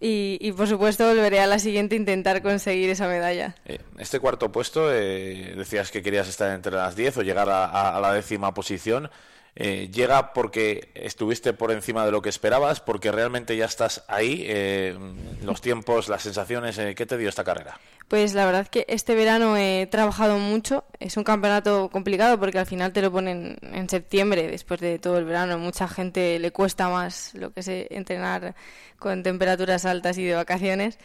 Y, 0.00 0.38
y, 0.40 0.52
por 0.52 0.68
supuesto 0.68 1.06
volveré 1.06 1.40
a 1.40 1.46
la 1.46 1.58
siguiente 1.58 1.94
a 1.94 1.98
intentar 1.98 2.42
conseguir 2.42 2.90
esa 2.90 3.08
medalla. 3.08 3.54
Eh, 3.64 3.78
este 3.98 4.20
cuarto 4.20 4.52
puesto, 4.52 4.92
eh, 4.92 5.54
decías 5.56 5.90
que 5.90 6.02
querías 6.02 6.28
estar 6.28 6.50
entre 6.54 6.72
las 6.72 6.94
10 6.96 7.16
o 7.18 7.22
llegar 7.22 7.48
a, 7.48 7.64
a- 7.64 7.96
a 7.96 8.00
la 8.00 8.12
décima 8.12 8.52
posición. 8.52 9.10
Eh, 9.56 9.88
¿Llega 9.92 10.32
porque 10.32 10.88
estuviste 10.94 11.52
por 11.52 11.70
encima 11.70 12.04
de 12.04 12.10
lo 12.10 12.20
que 12.22 12.28
esperabas? 12.28 12.80
¿Porque 12.80 13.12
realmente 13.12 13.56
ya 13.56 13.66
estás 13.66 14.02
ahí? 14.08 14.44
Eh, 14.48 14.98
los 15.42 15.60
tiempos, 15.60 16.08
las 16.08 16.22
sensaciones, 16.22 16.76
eh, 16.78 16.94
¿qué 16.96 17.06
te 17.06 17.16
dio 17.16 17.28
esta 17.28 17.44
carrera? 17.44 17.78
Pues 18.08 18.34
la 18.34 18.44
verdad 18.44 18.68
que 18.68 18.84
este 18.88 19.14
verano 19.14 19.56
he 19.56 19.86
trabajado 19.90 20.38
mucho. 20.38 20.84
Es 21.00 21.16
un 21.16 21.24
campeonato 21.24 21.88
complicado 21.90 22.38
porque 22.38 22.58
al 22.58 22.66
final 22.66 22.92
te 22.92 23.00
lo 23.02 23.10
ponen 23.10 23.56
en 23.62 23.88
septiembre, 23.88 24.46
después 24.48 24.80
de 24.80 24.98
todo 24.98 25.18
el 25.18 25.24
verano. 25.24 25.58
Mucha 25.58 25.88
gente 25.88 26.38
le 26.38 26.52
cuesta 26.52 26.88
más 26.90 27.34
lo 27.34 27.52
que 27.52 27.60
es 27.60 27.68
entrenar 27.68 28.54
con 28.98 29.22
temperaturas 29.22 29.84
altas 29.86 30.18
y 30.18 30.24
de 30.24 30.34
vacaciones. 30.34 30.98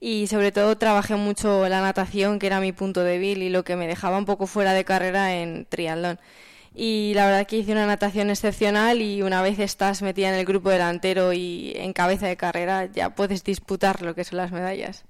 Y 0.00 0.26
sobre 0.28 0.50
todo 0.50 0.76
trabajé 0.78 1.16
mucho 1.16 1.68
la 1.68 1.82
natación, 1.82 2.38
que 2.38 2.46
era 2.46 2.60
mi 2.60 2.72
punto 2.72 3.02
débil 3.02 3.42
y 3.42 3.50
lo 3.50 3.62
que 3.64 3.76
me 3.76 3.86
dejaba 3.86 4.18
un 4.18 4.24
poco 4.24 4.46
fuera 4.46 4.72
de 4.72 4.84
carrera 4.84 5.34
en 5.36 5.66
triatlón. 5.66 6.18
Y 6.74 7.12
la 7.14 7.26
verdad 7.26 7.46
que 7.46 7.56
hice 7.58 7.72
una 7.72 7.86
natación 7.86 8.30
excepcional 8.30 9.00
y 9.00 9.22
una 9.22 9.42
vez 9.42 9.58
estás 9.58 10.02
metida 10.02 10.28
en 10.28 10.34
el 10.34 10.44
grupo 10.44 10.70
delantero 10.70 11.32
y 11.32 11.72
en 11.76 11.92
cabeza 11.92 12.26
de 12.26 12.36
carrera, 12.36 12.86
ya 12.86 13.10
puedes 13.14 13.44
disputar 13.44 14.02
lo 14.02 14.14
que 14.14 14.24
son 14.24 14.38
las 14.38 14.52
medallas. 14.52 15.04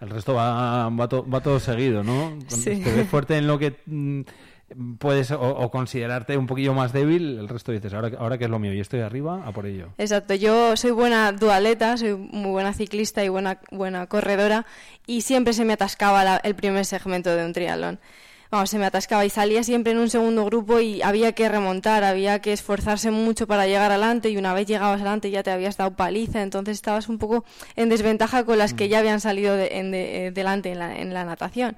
El 0.00 0.10
resto 0.10 0.34
va, 0.34 0.88
va, 0.90 1.08
to- 1.08 1.28
va 1.28 1.40
todo 1.40 1.58
seguido, 1.60 2.02
¿no? 2.04 2.38
Sí. 2.48 2.80
Te 2.82 2.92
ves 2.94 3.08
fuerte 3.08 3.36
en 3.36 3.46
lo 3.48 3.58
que 3.58 3.76
mm, 3.86 4.20
puedes 4.98 5.30
o, 5.30 5.40
o 5.40 5.70
considerarte 5.70 6.36
un 6.36 6.46
poquillo 6.46 6.74
más 6.74 6.92
débil, 6.92 7.38
el 7.38 7.48
resto 7.48 7.72
dices, 7.72 7.92
ahora, 7.94 8.10
ahora 8.18 8.38
que 8.38 8.44
es 8.44 8.50
lo 8.50 8.58
mío 8.58 8.72
y 8.74 8.80
estoy 8.80 9.00
arriba, 9.00 9.42
a 9.46 9.50
por 9.52 9.66
ello. 9.66 9.88
Exacto, 9.98 10.34
yo 10.34 10.76
soy 10.76 10.90
buena 10.92 11.32
dualeta, 11.32 11.96
soy 11.96 12.14
muy 12.14 12.50
buena 12.50 12.72
ciclista 12.74 13.24
y 13.24 13.28
buena, 13.28 13.58
buena 13.70 14.06
corredora 14.06 14.66
y 15.06 15.22
siempre 15.22 15.52
se 15.52 15.64
me 15.64 15.72
atascaba 15.72 16.22
la- 16.22 16.36
el 16.36 16.54
primer 16.54 16.84
segmento 16.84 17.34
de 17.34 17.44
un 17.44 17.52
triatlón. 17.52 17.98
Vamos, 18.50 18.70
se 18.70 18.78
me 18.78 18.86
atascaba 18.86 19.26
y 19.26 19.30
salía 19.30 19.62
siempre 19.62 19.92
en 19.92 19.98
un 19.98 20.08
segundo 20.08 20.44
grupo 20.46 20.80
y 20.80 21.02
había 21.02 21.32
que 21.32 21.50
remontar, 21.50 22.02
había 22.02 22.40
que 22.40 22.54
esforzarse 22.54 23.10
mucho 23.10 23.46
para 23.46 23.66
llegar 23.66 23.90
adelante 23.90 24.30
y 24.30 24.38
una 24.38 24.54
vez 24.54 24.66
llegabas 24.66 24.96
adelante 25.02 25.30
ya 25.30 25.42
te 25.42 25.50
habías 25.50 25.76
dado 25.76 25.90
paliza, 25.94 26.40
entonces 26.40 26.76
estabas 26.76 27.10
un 27.10 27.18
poco 27.18 27.44
en 27.76 27.90
desventaja 27.90 28.44
con 28.44 28.56
las 28.56 28.72
que 28.72 28.88
ya 28.88 29.00
habían 29.00 29.20
salido 29.20 29.54
de- 29.54 29.76
en 29.78 29.90
de- 29.90 30.26
eh, 30.26 30.30
delante 30.30 30.72
en 30.72 30.78
la, 30.78 30.98
en 30.98 31.12
la 31.12 31.26
natación. 31.26 31.76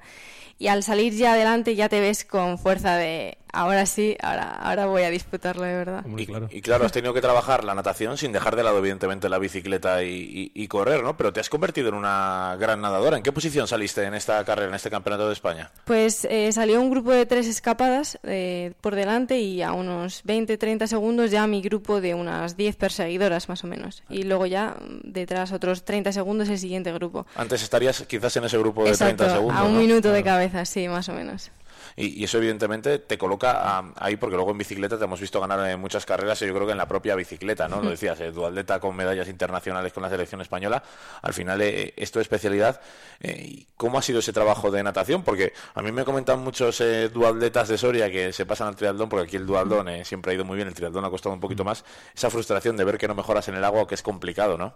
Y 0.59 0.67
al 0.67 0.83
salir 0.83 1.11
ya 1.13 1.33
adelante 1.33 1.75
ya 1.75 1.89
te 1.89 1.99
ves 1.99 2.23
con 2.23 2.57
fuerza 2.57 2.95
de 2.95 3.37
ahora 3.53 3.85
sí, 3.85 4.15
ahora, 4.21 4.49
ahora 4.55 4.85
voy 4.85 5.03
a 5.03 5.09
disputarlo 5.09 5.63
de 5.63 5.73
verdad. 5.75 6.05
Y, 6.17 6.57
y 6.57 6.61
claro, 6.61 6.85
has 6.85 6.91
tenido 6.91 7.13
que 7.13 7.21
trabajar 7.21 7.63
la 7.63 7.75
natación 7.75 8.17
sin 8.17 8.31
dejar 8.31 8.55
de 8.55 8.63
lado, 8.63 8.77
evidentemente, 8.79 9.29
la 9.29 9.37
bicicleta 9.39 10.03
y, 10.03 10.51
y- 10.55 10.63
y 10.63 10.67
correr, 10.67 11.03
¿no? 11.03 11.17
Pero 11.17 11.33
te 11.33 11.39
has 11.39 11.49
convertido 11.49 11.89
en 11.89 11.95
una 11.95 12.55
gran 12.59 12.81
nadadora. 12.81 13.17
¿En 13.17 13.23
qué 13.23 13.31
posición 13.31 13.67
saliste 13.67 14.03
en 14.03 14.13
esta 14.13 14.43
carrera, 14.45 14.69
en 14.69 14.75
este 14.75 14.89
campeonato 14.89 15.27
de 15.27 15.33
España? 15.33 15.71
Pues 15.85 16.25
eh, 16.25 16.51
salió 16.51 16.79
un 16.81 16.89
grupo 16.91 17.11
de 17.11 17.25
tres 17.25 17.47
escapadas 17.47 18.19
eh, 18.23 18.73
por 18.81 18.95
delante 18.95 19.39
y 19.39 19.61
a 19.61 19.73
unos 19.73 20.23
20-30 20.25 20.87
segundos 20.87 21.31
ya 21.31 21.47
mi 21.47 21.61
grupo 21.61 22.01
de 22.01 22.13
unas 22.13 22.57
10 22.57 22.75
perseguidoras 22.75 23.49
más 23.49 23.63
o 23.63 23.67
menos. 23.67 24.03
Y 24.09 24.23
luego 24.23 24.45
ya 24.45 24.75
detrás 25.03 25.51
otros 25.51 25.83
30 25.85 26.11
segundos 26.11 26.49
el 26.49 26.57
siguiente 26.59 26.91
grupo. 26.93 27.25
Antes 27.35 27.63
estarías 27.63 28.01
quizás 28.07 28.35
en 28.37 28.45
ese 28.45 28.57
grupo 28.57 28.83
de 28.83 28.89
Exacto, 28.91 29.17
30 29.23 29.35
segundos. 29.35 29.57
a 29.59 29.63
un 29.63 29.73
¿no? 29.73 29.79
minuto 29.79 30.11
de 30.11 30.23
cabeza, 30.23 30.65
sí, 30.65 30.87
más 30.87 31.09
o 31.09 31.13
menos. 31.13 31.51
Y, 31.95 32.19
y 32.19 32.23
eso 32.23 32.37
evidentemente 32.37 32.99
te 32.99 33.17
coloca 33.17 33.53
ah, 33.55 33.93
ahí 33.97 34.15
porque 34.17 34.35
luego 34.35 34.51
en 34.51 34.57
bicicleta 34.57 34.97
te 34.97 35.03
hemos 35.03 35.19
visto 35.19 35.39
ganar 35.39 35.69
en 35.69 35.79
muchas 35.79 36.05
carreras 36.05 36.41
y 36.41 36.47
yo 36.47 36.53
creo 36.53 36.65
que 36.65 36.71
en 36.71 36.77
la 36.77 36.87
propia 36.87 37.15
bicicleta, 37.15 37.67
¿no? 37.67 37.81
Lo 37.81 37.89
decías, 37.89 38.19
eh, 38.19 38.31
dualdeta 38.31 38.79
con 38.79 38.95
medallas 38.95 39.27
internacionales 39.27 39.93
con 39.93 40.03
la 40.03 40.09
selección 40.09 40.41
española. 40.41 40.83
Al 41.21 41.33
final 41.33 41.61
eh, 41.61 41.93
es 41.95 42.11
tu 42.11 42.19
especialidad. 42.19 42.81
Eh, 43.19 43.45
¿y 43.47 43.67
¿Cómo 43.77 43.97
ha 43.97 44.01
sido 44.01 44.19
ese 44.19 44.33
trabajo 44.33 44.71
de 44.71 44.83
natación? 44.83 45.23
Porque 45.23 45.53
a 45.73 45.81
mí 45.81 45.91
me 45.91 46.05
comentan 46.05 46.39
muchos 46.39 46.81
eh, 46.81 47.09
duatletas 47.09 47.67
de 47.67 47.77
Soria 47.77 48.11
que 48.11 48.33
se 48.33 48.45
pasan 48.45 48.67
al 48.67 48.75
triatlón 48.75 49.09
porque 49.09 49.25
aquí 49.25 49.37
el 49.37 49.45
dualdón 49.45 49.89
eh, 49.89 50.05
siempre 50.05 50.31
ha 50.31 50.35
ido 50.35 50.45
muy 50.45 50.55
bien, 50.55 50.67
el 50.67 50.73
triatlón 50.73 51.05
ha 51.05 51.09
costado 51.09 51.33
un 51.33 51.39
poquito 51.39 51.63
más. 51.63 51.83
Esa 52.15 52.29
frustración 52.29 52.77
de 52.77 52.83
ver 52.83 52.97
que 52.97 53.07
no 53.07 53.15
mejoras 53.15 53.47
en 53.47 53.55
el 53.55 53.63
agua 53.63 53.87
que 53.87 53.95
es 53.95 54.01
complicado, 54.01 54.57
¿no? 54.57 54.75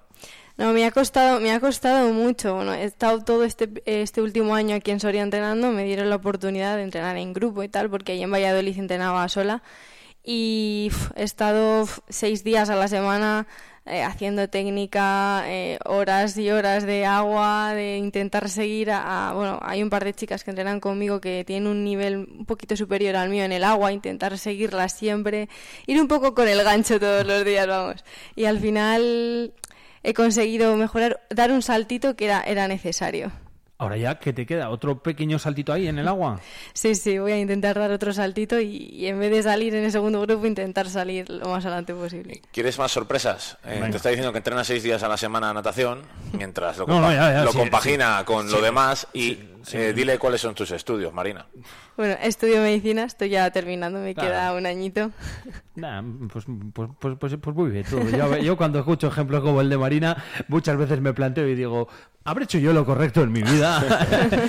No, 0.57 0.71
me 0.71 0.85
ha 0.85 0.91
costado, 0.91 1.41
me 1.41 1.51
ha 1.51 1.59
costado 1.59 2.13
mucho. 2.13 2.55
Bueno, 2.55 2.73
he 2.73 2.85
estado 2.85 3.21
todo 3.23 3.43
este, 3.43 3.69
este 3.85 4.21
último 4.21 4.55
año 4.55 4.75
aquí 4.75 4.91
en 4.91 4.99
Soria 5.01 5.21
entrenando, 5.21 5.71
me 5.71 5.83
dieron 5.83 6.09
la 6.09 6.15
oportunidad 6.15 6.77
de 6.77 6.83
entrenar 6.83 7.17
en 7.17 7.33
grupo 7.33 7.61
y 7.63 7.67
tal, 7.67 7.89
porque 7.89 8.13
ahí 8.13 8.23
en 8.23 8.31
Valladolid 8.31 8.77
entrenaba 8.79 9.27
sola. 9.27 9.61
Y 10.23 10.91
he 11.15 11.23
estado 11.23 11.87
seis 12.09 12.43
días 12.43 12.69
a 12.69 12.75
la 12.75 12.87
semana 12.87 13.47
eh, 13.85 14.03
haciendo 14.03 14.49
técnica, 14.49 15.43
eh, 15.47 15.79
horas 15.85 16.37
y 16.37 16.49
horas 16.51 16.85
de 16.85 17.05
agua, 17.05 17.73
de 17.73 17.97
intentar 17.97 18.49
seguir 18.49 18.91
a, 18.91 19.29
a- 19.31 19.33
Bueno, 19.33 19.59
hay 19.63 19.83
un 19.83 19.89
par 19.89 20.05
de 20.05 20.13
chicas 20.13 20.43
que 20.43 20.51
entrenan 20.51 20.79
conmigo 20.79 21.21
que 21.21 21.43
tienen 21.45 21.67
un 21.69 21.83
nivel 21.83 22.17
un 22.17 22.45
poquito 22.45 22.75
superior 22.77 23.15
al 23.17 23.29
mío 23.29 23.43
en 23.45 23.51
el 23.53 23.63
agua, 23.63 23.91
intentar 23.93 24.37
seguirlas 24.37 24.93
siempre, 24.93 25.49
ir 25.87 26.01
un 26.01 26.07
poco 26.07 26.33
con 26.35 26.47
el 26.47 26.63
gancho 26.63 26.99
todos 26.99 27.25
los 27.25 27.45
días, 27.45 27.67
vamos. 27.67 28.03
Y 28.35 28.45
al 28.45 28.59
final 28.59 29.53
he 30.07 30.13
conseguido 30.13 30.75
mejorar, 30.77 31.21
dar 31.29 31.51
un 31.51 31.61
saltito 31.61 32.15
que 32.15 32.25
era, 32.25 32.41
era 32.41 32.67
necesario. 32.67 33.31
Ahora 33.77 33.97
ya, 33.97 34.15
¿qué 34.19 34.31
te 34.31 34.45
queda? 34.45 34.69
¿Otro 34.69 35.03
pequeño 35.03 35.37
saltito 35.37 35.73
ahí 35.73 35.89
en 35.89 35.99
el 35.99 36.07
agua? 36.07 36.39
Sí, 36.73 36.95
sí, 36.95 37.17
voy 37.19 37.33
a 37.33 37.37
intentar 37.37 37.77
dar 37.77 37.91
otro 37.91 38.13
saltito 38.13 38.57
y, 38.61 38.67
y 38.67 39.07
en 39.07 39.19
vez 39.19 39.29
de 39.31 39.43
salir 39.43 39.75
en 39.75 39.83
el 39.83 39.91
segundo 39.91 40.21
grupo, 40.21 40.45
intentar 40.45 40.87
salir 40.89 41.29
lo 41.29 41.49
más 41.49 41.65
adelante 41.65 41.93
posible. 41.93 42.41
¿Quieres 42.53 42.79
más 42.79 42.91
sorpresas? 42.93 43.57
Eh, 43.65 43.85
te 43.91 43.97
está 43.97 44.07
diciendo 44.09 44.31
que 44.31 44.37
entrena 44.37 44.63
seis 44.63 44.81
días 44.81 45.03
a 45.03 45.09
la 45.09 45.17
semana 45.17 45.53
natación, 45.53 46.03
mientras 46.31 46.77
lo, 46.77 46.87
No, 46.87 47.01
no, 47.01 47.07
compa- 47.09 47.15
ya, 47.15 47.33
ya, 47.33 47.43
lo 47.43 47.51
sí, 47.51 47.57
compagina 47.57 48.19
sí, 48.19 48.25
con 48.25 48.47
sí. 48.47 48.55
lo 48.55 48.61
demás 48.61 49.07
y 49.11 49.39
eh, 49.73 49.93
dile 49.93 50.17
cuáles 50.19 50.41
son 50.41 50.53
tus 50.55 50.71
estudios, 50.71 51.13
Marina. 51.13 51.45
Bueno, 51.97 52.15
estudio 52.21 52.57
medicina, 52.61 53.03
estoy 53.03 53.29
ya 53.29 53.49
terminando, 53.51 53.99
me 53.99 54.13
Claro. 54.13 54.29
queda 54.29 54.53
un 54.53 54.65
añito. 54.65 55.11
Nah, 55.75 56.01
pues, 56.31 56.45
pues, 56.73 56.89
pues, 56.99 57.17
pues, 57.19 57.35
pues 57.41 57.55
muy 57.55 57.69
bien. 57.71 57.85
tú. 57.89 57.99
Yo, 58.09 58.37
yo 58.37 58.57
cuando 58.57 58.79
escucho 58.79 59.07
ejemplos 59.07 59.41
como 59.41 59.61
el 59.61 59.69
de 59.69 59.77
Marina, 59.77 60.23
muchas 60.47 60.77
veces 60.77 61.01
me 61.01 61.13
planteo 61.13 61.47
y 61.47 61.55
digo, 61.55 61.87
¿habré 62.23 62.45
hecho 62.45 62.57
yo 62.59 62.71
lo 62.73 62.85
correcto 62.85 63.21
en 63.23 63.31
mi 63.31 63.41
vida? 63.43 63.83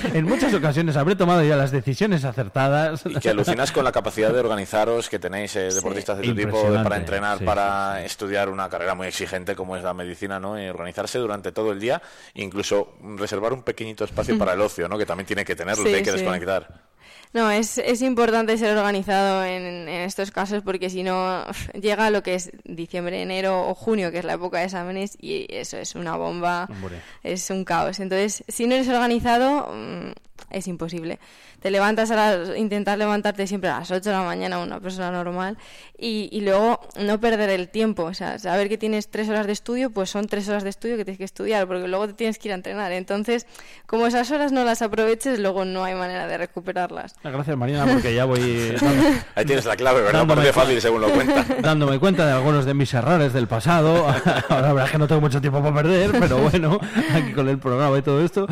en 0.14 0.24
muchas 0.24 0.52
ocasiones 0.54 0.96
habré 0.96 1.16
tomado 1.16 1.42
ya 1.44 1.56
las 1.56 1.70
decisiones 1.70 2.24
acertadas. 2.24 3.02
Y 3.06 3.14
que 3.16 3.30
alucinas 3.30 3.72
con 3.72 3.84
la 3.84 3.92
capacidad 3.92 4.32
de 4.32 4.38
organizaros 4.40 5.08
que 5.08 5.18
tenéis 5.18 5.54
eh, 5.56 5.68
deportistas 5.72 6.18
de 6.18 6.24
tu 6.24 6.34
tipo 6.34 6.62
para 6.82 6.96
entrenar, 6.96 7.38
sí, 7.38 7.44
para 7.44 8.04
estudiar 8.04 8.48
una 8.48 8.68
carrera 8.68 8.94
muy 8.94 9.06
exigente 9.08 9.54
como 9.56 9.76
es 9.76 9.82
la 9.82 9.94
medicina, 9.94 10.38
¿no? 10.40 10.60
Y 10.60 10.68
organizarse 10.68 11.18
durante 11.18 11.52
todo 11.52 11.72
el 11.72 11.80
día, 11.80 12.00
incluso 12.34 12.94
reservar 13.16 13.52
un 13.52 13.62
pequeñito 13.62 14.04
espacio 14.04 14.36
para 14.38 14.52
el 14.52 14.60
ocio, 14.60 14.88
¿no? 14.88 14.96
Que 14.98 15.05
también 15.06 15.26
tiene 15.26 15.44
que 15.44 15.56
tenerlo, 15.56 15.84
Sí, 15.84 15.90
que 15.90 15.96
hay 15.96 16.02
que 16.02 16.10
sí. 16.10 16.16
desconectar. 16.18 16.84
No, 17.32 17.50
es, 17.50 17.76
es 17.78 18.00
importante 18.02 18.56
ser 18.56 18.76
organizado 18.78 19.44
en, 19.44 19.62
en 19.62 19.88
estos 20.02 20.30
casos 20.30 20.62
porque 20.62 20.88
si 20.88 21.02
no 21.02 21.44
llega 21.74 22.08
lo 22.10 22.22
que 22.22 22.34
es 22.34 22.50
diciembre, 22.64 23.20
enero 23.20 23.68
o 23.68 23.74
junio, 23.74 24.10
que 24.10 24.18
es 24.18 24.24
la 24.24 24.34
época 24.34 24.58
de 24.58 24.64
exámenes, 24.66 25.18
y 25.20 25.46
eso 25.50 25.76
es 25.76 25.94
una 25.96 26.16
bomba, 26.16 26.66
Hombre. 26.70 27.00
es 27.22 27.50
un 27.50 27.64
caos. 27.64 28.00
Entonces, 28.00 28.42
si 28.48 28.66
no 28.66 28.74
eres 28.74 28.88
organizado, 28.88 29.70
mm, 29.74 30.12
es 30.50 30.66
imposible. 30.66 31.18
Te 31.66 31.72
levantas 31.72 32.12
a 32.12 32.14
las, 32.14 32.56
intentar 32.56 32.96
levantarte 32.96 33.44
siempre 33.48 33.68
a 33.70 33.80
las 33.80 33.90
8 33.90 34.08
de 34.10 34.14
la 34.14 34.22
mañana, 34.22 34.60
una 34.60 34.78
persona 34.78 35.10
normal, 35.10 35.58
y, 35.98 36.28
y 36.30 36.42
luego 36.42 36.78
no 37.00 37.18
perder 37.18 37.50
el 37.50 37.68
tiempo. 37.70 38.04
O 38.04 38.14
sea, 38.14 38.38
saber 38.38 38.68
que 38.68 38.78
tienes 38.78 39.08
tres 39.10 39.28
horas 39.28 39.48
de 39.48 39.52
estudio, 39.52 39.90
pues 39.90 40.08
son 40.08 40.28
tres 40.28 40.48
horas 40.48 40.62
de 40.62 40.70
estudio 40.70 40.96
que 40.96 41.04
tienes 41.04 41.18
que 41.18 41.24
estudiar, 41.24 41.66
porque 41.66 41.88
luego 41.88 42.06
te 42.06 42.12
tienes 42.12 42.38
que 42.38 42.46
ir 42.46 42.52
a 42.52 42.54
entrenar. 42.54 42.92
Entonces, 42.92 43.48
como 43.86 44.06
esas 44.06 44.30
horas 44.30 44.52
no 44.52 44.62
las 44.62 44.80
aproveches, 44.80 45.40
luego 45.40 45.64
no 45.64 45.82
hay 45.82 45.96
manera 45.96 46.28
de 46.28 46.38
recuperarlas. 46.38 47.16
Gracias, 47.24 47.56
Marina, 47.56 47.84
porque 47.84 48.14
ya 48.14 48.26
voy 48.26 48.40
Ahí 49.34 49.44
tienes 49.44 49.64
la 49.64 49.74
clave, 49.74 50.02
¿verdad? 50.02 50.24
Cu- 50.24 50.52
fácil 50.52 50.80
según 50.80 51.00
lo 51.00 51.08
cuenta. 51.10 51.44
dándome 51.62 51.98
cuenta 51.98 52.26
de 52.26 52.32
algunos 52.32 52.64
de 52.64 52.74
mis 52.74 52.94
errores 52.94 53.32
del 53.32 53.48
pasado. 53.48 54.06
Ahora 54.48 54.68
la 54.68 54.72
verdad 54.72 54.84
es 54.84 54.92
que 54.92 54.98
no 54.98 55.08
tengo 55.08 55.20
mucho 55.20 55.40
tiempo 55.40 55.60
para 55.60 55.74
perder, 55.74 56.12
pero 56.12 56.38
bueno, 56.38 56.78
aquí 57.12 57.32
con 57.32 57.48
el 57.48 57.58
programa 57.58 57.98
y 57.98 58.02
todo 58.02 58.24
esto, 58.24 58.46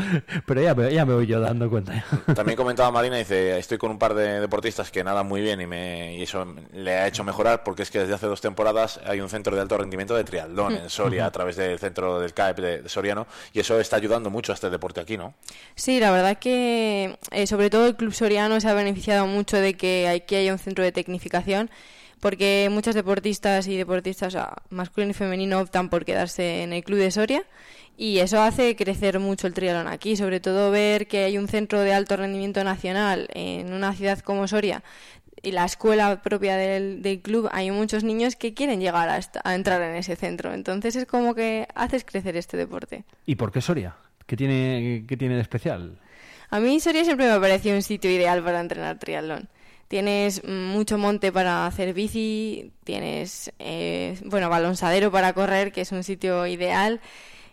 pero 0.47 0.61
ya 0.63 0.75
me, 0.75 0.93
ya 0.93 1.05
me 1.07 1.15
voy 1.15 1.29
yo 1.29 1.39
dando 1.39 1.71
cuenta. 1.71 2.05
También 2.35 2.57
comentaba 2.57 2.91
Marina, 3.05 3.19
dice, 3.19 3.59
estoy 3.59 3.77
con 3.77 3.91
un 3.91 3.99
par 3.99 4.15
de 4.15 4.41
deportistas 4.41 4.91
que 4.91 5.05
nadan 5.05 5.27
muy 5.27 5.43
bien 5.43 5.61
y, 5.61 5.67
me, 5.67 6.17
y 6.17 6.23
eso 6.23 6.47
le 6.73 6.93
ha 6.95 7.07
hecho 7.07 7.23
mejorar 7.23 7.63
porque 7.63 7.83
es 7.83 7.91
que 7.91 7.99
desde 7.99 8.15
hace 8.15 8.27
dos 8.27 8.41
temporadas 8.41 8.99
hay 9.05 9.21
un 9.21 9.29
centro 9.29 9.55
de 9.55 9.61
alto 9.61 9.77
rendimiento 9.77 10.17
de 10.17 10.25
triatlón 10.25 10.75
en 10.75 10.89
Soria 10.89 11.27
a 11.27 11.31
través 11.31 11.57
del 11.57 11.79
centro 11.79 12.19
del 12.19 12.33
CAEP 12.33 12.57
de, 12.57 12.83
de 12.83 12.89
Soriano 12.89 13.27
y 13.53 13.61
eso 13.61 13.79
está 13.79 13.97
ayudando 13.97 14.31
mucho 14.31 14.53
a 14.53 14.55
este 14.55 14.71
deporte 14.71 15.03
aquí, 15.03 15.19
¿no? 15.19 15.35
Sí, 15.75 16.01
la 16.01 16.13
verdad 16.13 16.39
que 16.39 17.19
eh, 17.31 17.47
sobre 17.47 17.69
todo 17.69 17.89
el 17.89 17.95
Club 17.95 18.15
Soriano 18.15 18.59
se 18.59 18.69
ha 18.69 18.75
beneficiado 18.75 19.27
mucho 19.27 19.59
de 19.59 19.75
que 19.75 20.09
aquí 20.09 20.37
haya 20.37 20.53
un 20.53 20.59
centro 20.59 20.83
de 20.83 20.91
tecnificación 20.91 21.71
porque 22.25 22.69
muchos 22.73 22.95
deportistas 22.95 23.69
y 23.69 23.77
deportistas 23.77 24.29
o 24.29 24.31
sea, 24.31 24.55
masculino 24.71 25.11
y 25.11 25.15
femenino 25.15 25.61
optan 25.61 25.91
por 25.91 26.07
quedarse 26.07 26.63
en 26.63 26.73
el 26.73 26.83
Club 26.83 26.99
de 27.01 27.11
Soria 27.11 27.43
y 27.99 28.21
eso 28.21 28.41
hace 28.41 28.77
crecer 28.77 29.19
mucho 29.21 29.47
el 29.47 29.53
triatlón 29.53 29.89
aquí, 29.89 30.17
sobre 30.17 30.41
todo 30.41 30.71
ver 30.71 31.07
que 31.07 31.25
hay 31.25 31.37
un 31.37 31.49
centro 31.49 31.81
de 31.81 31.93
alto 31.93 32.17
rendimiento 32.17 32.65
nacional 32.65 33.29
en 33.35 33.75
una 33.75 33.93
ciudad 33.93 34.21
como 34.21 34.49
Soria 34.49 34.83
y 35.43 35.53
la 35.53 35.67
escuela 35.67 36.23
propia 36.23 36.57
del, 36.57 37.03
del 37.03 37.21
club, 37.21 37.51
hay 37.53 37.71
muchos 37.71 38.05
niños 38.05 38.37
que 38.37 38.55
quieren 38.55 38.81
llegar 38.81 39.11
a, 39.11 39.19
esta- 39.19 39.43
a 39.45 39.55
entrar 39.55 39.83
en 39.83 39.95
ese 39.95 40.17
centro. 40.17 40.55
Entonces 40.55 40.97
es 40.97 41.05
como 41.05 41.35
que 41.35 41.69
haces 41.75 42.07
crecer 42.07 42.35
este 42.39 42.57
deporte. 42.57 43.05
¿Y 43.27 43.35
por 43.35 43.53
qué 43.53 43.61
Soria? 43.61 43.95
¿Qué 44.27 44.35
tiene, 44.39 45.05
qué 45.07 45.17
tiene 45.19 45.35
de 45.35 45.43
especial? 45.43 45.99
A 46.49 46.61
mí 46.61 46.81
Soria 46.81 47.05
siempre 47.05 47.27
me 47.27 47.33
ha 47.33 47.41
parecido 47.41 47.77
un 47.77 47.83
sitio 47.83 48.11
ideal 48.11 48.43
para 48.43 48.61
entrenar 48.61 48.99
triatlón. 48.99 49.51
Tienes 49.95 50.43
mucho 50.43 50.99
monte 50.99 51.31
para 51.31 51.67
hacer 51.67 51.95
bici, 51.95 52.73
tienes, 52.83 53.53
eh, 53.61 54.19
bueno, 54.25 54.49
balonsadero 54.51 55.13
para 55.13 55.33
correr, 55.35 55.71
que 55.71 55.83
es 55.83 55.93
un 55.93 56.03
sitio 56.03 56.49
ideal, 56.49 57.01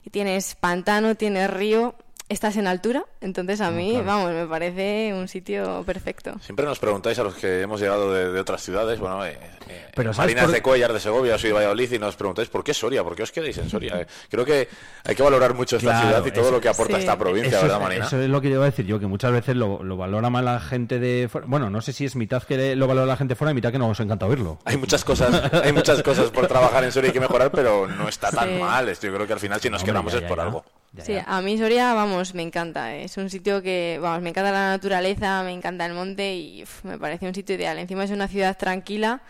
y 0.04 0.10
tienes 0.10 0.56
pantano, 0.56 1.14
tienes 1.14 1.52
río, 1.52 1.94
estás 2.32 2.56
en 2.58 2.66
altura, 2.68 3.04
entonces 3.20 3.62
a 3.62 3.72
mí, 3.72 4.02
vamos, 4.06 4.32
me 4.32 4.46
parece 4.48 5.14
un 5.14 5.28
sitio 5.28 5.84
perfecto. 5.86 6.34
Siempre 6.42 6.66
nos 6.66 6.80
preguntáis 6.80 7.20
a 7.20 7.24
los 7.24 7.36
que 7.36 7.62
hemos 7.62 7.80
llegado 7.82 8.14
de, 8.14 8.32
de 8.32 8.40
otras 8.40 8.62
ciudades, 8.64 9.00
bueno, 9.00 9.26
eh, 9.26 9.38
eh, 9.70 9.88
Pero 9.96 10.14
¿sabes 10.14 10.30
Marinas 10.30 10.46
por- 10.46 10.54
de 10.54 10.62
Cuellar, 10.62 10.94
de 10.94 11.00
Segovia, 11.00 11.38
soy 11.38 11.50
de 11.50 11.56
Valladolid 11.56 11.92
y 11.92 12.00
nos 12.00 12.16
preguntáis 12.16 12.48
por 12.50 12.64
qué 12.64 12.74
Soria, 12.74 13.04
por 13.04 13.16
qué 13.16 13.24
os 13.24 13.32
quedáis 13.32 13.58
en 13.58 13.70
Soria. 13.70 14.02
Eh, 14.02 14.08
Creo 14.30 14.46
que 14.46 14.68
hay 15.04 15.16
que 15.16 15.24
valorar 15.24 15.54
mucho 15.54 15.76
esta 15.78 15.90
Claro, 15.92 16.08
ciudad 16.08 16.26
y 16.26 16.32
todo 16.32 16.44
eso- 16.46 16.52
lo 16.52 16.62
que 16.62 16.70
aporta 16.70 16.96
sí. 16.96 17.00
esta 17.02 17.18
provincia, 17.18 17.58
Eso 17.58 17.62
¿verdad, 17.64 17.80
Marina? 17.82 18.06
eso 18.06 18.20
es 18.22 18.30
lo 18.30 18.40
que 18.42 18.50
yo 18.50 18.56
iba 18.56 18.64
a 18.66 18.70
decir 18.70 18.86
yo, 18.86 19.00
que 19.00 19.08
muchas 19.08 19.32
veces 19.32 19.56
lo, 19.56 19.84
lo 19.84 19.98
valora 19.98 20.30
más 20.30 20.44
la 20.44 20.60
gente 20.60 21.00
de 21.00 21.28
fuera. 21.30 21.48
Bueno, 21.48 21.70
no 21.70 21.82
sé 21.82 21.92
si 21.94 22.06
es 22.06 22.16
mitad 22.16 22.42
que 22.44 22.76
lo 22.76 22.88
valora 22.88 23.06
la 23.06 23.18
gente 23.18 23.36
fuera 23.36 23.52
y 23.52 23.56
mitad 23.56 23.72
que 23.72 23.80
nos 23.80 24.00
encanta 24.00 24.26
oírlo. 24.26 24.58
Hay 24.66 24.78
muchas 24.78 25.04
cosas, 25.04 25.52
hay 25.54 25.74
muchas 25.74 26.02
cosas 26.02 26.30
por 26.32 26.48
trabajar 26.48 26.84
en 26.86 26.92
Soria 26.92 27.10
y 27.10 27.14
que 27.14 27.20
mejorar, 27.20 27.52
pero 27.52 27.88
no 27.88 28.08
está 28.08 28.32
tan 28.32 28.48
Sí. 28.50 28.56
mal. 28.60 28.88
Esto 28.90 29.08
Yo 29.08 29.14
creo 29.16 29.28
que 29.28 29.34
al 29.34 29.40
final 29.40 29.60
si 29.60 29.70
nos 29.70 29.82
Hombre, 29.82 29.92
quedamos 29.94 30.14
ya, 30.14 30.20
es 30.20 30.26
por 30.26 30.38
ya. 30.38 30.44
algo. 30.44 30.64
Ya, 30.94 31.06
Sí, 31.06 31.14
ya. 31.14 31.24
a 31.26 31.42
mí 31.42 31.58
Soria, 31.58 31.94
vamos, 31.94 32.36
me 32.36 32.42
encanta. 32.44 32.96
Es 32.96 33.16
un 33.18 33.30
sitio 33.30 33.62
que, 33.62 33.98
vamos, 34.02 34.22
me 34.22 34.30
encanta 34.30 34.52
la 34.52 34.70
naturaleza, 34.72 35.42
me 35.44 35.52
encanta 35.54 35.86
el 35.86 35.94
monte 35.94 36.36
y 36.36 36.64
uf, 36.64 36.84
me 36.84 36.98
parece 37.00 37.28
un 37.28 37.34
sitio 37.34 37.56
ideal. 37.56 37.78
Encima 37.80 38.04
es 38.04 38.12
una 38.12 38.28
ciudad 38.28 38.58
tranquila, 38.58 39.22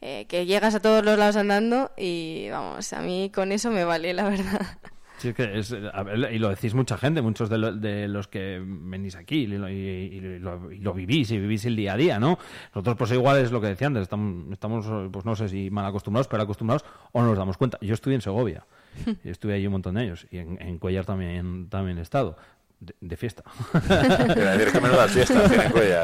eh, 0.00 0.26
que 0.28 0.46
llegas 0.46 0.74
a 0.76 0.80
todos 0.80 1.04
los 1.04 1.18
lados 1.18 1.34
andando 1.36 1.90
y, 1.96 2.48
vamos, 2.50 2.92
a 2.92 3.00
mí 3.02 3.30
con 3.34 3.50
eso 3.50 3.70
me 3.72 3.84
vale, 3.84 4.14
la 4.14 4.28
verdad. 4.28 4.78
Sí, 5.18 5.28
es 5.28 5.34
que 5.34 5.58
es- 5.58 5.70
ver, 5.72 6.32
y 6.32 6.38
lo 6.38 6.48
decís 6.48 6.72
mucha 6.74 6.96
gente, 6.96 7.20
muchos 7.20 7.50
de, 7.50 7.58
lo- 7.58 7.72
de 7.72 8.08
los 8.08 8.26
que 8.28 8.58
venís 8.64 9.16
aquí 9.16 9.40
y 9.40 9.46
lo, 9.48 9.68
y- 9.68 9.74
y 9.74 10.20
lo- 10.38 10.72
y 10.72 10.78
lo 10.78 10.94
vivís 10.94 11.30
y 11.32 11.38
vivís 11.38 11.64
el 11.66 11.76
día 11.76 11.92
a 11.92 11.96
día, 11.98 12.18
¿no? 12.18 12.38
Nosotros, 12.74 12.96
pues 12.96 13.10
igual 13.12 13.36
es 13.38 13.50
lo 13.52 13.60
que 13.60 13.66
decía 13.66 13.88
antes, 13.88 14.04
estamos, 14.04 14.50
estamos, 14.52 14.86
pues 15.12 15.24
no 15.26 15.36
sé 15.36 15.48
si 15.50 15.68
mal 15.70 15.84
acostumbrados, 15.84 16.26
pero 16.28 16.42
acostumbrados 16.44 16.86
o 17.12 17.20
no 17.20 17.26
nos 17.28 17.36
damos 17.36 17.58
cuenta. 17.58 17.76
Yo 17.82 17.92
estuve 17.92 18.14
en 18.14 18.22
Segovia, 18.22 18.64
estuve 19.24 19.54
allí 19.54 19.66
un 19.66 19.72
montón 19.72 19.94
de 19.94 20.02
años, 20.02 20.26
y 20.30 20.38
en, 20.38 20.60
en 20.60 20.78
Cuellar 20.78 21.04
también, 21.04 21.68
también 21.68 21.98
he 21.98 22.02
estado, 22.02 22.36
de, 22.80 22.94
de 23.00 23.16
fiesta. 23.16 23.44
A 23.74 24.56
decir 24.56 24.72
que 24.72 24.80
fiestas 25.08 25.50
tiene 25.50 25.70
Cuellar. 25.70 26.02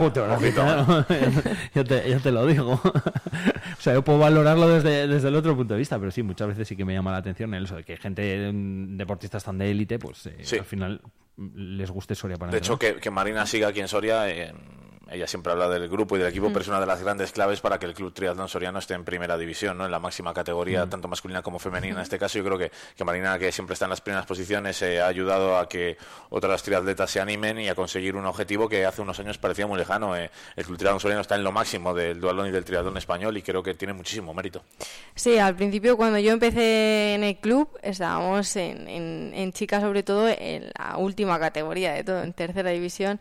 Claro. 0.55 1.07
yo, 1.75 1.85
te, 1.85 2.11
yo 2.11 2.21
te 2.21 2.31
lo 2.33 2.47
digo. 2.47 2.81
o 2.83 3.81
sea, 3.81 3.95
yo 3.95 4.03
puedo 4.03 4.19
valorarlo 4.19 4.69
desde, 4.69 5.09
desde 5.09 5.29
el 5.29 5.37
otro 5.37 5.57
punto 5.57 5.75
de 5.75 5.79
vista, 5.79 5.99
pero 5.99 6.11
sí, 6.11 6.23
muchas 6.23 6.49
veces 6.49 6.69
sí 6.69 6.77
que 6.77 6.85
me 6.85 6.93
llama 6.95 7.11
la 7.13 7.19
atención 7.19 7.53
el 7.55 7.65
eso 7.65 7.77
de 7.77 7.85
que 7.85 7.97
gente, 7.97 8.51
mm, 8.53 8.97
deportistas 8.97 9.43
tan 9.45 9.59
de 9.59 9.71
élite, 9.71 9.99
pues 9.99 10.27
eh, 10.27 10.37
Sí. 10.43 10.59
al 10.59 10.65
final 10.65 11.01
mm, 11.37 11.77
les 11.77 11.91
guste 11.91 12.15
Soria 12.15 12.37
para 12.37 12.53
De 12.53 12.59
hecho, 12.59 12.79
que, 12.79 12.97
que 12.97 13.11
Marina 13.11 13.47
siga 13.47 13.69
aquí 13.69 13.81
en 13.81 13.89
Soria, 13.89 14.29
eh, 14.29 14.53
ella 15.11 15.27
siempre 15.27 15.53
habla 15.53 15.69
del 15.69 15.89
grupo 15.89 16.17
y 16.17 16.19
del 16.19 16.29
equipo, 16.29 16.49
pero 16.49 16.61
es 16.61 16.69
una 16.69 16.81
de 16.81 16.87
las 16.87 17.03
grandes 17.03 17.31
claves 17.33 17.61
para 17.61 17.79
que 17.79 17.87
el 17.87 17.95
Club 17.95 18.13
Triatlón 18.13 18.49
Soriano 18.49 18.79
esté 18.79 18.95
en 18.95 19.05
primera 19.05 19.39
división, 19.39 19.79
¿no? 19.79 19.85
en 19.85 19.91
la 19.91 20.01
máxima 20.01 20.35
categoría, 20.35 20.87
tanto 20.89 21.07
masculina 21.09 21.43
como 21.43 21.59
femenina. 21.59 21.97
En 21.97 22.03
este 22.03 22.19
caso, 22.19 22.39
yo 22.39 22.45
creo 22.45 22.59
que, 22.59 22.73
que 22.97 23.05
Marina, 23.05 23.39
que 23.39 23.53
siempre 23.53 23.75
está 23.75 23.85
en 23.87 23.91
las 23.91 24.01
primeras 24.01 24.27
posiciones, 24.27 24.81
eh, 24.83 25.01
ha 25.01 25.07
ayudado 25.07 25.59
a 25.59 25.69
que 25.69 25.97
otras 26.31 26.63
triatletas 26.63 27.11
se 27.11 27.21
animen 27.21 27.61
y 27.61 27.69
a 27.69 27.75
conseguir 27.75 28.17
un 28.17 28.27
objetivo 28.27 28.69
que 28.69 28.85
hace 28.85 29.03
unos 29.03 29.19
años 29.21 29.39
parecía 29.39 29.67
muy 29.67 29.79
lejano. 29.79 30.17
eh. 30.17 30.31
El 30.57 30.65
Club 30.65 30.77
Triatlón 30.79 31.01
Soriano 31.01 31.21
está 31.21 31.37
en 31.37 31.45
lo 31.45 31.53
máximo 31.53 31.95
del 31.95 32.21
dualón 32.21 32.49
y 32.49 32.51
del 32.51 32.65
triatlón 32.65 32.97
español 32.97 33.37
y 33.37 33.43
creo 33.43 33.63
que 33.63 33.75
tiene 33.75 33.93
muchísimo 33.95 34.35
mérito. 34.35 34.63
Sí, 35.15 35.39
al 35.39 35.55
principio 35.55 35.97
cuando 35.97 36.19
yo 36.19 36.33
empecé 36.33 37.15
en 37.15 37.25
el 37.25 37.37
club 37.37 37.69
estábamos 37.83 38.57
en, 38.57 38.89
en, 38.89 39.33
en 39.35 39.53
chicas 39.53 39.83
sobre 39.83 40.03
todo 40.03 40.29
en 40.29 40.71
la 40.79 40.97
última 40.97 41.39
categoría 41.39 41.93
de 41.93 42.05
todo, 42.05 42.23
en 42.23 42.33
tercera 42.33 42.71
división 42.71 43.21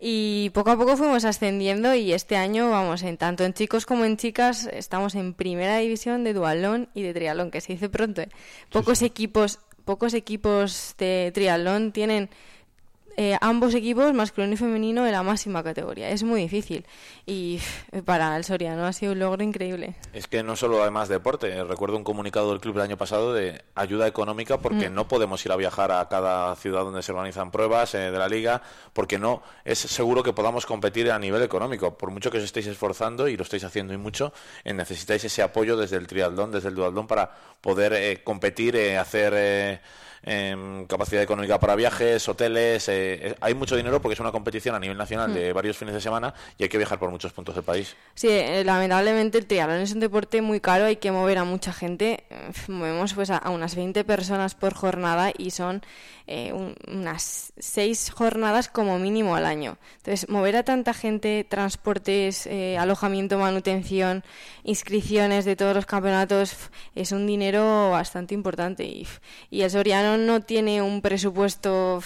y 0.00 0.50
poco 0.50 0.70
a 0.70 0.76
poco 0.76 0.96
fuimos 0.96 1.24
ascendiendo 1.24 1.94
y 1.94 2.12
este 2.12 2.36
año 2.36 2.70
vamos 2.70 3.02
en 3.02 3.16
tanto 3.16 3.44
en 3.44 3.54
chicos 3.54 3.86
como 3.86 4.04
en 4.04 4.16
chicas 4.16 4.68
estamos 4.72 5.14
en 5.14 5.34
primera 5.34 5.78
división 5.78 6.24
de 6.24 6.34
dualón 6.34 6.88
y 6.94 7.02
de 7.02 7.14
triatlón 7.14 7.50
que 7.50 7.60
se 7.60 7.74
dice 7.74 7.88
pronto. 7.88 8.22
¿eh? 8.22 8.28
Pocos 8.70 9.02
equipos 9.02 9.60
pocos 9.84 10.14
equipos 10.14 10.94
de 10.98 11.30
triatlón 11.34 11.92
tienen 11.92 12.30
eh, 13.16 13.36
ambos 13.40 13.74
equipos, 13.74 14.12
masculino 14.12 14.54
y 14.54 14.56
femenino, 14.56 15.06
en 15.06 15.12
la 15.12 15.22
máxima 15.22 15.62
categoría. 15.62 16.10
Es 16.10 16.22
muy 16.22 16.42
difícil. 16.42 16.84
Y 17.26 17.60
para 18.04 18.36
el 18.36 18.44
Soriano 18.44 18.86
ha 18.86 18.92
sido 18.92 19.12
un 19.12 19.18
logro 19.18 19.42
increíble. 19.42 19.94
Es 20.12 20.26
que 20.26 20.42
no 20.42 20.56
solo 20.56 20.82
además 20.82 21.08
deporte, 21.08 21.48
eh, 21.50 21.64
recuerdo 21.64 21.96
un 21.96 22.04
comunicado 22.04 22.50
del 22.50 22.60
club 22.60 22.76
el 22.76 22.82
año 22.82 22.96
pasado 22.96 23.32
de 23.32 23.62
ayuda 23.74 24.06
económica 24.06 24.58
porque 24.58 24.90
no 24.90 25.08
podemos 25.08 25.44
ir 25.44 25.52
a 25.52 25.56
viajar 25.56 25.92
a 25.92 26.08
cada 26.08 26.54
ciudad 26.56 26.84
donde 26.84 27.02
se 27.02 27.12
organizan 27.12 27.50
pruebas 27.50 27.94
eh, 27.94 28.10
de 28.10 28.18
la 28.18 28.28
liga, 28.28 28.62
porque 28.92 29.18
no 29.18 29.42
es 29.64 29.78
seguro 29.78 30.22
que 30.22 30.32
podamos 30.32 30.66
competir 30.66 31.10
a 31.10 31.18
nivel 31.18 31.42
económico. 31.42 31.96
Por 31.96 32.10
mucho 32.10 32.30
que 32.30 32.38
os 32.38 32.44
estéis 32.44 32.66
esforzando 32.66 33.28
y 33.28 33.36
lo 33.36 33.42
estáis 33.42 33.64
haciendo 33.64 33.94
y 33.94 33.96
mucho, 33.96 34.32
eh, 34.64 34.72
necesitáis 34.72 35.24
ese 35.24 35.42
apoyo 35.42 35.76
desde 35.76 35.96
el 35.96 36.06
triatlón, 36.06 36.50
desde 36.52 36.68
el 36.68 36.74
duatlón 36.74 37.06
para 37.06 37.30
poder 37.60 37.92
eh, 37.94 38.22
competir, 38.22 38.76
eh, 38.76 38.98
hacer... 38.98 39.80
eh, 40.26 40.50
em, 40.50 40.86
capacidad 40.86 41.22
económica 41.22 41.58
para 41.60 41.74
viajes, 41.74 42.28
hoteles, 42.28 42.88
eh, 42.88 43.28
eh, 43.28 43.34
hay 43.40 43.54
mucho 43.54 43.76
dinero 43.76 44.00
porque 44.00 44.14
es 44.14 44.20
una 44.20 44.32
competición 44.32 44.74
a 44.74 44.78
nivel 44.80 44.96
nacional 44.96 45.30
Mm. 45.30 45.34
de 45.34 45.52
varios 45.52 45.76
fines 45.76 45.94
de 45.94 46.00
semana 46.00 46.34
y 46.58 46.62
hay 46.64 46.68
que 46.68 46.78
viajar 46.78 46.98
por 46.98 47.10
muchos 47.10 47.32
puntos 47.32 47.54
del 47.54 47.64
país. 47.64 47.94
Sí, 48.14 48.28
eh, 48.30 48.62
lamentablemente 48.64 49.38
el 49.38 49.46
triatlón 49.46 49.80
es 49.80 49.92
un 49.92 50.00
deporte 50.00 50.42
muy 50.42 50.60
caro, 50.60 50.84
hay 50.84 50.96
que 50.96 51.10
mover 51.12 51.38
a 51.38 51.44
mucha 51.44 51.72
gente. 51.72 52.24
Movemos 52.68 53.14
pues 53.14 53.30
a, 53.30 53.36
a 53.38 53.50
unas 53.50 53.74
20 53.76 54.04
personas 54.04 54.54
por 54.54 54.74
jornada 54.74 55.32
y 55.36 55.50
son 55.50 55.82
eh, 56.26 56.52
un- 56.52 56.74
unas 56.88 57.52
6 57.58 58.10
jornadas 58.10 58.68
como 58.68 58.98
mínimo 58.98 59.36
al 59.36 59.44
año. 59.46 59.76
Entonces, 59.98 60.28
mover 60.28 60.56
a 60.56 60.62
tanta 60.64 60.94
gente, 60.94 61.44
transportes, 61.48 62.46
eh, 62.46 62.78
alojamiento, 62.78 63.38
manutención, 63.38 64.24
inscripciones 64.64 65.44
de 65.44 65.56
todos 65.56 65.74
los 65.74 65.86
campeonatos, 65.86 66.56
es 66.94 67.12
un 67.12 67.26
dinero 67.26 67.90
bastante 67.90 68.34
importante. 68.34 68.84
Y, 68.84 69.06
y 69.50 69.62
el 69.62 69.70
Soriano 69.70 70.16
no 70.16 70.40
tiene 70.40 70.80
un 70.82 71.02
presupuesto 71.02 72.02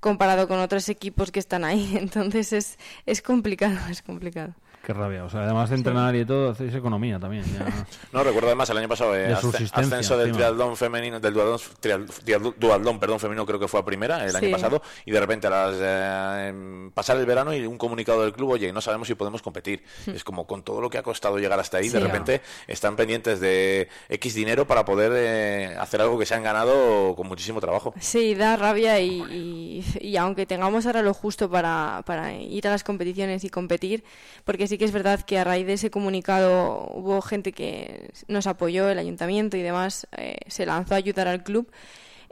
comparado 0.00 0.48
con 0.48 0.58
otros 0.60 0.88
equipos 0.88 1.30
que 1.30 1.40
están 1.40 1.64
ahí. 1.64 1.96
Entonces, 2.00 2.52
es, 2.52 2.78
es 3.06 3.22
complicado, 3.22 3.76
es 3.90 4.02
complicado. 4.02 4.54
Qué 4.82 4.94
rabia. 4.94 5.24
O 5.24 5.30
sea, 5.30 5.42
además 5.42 5.68
de 5.70 5.76
entrenar 5.76 6.16
y 6.16 6.24
todo, 6.24 6.50
hacéis 6.50 6.74
economía 6.74 7.18
también. 7.20 7.44
ya. 7.44 7.66
No, 8.12 8.24
recuerdo 8.24 8.48
además 8.48 8.68
el 8.70 8.78
año 8.78 8.88
pasado 8.88 9.14
eh, 9.14 9.32
ascenso 9.32 10.16
del 10.16 10.28
encima. 10.28 10.46
triatlón 10.46 10.76
femenino, 10.76 11.20
del 11.20 11.34
duatlón, 11.34 11.58
trial- 11.80 12.06
trial- 12.24 12.54
duatlón, 12.58 12.98
perdón, 12.98 13.20
femenino 13.20 13.44
creo 13.46 13.60
que 13.60 13.68
fue 13.68 13.78
a 13.80 13.84
primera 13.84 14.24
el 14.24 14.30
Sí. 14.30 14.36
año 14.38 14.50
pasado 14.50 14.82
y 15.04 15.10
de 15.10 15.20
repente 15.20 15.46
a 15.46 15.50
las, 15.50 15.76
eh, 15.78 16.90
pasar 16.94 17.18
el 17.18 17.26
verano 17.26 17.54
y 17.54 17.66
un 17.66 17.76
comunicado 17.78 18.22
del 18.22 18.32
club, 18.32 18.50
oye, 18.52 18.72
no 18.72 18.80
sabemos 18.80 19.06
si 19.06 19.14
podemos 19.14 19.42
competir. 19.42 19.84
Es 20.06 20.24
como 20.24 20.46
con 20.46 20.62
todo 20.62 20.80
lo 20.80 20.88
que 20.90 20.98
ha 20.98 21.02
costado 21.02 21.38
llegar 21.38 21.60
hasta 21.60 21.76
ahí, 21.78 21.88
de 21.88 22.00
Hmm. 22.00 22.04
Repente 22.04 22.40
están 22.66 22.96
pendientes 22.96 23.38
de 23.40 23.88
X 24.08 24.34
dinero 24.34 24.66
para 24.66 24.84
poder 24.84 25.12
eh, 25.14 25.76
hacer 25.78 26.00
algo 26.00 26.18
que 26.18 26.26
se 26.26 26.34
han 26.34 26.42
ganado 26.42 27.14
con 27.16 27.28
muchísimo 27.28 27.60
trabajo. 27.60 27.94
Sí, 28.00 28.34
da 28.34 28.56
rabia 28.56 28.98
y, 28.98 29.20
y- 29.30 29.84
y 30.00 30.16
aunque 30.16 30.46
tengamos 30.46 30.86
ahora 30.86 31.02
lo 31.02 31.12
justo 31.14 31.50
para, 31.50 32.02
para 32.06 32.32
ir 32.34 32.66
a 32.66 32.70
las 32.70 32.82
competiciones 32.82 33.44
y 33.44 33.50
competir, 33.50 34.02
porque 34.44 34.66
sí 34.70 34.78
que 34.78 34.86
es 34.86 34.92
verdad 34.92 35.20
que 35.20 35.38
a 35.38 35.44
raíz 35.44 35.66
de 35.66 35.74
ese 35.74 35.90
comunicado 35.90 36.88
hubo 36.94 37.20
gente 37.20 37.52
que 37.52 38.10
nos 38.28 38.46
apoyó, 38.46 38.88
el 38.88 38.98
ayuntamiento 38.98 39.58
y 39.58 39.62
demás, 39.62 40.06
eh, 40.16 40.38
se 40.48 40.64
lanzó 40.66 40.94
a 40.94 40.98
ayudar 40.98 41.28
al 41.28 41.42
club. 41.44 41.68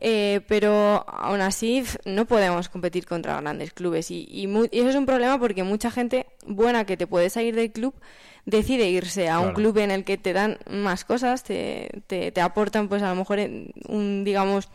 eh, 0.01 0.41
pero 0.49 1.05
aún 1.09 1.41
así 1.41 1.83
no 2.07 2.25
podemos 2.27 2.69
competir 2.69 3.05
contra 3.07 3.41
grandes 3.41 3.73
clubes 3.73 4.11
y, 4.13 4.27
y 4.31 4.47
y 4.71 4.79
eso 4.81 4.91
es 4.91 4.97
un 4.97 5.07
problema 5.07 5.39
porque 5.41 5.65
mucha 5.65 5.91
gente 5.91 6.27
buena 6.47 6.85
que 6.87 6.97
te 6.97 7.07
puede 7.09 7.31
salir 7.31 7.55
del 7.57 7.73
club 7.73 7.95
decide 8.47 8.89
irse 8.89 9.29
a 9.29 9.41
un 9.41 9.53
Claro. 9.53 9.55
club 9.55 9.79
en 9.79 9.91
el 9.91 10.05
que 10.05 10.17
te 10.17 10.33
dan 10.33 10.59
más 10.71 11.05
cosas, 11.05 11.43
te, 11.43 11.91
te, 12.07 12.31
te 12.33 12.41
aportan 12.41 12.89
pues 12.89 13.03
a 13.03 13.11
lo 13.11 13.17
mejor 13.17 13.39
un 13.89 14.23
digamos 14.25 14.69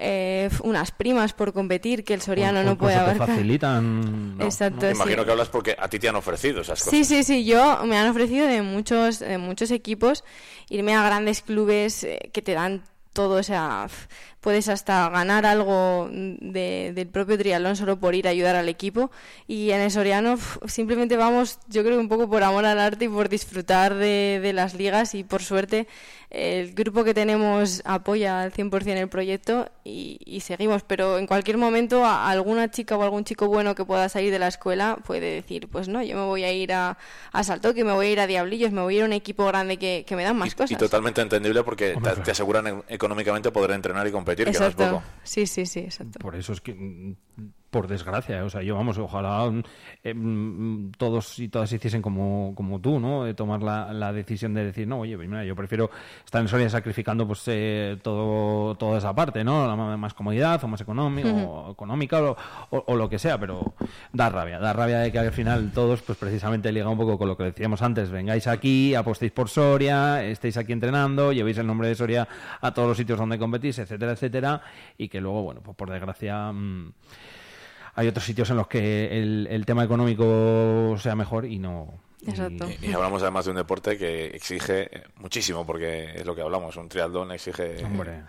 eh, 0.00 0.48
unas 0.62 0.92
primas 0.92 1.32
por 1.32 1.52
competir 1.52 2.04
que 2.04 2.14
el 2.14 2.20
Soriano 2.22 2.62
no 2.62 2.72
Incluso 2.72 2.78
puede 2.78 2.94
te 2.94 3.00
abarcar. 3.00 3.26
facilitan. 3.28 4.38
¿no? 4.38 4.44
Exacto, 4.46 4.80
Me 4.86 4.94
sí. 4.94 4.94
imagino 4.96 5.24
que 5.24 5.30
hablas 5.32 5.48
porque 5.48 5.76
a 5.78 5.88
ti 5.88 5.98
te 5.98 6.08
han 6.08 6.16
ofrecido 6.16 6.60
esas 6.60 6.78
cosas. 6.82 6.90
Sí, 6.90 7.04
sí, 7.04 7.24
sí, 7.24 7.44
yo 7.44 7.80
me 7.84 7.96
han 7.98 8.08
ofrecido 8.08 8.46
de 8.46 8.62
muchos, 8.62 9.18
de 9.18 9.38
muchos 9.38 9.70
equipos 9.70 10.24
irme 10.70 10.94
a 10.94 11.02
grandes 11.04 11.42
clubes 11.42 12.04
eh, 12.04 12.30
que 12.32 12.42
te 12.42 12.52
dan 12.52 12.82
todo, 13.12 13.36
o 13.36 13.42
sea, 13.42 13.88
puedes 14.40 14.68
hasta 14.68 15.08
ganar 15.10 15.44
algo 15.46 16.08
de- 16.12 16.92
del 16.94 17.08
propio 17.08 17.36
triatlón 17.36 17.76
solo 17.76 17.98
por 17.98 18.14
ir 18.14 18.26
a 18.26 18.30
ayudar 18.30 18.56
al 18.56 18.68
equipo. 18.68 19.10
Y 19.46 19.70
en 19.70 19.80
el 19.80 19.90
Soriano 19.90 20.36
simplemente 20.66 21.16
vamos, 21.16 21.58
yo 21.68 21.82
creo 21.82 21.94
que 21.96 22.00
un 22.00 22.08
poco 22.08 22.28
por 22.28 22.42
amor 22.42 22.64
al 22.64 22.78
arte 22.78 23.06
y 23.06 23.08
por 23.08 23.28
disfrutar 23.28 23.94
de, 23.94 24.38
de 24.42 24.52
las 24.52 24.74
ligas 24.74 25.14
y 25.14 25.24
por 25.24 25.42
suerte 25.42 25.86
el 26.30 26.74
grupo 26.74 27.04
que 27.04 27.14
tenemos 27.14 27.80
apoya 27.86 28.42
al 28.42 28.52
100% 28.52 28.98
el 29.00 29.08
proyecto 29.08 29.70
y, 29.82 30.18
y 30.26 30.40
seguimos, 30.40 30.82
pero 30.82 31.16
en 31.18 31.26
cualquier 31.26 31.56
momento 31.56 32.04
a- 32.04 32.30
alguna 32.30 32.70
chica 32.70 32.96
o 32.98 33.02
algún 33.02 33.24
chico 33.24 33.46
bueno 33.48 33.74
que 33.74 33.84
pueda 33.86 34.08
salir 34.10 34.30
de 34.30 34.38
la 34.38 34.48
escuela 34.48 34.98
puede 35.06 35.34
decir, 35.36 35.68
pues 35.68 35.88
no, 35.88 36.02
yo 36.02 36.16
me 36.16 36.24
voy 36.24 36.44
a 36.44 36.52
ir 36.52 36.72
a, 36.74 36.98
a 37.32 37.44
Saltoque, 37.44 37.82
me 37.82 37.92
voy 37.92 38.08
a 38.08 38.10
ir 38.10 38.20
a 38.20 38.26
Diablillos, 38.26 38.72
me 38.72 38.82
voy 38.82 38.94
a 38.94 38.96
ir 38.98 39.02
a 39.04 39.06
un 39.06 39.14
equipo 39.14 39.46
grande 39.46 39.78
que, 39.78 40.04
que 40.06 40.16
me 40.16 40.22
dan 40.24 40.36
más 40.36 40.48
Y 40.52 40.56
cosas. 40.56 40.76
totalmente 40.78 41.22
entendible 41.22 41.62
porque 41.64 41.96
te, 42.02 42.10
te 42.22 42.30
aseguran 42.32 42.66
e- 42.66 42.94
económicamente 42.94 43.50
poder 43.50 43.70
entrenar 43.70 44.06
y 44.06 44.10
competir, 44.12 44.27
que 44.36 44.44
no 44.44 44.50
es 44.50 44.56
Exacto. 44.56 44.90
poco. 44.90 45.02
Sí, 45.22 45.46
sí, 45.46 45.66
sí, 45.66 45.80
exacto. 45.80 46.18
Por 46.18 46.36
eso 46.36 46.52
es 46.52 46.60
que, 46.60 46.74
mm, 46.74 47.16
por 47.70 47.86
desgracia, 47.86 48.44
o 48.44 48.50
sea, 48.50 48.62
yo 48.62 48.74
vamos, 48.76 48.96
ojalá 48.98 49.50
mm, 49.50 49.62
eh, 50.04 50.14
mm, 50.14 50.92
todos 50.96 51.38
y 51.38 51.48
todas 51.48 51.70
hiciesen 51.72 52.00
como, 52.00 52.52
como 52.54 52.80
tú, 52.80 52.98
¿no? 52.98 53.24
De 53.24 53.34
tomar 53.34 53.62
la, 53.62 53.92
la 53.92 54.12
decisión 54.12 54.54
de 54.54 54.64
decir, 54.64 54.88
no, 54.88 55.00
oye, 55.00 55.16
pues 55.16 55.28
mira, 55.28 55.44
yo 55.44 55.54
prefiero 55.54 55.90
estar 56.24 56.40
en 56.40 56.48
Soria 56.48 56.70
sacrificando 56.70 57.26
pues 57.26 57.42
eh, 57.46 57.98
todo, 58.02 58.74
toda 58.76 58.98
esa 58.98 59.14
parte, 59.14 59.44
¿no? 59.44 59.66
La 59.66 59.76
más 59.96 60.14
comodidad 60.14 60.62
o 60.64 60.68
más 60.68 60.80
económica, 60.80 61.28
o, 61.28 61.72
económica 61.72 62.22
o, 62.22 62.36
o- 62.70 62.84
o 62.86 62.96
lo 62.96 63.08
que 63.08 63.18
sea, 63.18 63.38
pero 63.38 63.74
da 64.12 64.28
rabia, 64.30 64.58
da 64.58 64.72
rabia 64.72 65.00
de 65.00 65.12
que 65.12 65.18
al 65.18 65.32
final 65.32 65.70
todos, 65.72 66.00
pues 66.02 66.16
precisamente 66.16 66.72
liga 66.72 66.88
un 66.88 66.96
poco 66.98 67.18
con 67.18 67.28
lo 67.28 67.36
que 67.36 67.44
decíamos 67.44 67.82
antes, 67.82 68.10
vengáis 68.10 68.46
aquí, 68.46 68.94
apostéis 68.94 69.32
por 69.32 69.48
Soria, 69.50 70.24
estéis 70.24 70.56
aquí 70.56 70.72
entrenando, 70.72 71.32
llevéis 71.32 71.58
el 71.58 71.66
nombre 71.66 71.88
de 71.88 71.94
Soria 71.94 72.26
a 72.60 72.72
todos 72.72 72.88
los 72.88 72.96
sitios 72.96 73.18
donde 73.18 73.38
competís, 73.38 73.78
etcétera, 73.78 74.12
etcétera, 74.12 74.62
y 74.96 75.08
que 75.08 75.20
luego, 75.20 75.42
bueno, 75.42 75.60
pues 75.62 75.76
por 75.76 75.90
desgracia... 75.90 76.50
mm, 76.52 76.92
hay 77.98 78.06
otros 78.08 78.24
sitios 78.24 78.48
en 78.50 78.56
los 78.56 78.68
que 78.68 79.18
el, 79.20 79.48
el 79.50 79.66
tema 79.66 79.82
económico 79.84 80.96
sea 81.00 81.14
mejor 81.16 81.44
y 81.44 81.58
no. 81.58 81.94
y- 82.20 82.30
Exacto. 82.30 82.68
Y 82.80 82.92
hablamos 82.92 83.22
además 83.22 83.44
de 83.44 83.50
un 83.50 83.56
deporte 83.56 83.98
que 83.98 84.26
exige 84.26 84.88
muchísimo, 85.16 85.66
porque 85.66 86.12
es 86.14 86.24
lo 86.26 86.34
que 86.34 86.42
hablamos, 86.42 86.76
un 86.76 86.88
triatlón 86.88 87.32
exige 87.32 87.84
Hombre. 87.84 88.22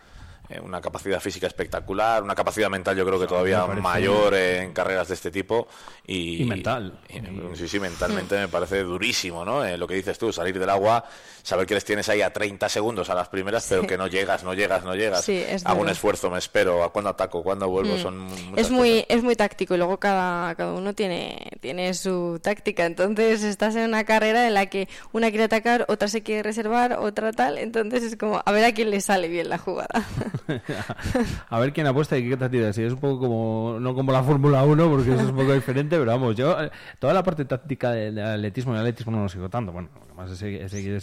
Eh, 0.49 0.59
una 0.59 0.81
capacidad 0.81 1.19
física 1.19 1.47
espectacular, 1.47 2.23
una 2.23 2.35
capacidad 2.35 2.69
mental 2.69 2.97
yo 2.97 3.05
creo 3.05 3.19
que 3.19 3.27
todavía 3.27 3.61
parece- 3.65 3.81
mayor 3.81 4.33
en 4.33 4.73
carreras 4.73 5.07
de 5.09 5.13
este 5.13 5.31
tipo. 5.31 5.67
Y, 6.07 6.41
Y 6.43 6.45
mental. 6.45 6.99
y- 7.09 7.55
sí, 7.57 7.67
sí, 7.67 7.79
mentalmente 7.79 8.35
me 8.37 8.47
parece 8.47 8.81
durísimo, 8.83 9.45
¿no? 9.45 9.63
Eh, 9.63 9.77
lo 9.77 9.87
que 9.87 9.93
dices 9.95 10.17
tú, 10.17 10.33
salir 10.33 10.57
del 10.57 10.69
agua, 10.69 11.05
saber 11.43 11.65
que 11.67 11.75
les 11.75 11.85
tienes 11.85 12.09
ahí 12.09 12.21
a 12.21 12.33
30 12.33 12.67
segundos 12.67 13.09
a 13.09 13.15
las 13.15 13.29
primeras, 13.29 13.65
pero 13.69 13.85
que 13.85 13.97
no 13.97 14.07
llegas, 14.07 14.43
no 14.43 14.53
llegas, 14.53 14.83
no 14.83 14.95
llegas. 14.95 15.23
Sí, 15.25 15.33
es 15.47 15.65
Hago 15.65 15.81
un 15.81 15.89
esfuerzo, 15.89 16.29
me 16.31 16.39
espero, 16.39 16.83
a 16.83 16.91
cuándo 16.91 17.09
ataco, 17.11 17.43
cuándo 17.43 17.67
vuelvo, 17.69 17.95
Mm. 17.95 18.01
son 18.01 18.27
Es 18.55 18.71
muy, 18.71 19.01
cosas. 19.03 19.05
es 19.17 19.23
muy 19.23 19.35
táctico 19.35 19.75
y 19.75 19.77
luego 19.77 19.97
cada, 19.99 20.55
cada 20.55 20.73
uno 20.73 20.93
tiene, 20.95 21.51
tiene 21.61 21.93
su 21.93 22.39
táctica. 22.41 22.85
Entonces 22.85 23.43
estás 23.43 23.75
en 23.75 23.83
una 23.89 24.03
carrera 24.03 24.47
en 24.47 24.53
la 24.55 24.65
que 24.65 24.87
una 25.11 25.29
quiere 25.29 25.43
atacar, 25.43 25.85
otra 25.89 26.07
se 26.07 26.23
quiere 26.23 26.41
reservar, 26.43 26.93
otra 26.93 27.31
tal. 27.33 27.57
Entonces 27.59 28.01
es 28.03 28.15
como 28.15 28.41
a 28.43 28.51
ver 28.51 28.65
a 28.65 28.73
quién 28.73 28.89
le 28.89 28.99
sale 29.01 29.27
bien 29.27 29.49
la 29.49 29.57
jugada. 29.59 30.05
a 31.49 31.59
ver 31.59 31.73
quién 31.73 31.87
apuesta 31.87 32.17
y 32.17 32.29
qué 32.29 32.37
tiras. 32.49 32.75
Sí, 32.75 32.83
es 32.83 32.93
un 32.93 32.99
poco 32.99 33.19
como, 33.19 33.77
no 33.79 33.93
como 33.93 34.11
la 34.11 34.23
Fórmula 34.23 34.63
1, 34.63 34.89
porque 34.89 35.13
eso 35.13 35.21
es 35.21 35.29
un 35.29 35.35
poco 35.35 35.53
diferente, 35.53 35.97
pero 35.97 36.11
vamos, 36.11 36.35
yo, 36.35 36.61
eh, 36.61 36.71
toda 36.99 37.13
la 37.13 37.23
parte 37.23 37.45
táctica 37.45 37.91
del 37.91 38.19
atletismo, 38.19 38.73
el 38.73 38.79
atletismo 38.79 39.11
no 39.11 39.23
lo 39.23 39.29
sigo 39.29 39.49
tanto. 39.49 39.71
Bueno, 39.71 39.89
lo 39.99 40.07
que 40.07 40.13
más 40.13 40.31
es 40.31 40.37
seguir, 40.71 40.99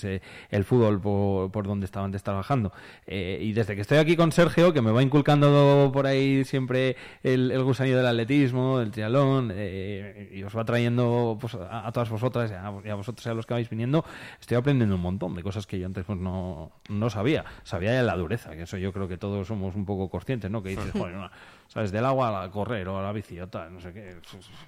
el 0.50 0.64
fútbol 0.64 1.00
por, 1.00 1.50
por 1.50 1.66
donde 1.66 1.86
estaba 1.86 2.06
antes 2.06 2.22
trabajando. 2.22 2.72
Eh, 3.06 3.38
y 3.40 3.52
desde 3.52 3.74
que 3.74 3.80
estoy 3.80 3.98
aquí 3.98 4.16
con 4.16 4.32
Sergio, 4.32 4.72
que 4.72 4.82
me 4.82 4.90
va 4.90 5.02
inculcando 5.02 5.90
por 5.92 6.06
ahí 6.06 6.44
siempre 6.44 6.96
el, 7.22 7.50
el 7.50 7.62
gusanillo 7.62 7.96
del 7.96 8.06
atletismo, 8.06 8.78
del 8.78 8.90
triatlón, 8.90 9.52
eh, 9.54 10.30
y 10.32 10.42
os 10.42 10.56
va 10.56 10.64
trayendo 10.64 11.38
pues, 11.40 11.54
a, 11.54 11.86
a 11.86 11.92
todas 11.92 12.10
vosotras 12.10 12.52
y 12.84 12.88
a, 12.88 12.94
vosotros 12.94 13.26
a 13.26 13.34
los 13.34 13.46
que 13.46 13.54
vais 13.54 13.68
viniendo, 13.68 14.04
estoy 14.40 14.56
aprendiendo 14.56 14.94
un 14.94 15.00
montón 15.00 15.34
de 15.34 15.42
cosas 15.42 15.66
que 15.66 15.78
yo 15.78 15.86
antes 15.86 16.04
pues 16.04 16.18
no, 16.18 16.72
no 16.88 17.10
sabía. 17.10 17.44
Sabía 17.64 18.02
la 18.02 18.16
dureza, 18.16 18.50
que 18.52 18.62
eso 18.62 18.76
yo 18.76 18.92
creo 18.92 19.08
que 19.08 19.18
todos 19.26 19.46
somos 19.48 19.74
un 19.74 19.84
poco 19.84 20.08
conscientes, 20.08 20.50
¿no? 20.50 20.62
Que 20.62 20.70
dices, 20.70 20.92
joder, 20.92 21.14
no, 21.14 21.30
¿sabes? 21.68 21.92
Del 21.92 22.04
agua 22.04 22.42
a 22.42 22.50
correr 22.50 22.86
o 22.88 22.98
a 22.98 23.02
la 23.02 23.12
bici 23.12 23.38
o 23.40 23.48
tal, 23.48 23.72
no 23.74 23.80
sé 23.80 23.92
qué, 23.92 24.16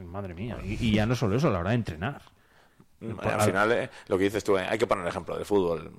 madre 0.05 0.35
mía. 0.35 0.59
Y, 0.65 0.75
y 0.89 0.93
ya 0.93 1.07
no 1.07 1.15
solo 1.15 1.37
eso, 1.37 1.49
a 1.49 1.51
la 1.53 1.61
hora 1.61 1.71
de 1.71 1.77
entrenar. 1.77 2.21
Al 3.23 3.41
final, 3.43 3.73
eh, 3.73 3.91
lo 4.09 4.19
que 4.19 4.25
dices 4.25 4.43
tú, 4.43 4.59
eh, 4.59 4.67
hay 4.69 4.77
que 4.77 4.87
poner 4.87 5.05
el 5.05 5.09
ejemplo 5.09 5.37
del 5.37 5.45
fútbol. 5.45 5.93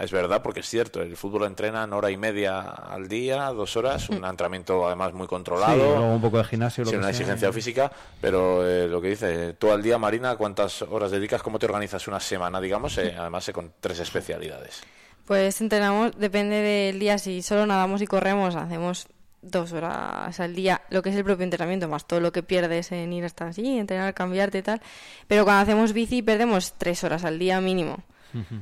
Es 0.00 0.12
verdad, 0.12 0.42
porque 0.42 0.60
es 0.60 0.68
cierto, 0.68 1.02
el 1.02 1.16
fútbol 1.16 1.44
entrena 1.44 1.82
en 1.84 1.92
hora 1.92 2.10
y 2.10 2.16
media 2.16 2.60
al 2.60 3.08
día, 3.08 3.46
dos 3.48 3.76
horas, 3.76 4.08
un 4.08 4.24
entrenamiento 4.24 4.86
además 4.86 5.12
muy 5.12 5.24
Sí, 5.26 5.28
controlado. 5.30 5.76
luego 5.76 6.14
un 6.14 6.20
poco 6.22 6.38
de 6.38 6.44
gimnasio, 6.44 6.84
lo 6.84 6.90
sin 6.90 7.00
que 7.00 7.04
una 7.04 7.12
sea. 7.12 7.20
exigencia 7.20 7.52
física, 7.52 7.92
pero 8.20 8.66
eh, 8.66 8.86
lo 8.88 9.00
que 9.00 9.08
dice, 9.08 9.54
tú 9.54 9.70
al 9.72 9.82
día, 9.82 9.98
Marina, 9.98 10.36
¿cuántas 10.36 10.82
horas 10.82 11.10
dedicas? 11.10 11.42
¿Cómo 11.42 11.58
te 11.58 11.66
organizas 11.66 12.06
una 12.08 12.20
semana, 12.20 12.60
digamos? 12.60 12.96
eh, 12.98 13.14
además, 13.18 13.46
eh, 13.48 13.52
con 13.52 13.72
tres 13.80 13.98
especialidades. 13.98 14.82
Pues 15.28 15.60
entrenamos, 15.60 16.12
depende 16.16 16.56
del 16.56 16.98
día, 16.98 17.18
si 17.18 17.42
solo 17.42 17.66
nadamos 17.66 18.00
y 18.00 18.06
corremos, 18.06 18.56
hacemos 18.56 19.08
dos 19.42 19.74
horas 19.74 20.40
al 20.40 20.54
día, 20.54 20.80
lo 20.88 21.02
que 21.02 21.10
es 21.10 21.16
el 21.16 21.22
propio 21.22 21.44
entrenamiento, 21.44 21.86
más 21.86 22.06
todo 22.06 22.20
lo 22.20 22.32
que 22.32 22.42
pierdes 22.42 22.92
en 22.92 23.12
ir 23.12 23.26
hasta 23.26 23.46
allí, 23.46 23.78
entrenar, 23.78 24.14
cambiarte 24.14 24.56
y 24.56 24.62
tal. 24.62 24.80
Pero 25.26 25.44
cuando 25.44 25.60
hacemos 25.60 25.92
bici 25.92 26.22
perdemos 26.22 26.72
tres 26.78 27.04
horas 27.04 27.26
al 27.26 27.38
día 27.38 27.60
mínimo. 27.60 27.98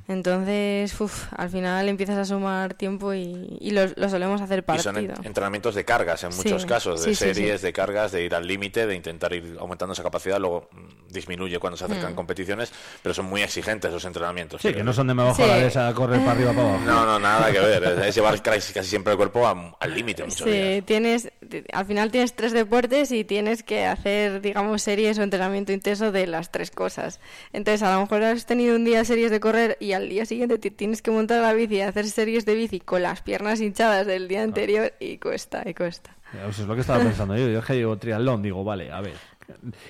Entonces, 0.08 0.98
uf, 1.00 1.32
al 1.36 1.50
final 1.50 1.88
empiezas 1.88 2.16
a 2.18 2.24
sumar 2.24 2.74
tiempo 2.74 3.12
y, 3.14 3.56
y 3.60 3.70
lo, 3.72 3.86
lo 3.96 4.08
solemos 4.08 4.40
hacer 4.40 4.64
Y 4.66 4.78
son 4.80 4.94
partido. 4.94 5.14
en- 5.20 5.26
entrenamientos 5.26 5.74
de 5.74 5.84
cargas 5.84 6.22
en 6.24 6.32
Sí, 6.32 6.38
muchos 6.44 6.66
casos, 6.66 7.04
de 7.04 7.14
sí, 7.14 7.14
sí, 7.14 7.34
series, 7.34 7.60
sí. 7.60 7.66
de 7.66 7.72
cargas, 7.72 8.12
de 8.12 8.24
ir 8.24 8.34
al 8.34 8.46
límite, 8.46 8.86
de 8.86 8.94
intentar 8.94 9.32
ir 9.32 9.56
aumentando 9.58 9.92
esa 9.92 10.02
capacidad, 10.02 10.38
luego 10.38 10.68
mm, 10.72 11.12
disminuye 11.12 11.58
cuando 11.58 11.76
se 11.76 11.84
acercan 11.84 12.12
Mm. 12.12 12.16
competiciones, 12.16 12.72
pero 13.02 13.14
son 13.14 13.26
muy 13.26 13.42
exigentes 13.42 13.92
los 13.92 14.04
entrenamientos. 14.04 14.62
Sí, 14.62 14.72
que 14.72 14.84
no 14.84 14.92
son 14.92 15.06
de 15.08 15.14
me 15.14 15.22
bajo 15.24 15.36
Sí. 15.42 15.48
la 15.48 15.56
de 15.56 15.66
esa, 15.66 15.92
correr 15.94 16.20
para 16.20 16.32
arriba 16.32 16.52
para 16.52 16.68
abajo. 16.68 16.84
No, 16.84 17.04
no, 17.06 17.18
nada 17.18 17.50
que 17.52 17.58
ver. 17.60 17.84
Es 18.06 18.14
llevar 18.14 18.40
casi, 18.42 18.72
casi 18.72 18.88
siempre 18.90 19.12
el 19.12 19.16
cuerpo 19.16 19.46
a- 19.46 19.76
al 19.80 19.94
límite 19.94 20.24
muchos 20.24 20.44
días. 20.46 20.76
Sí, 20.76 20.82
tienes, 20.82 21.30
al 21.72 21.86
final 21.86 22.10
tienes 22.10 22.34
tres 22.34 22.52
deportes 22.52 23.10
y 23.12 23.24
tienes 23.24 23.62
que 23.62 23.84
hacer, 23.86 24.40
digamos, 24.40 24.82
series 24.82 25.18
o 25.18 25.22
entrenamiento 25.22 25.72
intenso 25.72 26.12
de 26.12 26.26
las 26.26 26.50
tres 26.52 26.70
cosas. 26.70 27.20
Entonces, 27.52 27.82
a 27.82 27.92
lo 27.94 28.00
mejor 28.02 28.22
has 28.22 28.46
tenido 28.46 28.76
un 28.76 28.84
día 28.84 29.04
series 29.04 29.30
de 29.30 29.40
correr 29.40 29.55
y 29.80 29.92
al 29.92 30.08
día 30.08 30.26
siguiente 30.26 30.58
te 30.58 30.70
tienes 30.70 31.02
que 31.02 31.10
montar 31.10 31.42
la 31.42 31.52
bici 31.52 31.76
y 31.76 31.80
hacer 31.80 32.06
series 32.06 32.44
de 32.44 32.54
bici 32.54 32.80
con 32.80 33.02
las 33.02 33.22
piernas 33.22 33.60
hinchadas 33.60 34.06
del 34.06 34.28
día 34.28 34.42
anterior 34.42 34.92
y 35.00 35.18
cuesta, 35.18 35.62
y 35.66 35.74
cuesta. 35.74 36.16
Eso 36.48 36.62
es 36.62 36.68
lo 36.68 36.74
que 36.74 36.80
estaba 36.80 37.02
pensando 37.02 37.36
yo. 37.36 37.48
Yo 37.48 37.60
es 37.60 37.64
que 37.64 37.74
digo 37.74 37.96
triatlón, 37.96 38.42
digo, 38.42 38.64
vale, 38.64 38.90
a 38.90 39.00
ver. 39.00 39.14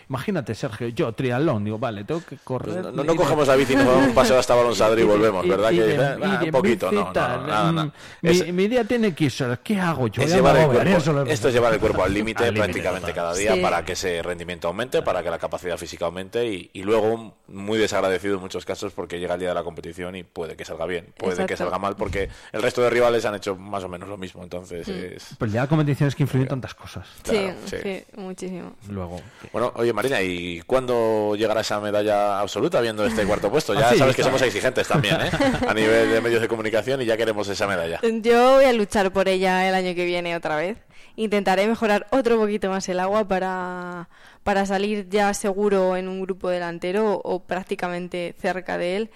Imagínate, 0.09 0.55
Sergio, 0.55 0.89
yo 0.89 1.13
triatlón, 1.13 1.65
digo, 1.65 1.79
vale, 1.79 2.05
tengo 2.05 2.23
que 2.25 2.37
correr. 2.43 2.93
No, 2.95 3.05
no 3.05 3.17
cogemos 3.17 3.47
la 3.49 3.57
bici 3.57 3.73
y 3.73 3.77
nos 3.77 3.87
damos 3.87 4.09
un 4.09 4.15
paseo 4.15 4.39
hasta 4.39 4.55
Balonsadro 4.55 5.01
y 5.01 5.05
volvemos, 5.05 5.47
¿verdad? 5.49 5.71
y 5.71 5.77
Que 5.77 5.87
dices, 5.87 6.01
y 6.19 6.23
"Ah, 6.25 6.41
un 6.45 6.51
poquito, 6.51 6.93
no, 6.93 7.13
no, 7.13 7.73
no, 7.73 7.85
mm, 7.87 7.93
Mi, 8.23 8.31
Es- 8.31 8.53
mi 8.53 8.69
día 8.69 8.85
tiene 8.85 9.15
que 9.15 9.29
ser, 9.31 9.59
¿qué 9.61 9.79
hago 9.81 10.09
yo? 10.09 10.23
Es 10.23 10.31
Ya 10.31 10.37
llevar 10.37 10.55
me 10.55 10.59
el 10.61 10.65
agobiaría 10.65 10.93
cuerpo, 10.95 11.05
solo 11.05 11.25
de 11.25 11.33
esto 11.33 11.49
es 11.49 11.55
llevar 11.55 11.73
el 11.75 11.81
cuerpo 11.81 12.03
al 12.05 12.13
límite 12.15 12.53
prácticamente 12.53 13.13
cada 13.13 13.35
día 13.35 13.55
Sí. 13.55 13.61
para 13.61 13.85
que 13.85 13.93
ese 13.93 14.23
rendimiento 14.23 14.69
aumente, 14.69 15.03
para 15.03 15.23
que 15.23 15.31
la 15.31 15.39
capacidad 15.39 15.77
física 15.77 16.07
aumente 16.07 16.47
y, 16.47 16.71
y 16.73 16.83
luego 16.83 17.35
muy 17.49 17.79
desagradecido 17.79 18.35
en 18.37 18.41
muchos 18.41 18.65
casos 18.65 18.93
porque 18.93 19.19
llega 19.19 19.35
el 19.35 19.41
día 19.41 19.49
de 19.51 19.55
la 19.55 19.63
competición 19.65 20.17
y 20.17 20.23
puede 20.23 20.57
que 20.57 20.65
salga 20.65 20.87
bien, 20.87 21.13
puede 21.17 21.47
que 21.47 21.57
salga 21.57 21.79
mal 21.79 21.97
porque 21.97 22.29
el 22.53 22.63
resto 22.63 22.83
de 22.83 22.91
rivales 22.91 23.25
han 23.25 23.35
hecho 23.35 23.57
más 23.57 23.83
o 23.85 23.89
menos 23.89 24.09
lo 24.09 24.17
mismo, 24.17 24.43
entonces 24.43 24.87
es... 24.89 25.27
Pero 25.39 25.47
el 25.47 25.53
día 25.53 25.61
de 25.63 25.65
la 25.67 25.69
competición 25.69 26.09
es 26.09 26.15
que 26.15 26.23
influyen 26.25 26.49
tantas 26.49 26.75
cosas. 26.75 27.07
Claro, 27.23 27.55
sí, 27.67 27.77
sí. 27.77 27.83
sí, 27.83 28.05
muchísimo. 28.21 28.75
Luego. 28.89 29.21
Bueno, 29.53 29.73
oye 29.77 29.93
Marina, 29.93 30.21
¿y 30.23 30.61
cuándo 30.63 31.35
llegará 31.37 31.61
esa 31.61 31.81
medalla 31.81 32.41
absoluta 32.41 32.81
viendo 32.81 33.05
este 33.07 33.25
cuarto 33.25 33.51
puesto? 33.51 33.75
Ya 33.75 33.89
Ah, 33.89 33.91
sí, 33.93 33.99
sabes 33.99 34.17
que 34.17 34.23
somos 34.23 34.43
exigentes 34.43 34.87
también, 34.89 35.17
¿eh? 35.21 35.31
A 35.67 35.73
nivel 35.75 36.11
de 36.11 36.21
medios 36.21 36.41
de 36.41 36.49
comunicación 36.49 37.01
y 37.03 37.07
ya 37.07 37.17
queremos 37.17 37.49
esa 37.49 37.67
medalla. 37.67 38.01
Yo 38.03 38.55
voy 38.55 38.65
a 38.65 38.73
luchar 38.73 39.13
por 39.13 39.29
ella 39.29 39.69
el 39.69 39.75
año 39.75 39.95
que 39.95 40.05
viene 40.05 40.37
otra 40.37 40.57
vez. 40.57 40.79
Intentaré 41.17 41.67
mejorar 41.67 42.07
otro 42.11 42.37
poquito 42.39 42.69
más 42.69 42.89
el 42.89 43.01
agua 43.01 43.27
para, 43.27 44.09
para 44.43 44.67
salir 44.67 45.09
ya 45.09 45.33
seguro 45.33 45.97
en 45.97 46.09
un 46.09 46.21
grupo 46.21 46.51
delantero 46.51 47.21
o 47.25 47.41
prácticamente 47.41 48.35
cerca 48.39 48.77
de 48.77 48.97
él 48.97 49.11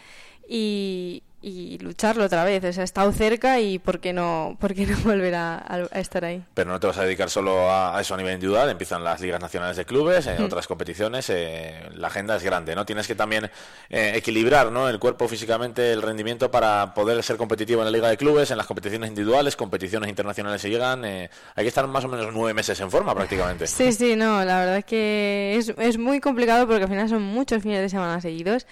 y, 0.48 1.22
y 1.43 1.78
lucharlo 1.78 2.24
otra 2.24 2.45
vez. 2.45 2.62
O 2.64 2.72
sea, 2.72 2.82
he 2.82 2.84
estado 2.84 3.12
cerca 3.12 3.61
y 3.61 3.78
¿por 3.78 4.01
qué 4.01 4.12
no, 4.12 4.57
por 4.61 4.74
qué 4.74 4.86
no 4.86 4.97
volver 5.05 5.34
a, 5.34 5.88
estar 5.95 6.24
ahí? 6.24 6.43
Pero 6.55 6.70
no 6.70 6.78
te 6.80 6.86
vas 6.86 6.99
a 6.99 7.05
dedicar 7.05 7.30
solo 7.30 7.70
a, 7.70 7.97
a 7.97 8.01
eso 8.01 8.14
a 8.14 8.16
nivel 8.16 8.34
individual, 8.34 8.68
empiezan 8.68 9.03
las 9.03 9.20
ligas 9.20 9.41
nacionales 9.41 9.76
de 9.76 9.84
clubes, 9.84 10.26
en 10.26 10.41
Mm. 10.41 10.45
otras 10.45 10.66
competiciones, 10.66 11.28
eh, 11.30 11.88
la 11.95 12.09
agenda 12.09 12.36
es 12.36 12.43
grande, 12.43 12.74
¿no? 12.74 12.84
Tienes 12.86 13.07
que 13.07 13.14
también 13.14 13.51
eh, 13.91 14.12
equilibrar, 14.14 14.70
¿no? 14.72 14.88
El 14.88 14.99
cuerpo 14.99 15.28
físicamente, 15.28 15.93
el 15.93 16.03
rendimiento 16.03 16.51
para 16.51 16.93
poder 16.95 17.22
ser 17.22 17.36
competitivo 17.36 17.80
en 17.80 17.86
la 17.86 17.91
liga 17.91 18.09
de 18.09 18.16
clubes, 18.16 18.51
en 18.51 18.57
las 18.57 18.66
competiciones 18.66 19.09
individuales, 19.09 19.57
competiciones 19.57 20.09
internacionales 20.09 20.61
se 20.62 20.70
llegan, 20.70 21.05
eh, 21.05 21.30
hay 21.55 21.64
que 21.64 21.68
estar 21.68 21.86
más 21.86 22.05
o 22.05 22.09
menos 22.09 22.32
nueve 22.32 22.55
meses 22.55 22.78
en 22.80 22.91
forma 22.91 23.14
prácticamente. 23.14 23.66
Sí, 23.80 23.93
sí, 23.93 24.14
no, 24.16 24.45
la 24.45 24.59
verdad 24.61 24.76
es 24.78 24.84
que 24.84 25.57
es, 25.57 25.72
es 25.78 25.97
muy 25.97 26.20
complicado 26.20 26.66
porque 26.66 26.82
al 26.82 26.88
final 26.88 27.09
son 27.09 27.22
muchos 27.22 27.62
fines 27.62 27.80
de 27.80 27.88
semana 27.88 28.20
seguidos. 28.20 28.66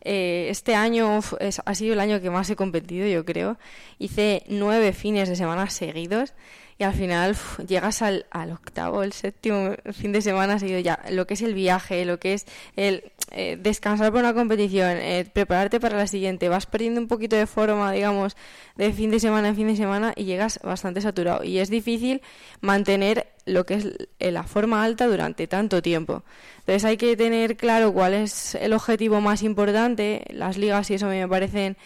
Eh, 0.00 0.48
este 0.50 0.74
año 0.74 1.20
ha 1.64 1.74
sido 1.74 1.92
el 1.94 2.00
año 2.00 2.20
que 2.20 2.30
más 2.30 2.48
he 2.50 2.56
competido, 2.56 3.06
yo 3.06 3.24
creo. 3.24 3.58
Hice 3.98 4.44
nueve 4.48 4.92
fines 4.92 5.28
de 5.28 5.36
semana 5.36 5.68
seguidos 5.70 6.34
y 6.78 6.84
al 6.84 6.94
final 6.94 7.36
llegas 7.66 8.02
al, 8.02 8.26
al 8.30 8.50
octavo, 8.52 9.02
el 9.02 9.12
séptimo 9.12 9.74
fin 9.92 10.12
de 10.12 10.22
semana 10.22 10.58
seguido 10.58 10.80
ya. 10.80 11.00
Lo 11.10 11.26
que 11.26 11.34
es 11.34 11.42
el 11.42 11.54
viaje, 11.54 12.04
lo 12.04 12.18
que 12.18 12.34
es 12.34 12.46
el 12.76 13.12
eh, 13.30 13.56
descansar 13.60 14.12
por 14.12 14.20
una 14.20 14.34
competición, 14.34 14.96
eh, 14.96 15.26
prepararte 15.32 15.80
para 15.80 15.96
la 15.96 16.06
siguiente, 16.06 16.48
vas 16.48 16.66
perdiendo 16.66 17.00
un 17.00 17.08
poquito 17.08 17.36
de 17.36 17.46
forma, 17.46 17.90
digamos, 17.92 18.36
de 18.76 18.92
fin 18.92 19.10
de 19.10 19.18
semana 19.18 19.48
en 19.48 19.56
fin 19.56 19.66
de 19.66 19.76
semana 19.76 20.12
y 20.14 20.24
llegas 20.24 20.60
bastante 20.62 21.00
saturado. 21.00 21.42
Y 21.42 21.58
es 21.58 21.70
difícil 21.70 22.22
mantener 22.60 23.26
lo 23.46 23.66
que 23.66 23.74
es 23.74 24.32
la 24.32 24.44
forma 24.44 24.84
alta 24.84 25.06
durante 25.06 25.46
tanto 25.46 25.82
tiempo. 25.82 26.22
Entonces 26.60 26.84
hay 26.84 26.96
que 26.96 27.16
tener 27.16 27.56
claro 27.56 27.92
cuál 27.92 28.14
es 28.14 28.54
el 28.54 28.72
objetivo 28.72 29.20
más 29.20 29.42
importante. 29.42 30.24
Las 30.30 30.56
ligas 30.56 30.90
y 30.90 30.94
eso 30.94 31.06
me 31.06 31.26
parecen 31.28 31.76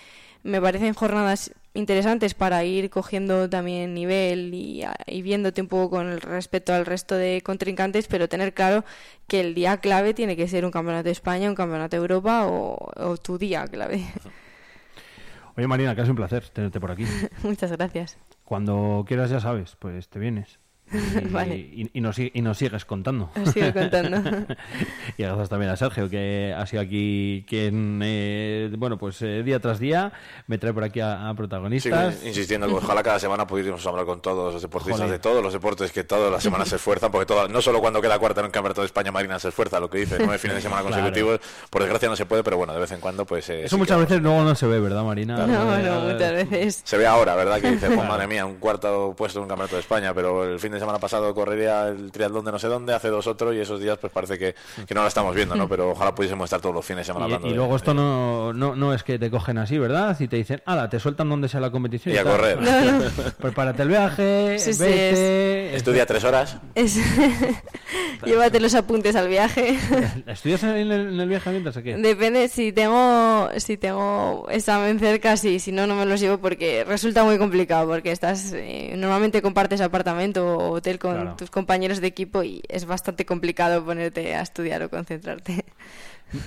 me 0.48 0.60
parecen 0.60 0.94
jornadas 0.94 1.52
interesantes 1.74 2.34
para 2.34 2.64
ir 2.64 2.90
cogiendo 2.90 3.48
también 3.48 3.94
nivel 3.94 4.52
y, 4.54 4.82
y 5.06 5.22
viéndote 5.22 5.60
un 5.60 5.68
poco 5.68 5.90
con 5.90 6.20
respecto 6.20 6.72
al 6.72 6.86
resto 6.86 7.14
de 7.14 7.42
contrincantes, 7.42 8.08
pero 8.08 8.28
tener 8.28 8.54
claro 8.54 8.84
que 9.26 9.40
el 9.40 9.54
día 9.54 9.76
clave 9.76 10.14
tiene 10.14 10.36
que 10.36 10.48
ser 10.48 10.64
un 10.64 10.70
campeonato 10.70 11.04
de 11.04 11.12
España, 11.12 11.48
un 11.48 11.54
campeonato 11.54 11.96
de 11.96 12.00
Europa 12.00 12.46
o, 12.46 12.90
o 12.96 13.16
tu 13.18 13.38
día 13.38 13.66
clave. 13.66 14.04
Oye, 15.56 15.66
Marina, 15.66 15.94
que 15.94 16.02
es 16.02 16.08
un 16.08 16.16
placer 16.16 16.48
tenerte 16.50 16.80
por 16.80 16.92
aquí. 16.92 17.04
Muchas 17.42 17.72
gracias. 17.72 18.16
Cuando 18.44 19.04
quieras, 19.06 19.30
ya 19.30 19.40
sabes, 19.40 19.76
pues 19.76 20.08
te 20.08 20.18
vienes. 20.18 20.60
Y, 20.92 21.28
Vale. 21.30 21.56
y- 21.56 21.90
y 21.92 22.00
nos, 22.00 22.18
y 22.18 22.30
nos 22.42 22.58
sigues 22.58 22.84
contando. 22.84 23.30
Os 23.42 23.50
sigo 23.52 23.72
contando. 23.72 24.18
y 25.16 25.22
gracias 25.22 25.48
también 25.48 25.70
a 25.70 25.76
Sergio, 25.76 26.08
que 26.08 26.54
ha 26.56 26.64
sido 26.66 26.82
aquí 26.82 27.44
quien, 27.48 28.00
eh, 28.02 28.70
bueno, 28.78 28.98
pues 28.98 29.20
eh, 29.22 29.42
día 29.42 29.60
tras 29.60 29.78
día 29.78 30.12
me 30.46 30.58
trae 30.58 30.72
por 30.72 30.84
aquí 30.84 31.00
a, 31.00 31.14
a 31.14 31.22
Sigo 31.30 31.36
protagonistas. 31.36 32.24
insistiendo 32.24 32.66
que 32.68 32.74
ojalá 32.74 33.02
cada 33.02 33.18
semana 33.18 33.46
pudiéramos 33.46 33.84
hablar 33.86 34.04
con 34.06 34.20
todos 34.20 34.52
los 34.54 34.62
deportistas 34.62 34.98
Joder. 35.00 35.12
de 35.12 35.18
todos 35.18 35.42
los 35.42 35.52
deportes 35.52 35.92
que 35.92 36.04
todas 36.04 36.30
las 36.32 36.42
semanas 36.42 36.68
se 36.68 36.76
esfuerzan, 36.76 37.10
porque 37.10 37.26
todas- 37.26 37.50
no 37.50 37.60
solo 37.60 37.80
cuando 37.80 38.00
queda 38.00 38.18
cuarta 38.18 38.40
en 38.40 38.46
un 38.46 38.52
campeonato 38.52 38.80
de 38.82 38.86
España 38.86 39.12
Marina 39.12 39.38
se 39.38 39.48
esfuerza, 39.48 39.80
lo 39.80 39.90
que 39.90 39.98
dice, 39.98 40.16
nueve 40.18 40.38
fines 40.38 40.56
de 40.56 40.62
semana 40.62 40.82
Claro. 40.88 40.94
consecutivos, 41.02 41.40
por 41.70 41.82
desgracia 41.82 42.08
no 42.08 42.16
se 42.16 42.26
puede, 42.26 42.42
pero 42.42 42.56
bueno, 42.56 42.72
de 42.72 42.80
vez 42.80 42.92
en 42.92 43.00
cuando 43.00 43.24
pues... 43.26 43.48
eh, 43.50 43.60
Eso 43.64 43.76
sí 43.76 43.78
muchas 43.78 43.98
veces 43.98 44.20
luego 44.20 44.42
no 44.42 44.54
se 44.54 44.66
ve, 44.66 44.80
¿verdad, 44.80 45.04
Marina? 45.04 45.46
No, 45.46 45.76
Eh, 45.78 45.82
no, 45.82 46.00
muchas 46.12 46.32
veces. 46.32 46.80
Se 46.84 46.96
ve 46.96 47.06
ahora, 47.06 47.34
¿verdad? 47.34 47.60
Que 47.60 47.72
dice, 47.72 47.86
pues, 47.90 48.08
madre 48.08 48.26
mía, 48.26 48.46
un 48.46 48.56
cuarto 48.56 49.14
puesto 49.16 49.38
en 49.38 49.44
un 49.44 49.48
campeonato 49.48 49.76
de 49.76 49.80
España, 49.80 50.14
pero 50.14 50.44
el 50.44 50.58
fin 50.58 50.72
de 50.72 50.77
semana 50.78 50.98
pasado 50.98 51.34
correría 51.34 51.88
el 51.88 52.10
triatlón 52.12 52.44
de 52.44 52.52
no 52.52 52.58
sé 52.58 52.68
dónde, 52.68 52.94
hace 52.94 53.08
dos 53.08 53.26
otro, 53.26 53.52
y 53.52 53.58
esos 53.60 53.80
días 53.80 53.98
pues 53.98 54.12
parece 54.12 54.38
que, 54.38 54.54
que 54.86 54.94
no 54.94 55.02
lo 55.02 55.08
estamos 55.08 55.34
viendo, 55.34 55.54
¿no? 55.54 55.68
Pero 55.68 55.90
ojalá 55.90 56.14
pudiésemos 56.14 56.44
estar 56.44 56.60
todos 56.60 56.74
los 56.74 56.84
fines 56.84 57.06
de 57.06 57.12
semana 57.12 57.26
Y, 57.26 57.28
hablando 57.28 57.46
y 57.48 57.50
de- 57.50 57.56
luego 57.56 57.76
esto 57.76 57.94
no, 57.94 58.52
no, 58.52 58.74
no 58.76 58.94
es 58.94 59.02
que 59.02 59.18
te 59.18 59.30
cogen 59.30 59.58
así, 59.58 59.78
¿verdad? 59.78 60.16
Y 60.20 60.28
te 60.28 60.36
dicen, 60.36 60.62
ala, 60.66 60.88
te 60.88 60.98
sueltan 61.00 61.28
donde 61.28 61.48
sea 61.48 61.60
la 61.60 61.70
competición. 61.70 62.14
Y 62.14 62.18
a 62.18 62.24
tal". 62.24 62.32
correr. 62.32 62.58
No, 62.68 62.92
no. 62.98 63.04
Prepárate 63.38 63.82
el 63.82 63.88
viaje, 63.88 64.58
Sí, 64.58 64.72
sí, 64.74 64.80
vete. 64.82 65.76
Estudia 65.76 66.06
tres 66.06 66.24
horas. 66.24 66.56
Es... 66.74 66.98
Llévate 68.24 68.60
los 68.60 68.74
apuntes 68.74 69.14
al 69.16 69.28
viaje. 69.28 69.78
¿Estudias 70.26 70.62
en 70.64 70.70
el, 70.70 70.90
en 70.92 71.20
el 71.20 71.28
viaje 71.28 71.50
mientras 71.50 71.76
o 71.76 71.82
qué? 71.82 71.96
Depende, 71.96 72.48
si 72.48 72.72
tengo, 72.72 73.48
si 73.56 73.76
tengo 73.76 74.46
examen 74.50 74.98
cerca, 74.98 75.36
sí, 75.36 75.58
si 75.58 75.72
no, 75.72 75.86
no 75.86 75.94
me 75.94 76.04
los 76.04 76.20
llevo 76.20 76.38
porque 76.38 76.84
resulta 76.84 77.24
muy 77.24 77.38
complicado, 77.38 77.86
porque 77.88 78.10
estás, 78.10 78.52
eh, 78.54 78.94
normalmente 78.96 79.40
compartes 79.40 79.80
apartamento 79.80 80.67
o 80.68 80.72
hotel 80.74 80.98
con 80.98 81.14
Claro. 81.14 81.36
tus 81.36 81.50
compañeros 81.50 82.00
de 82.00 82.06
equipo 82.06 82.42
y 82.42 82.62
es 82.68 82.84
bastante 82.84 83.24
complicado 83.26 83.84
ponerte 83.84 84.34
a 84.34 84.42
estudiar 84.42 84.82
o 84.82 84.90
concentrarte. 84.90 85.64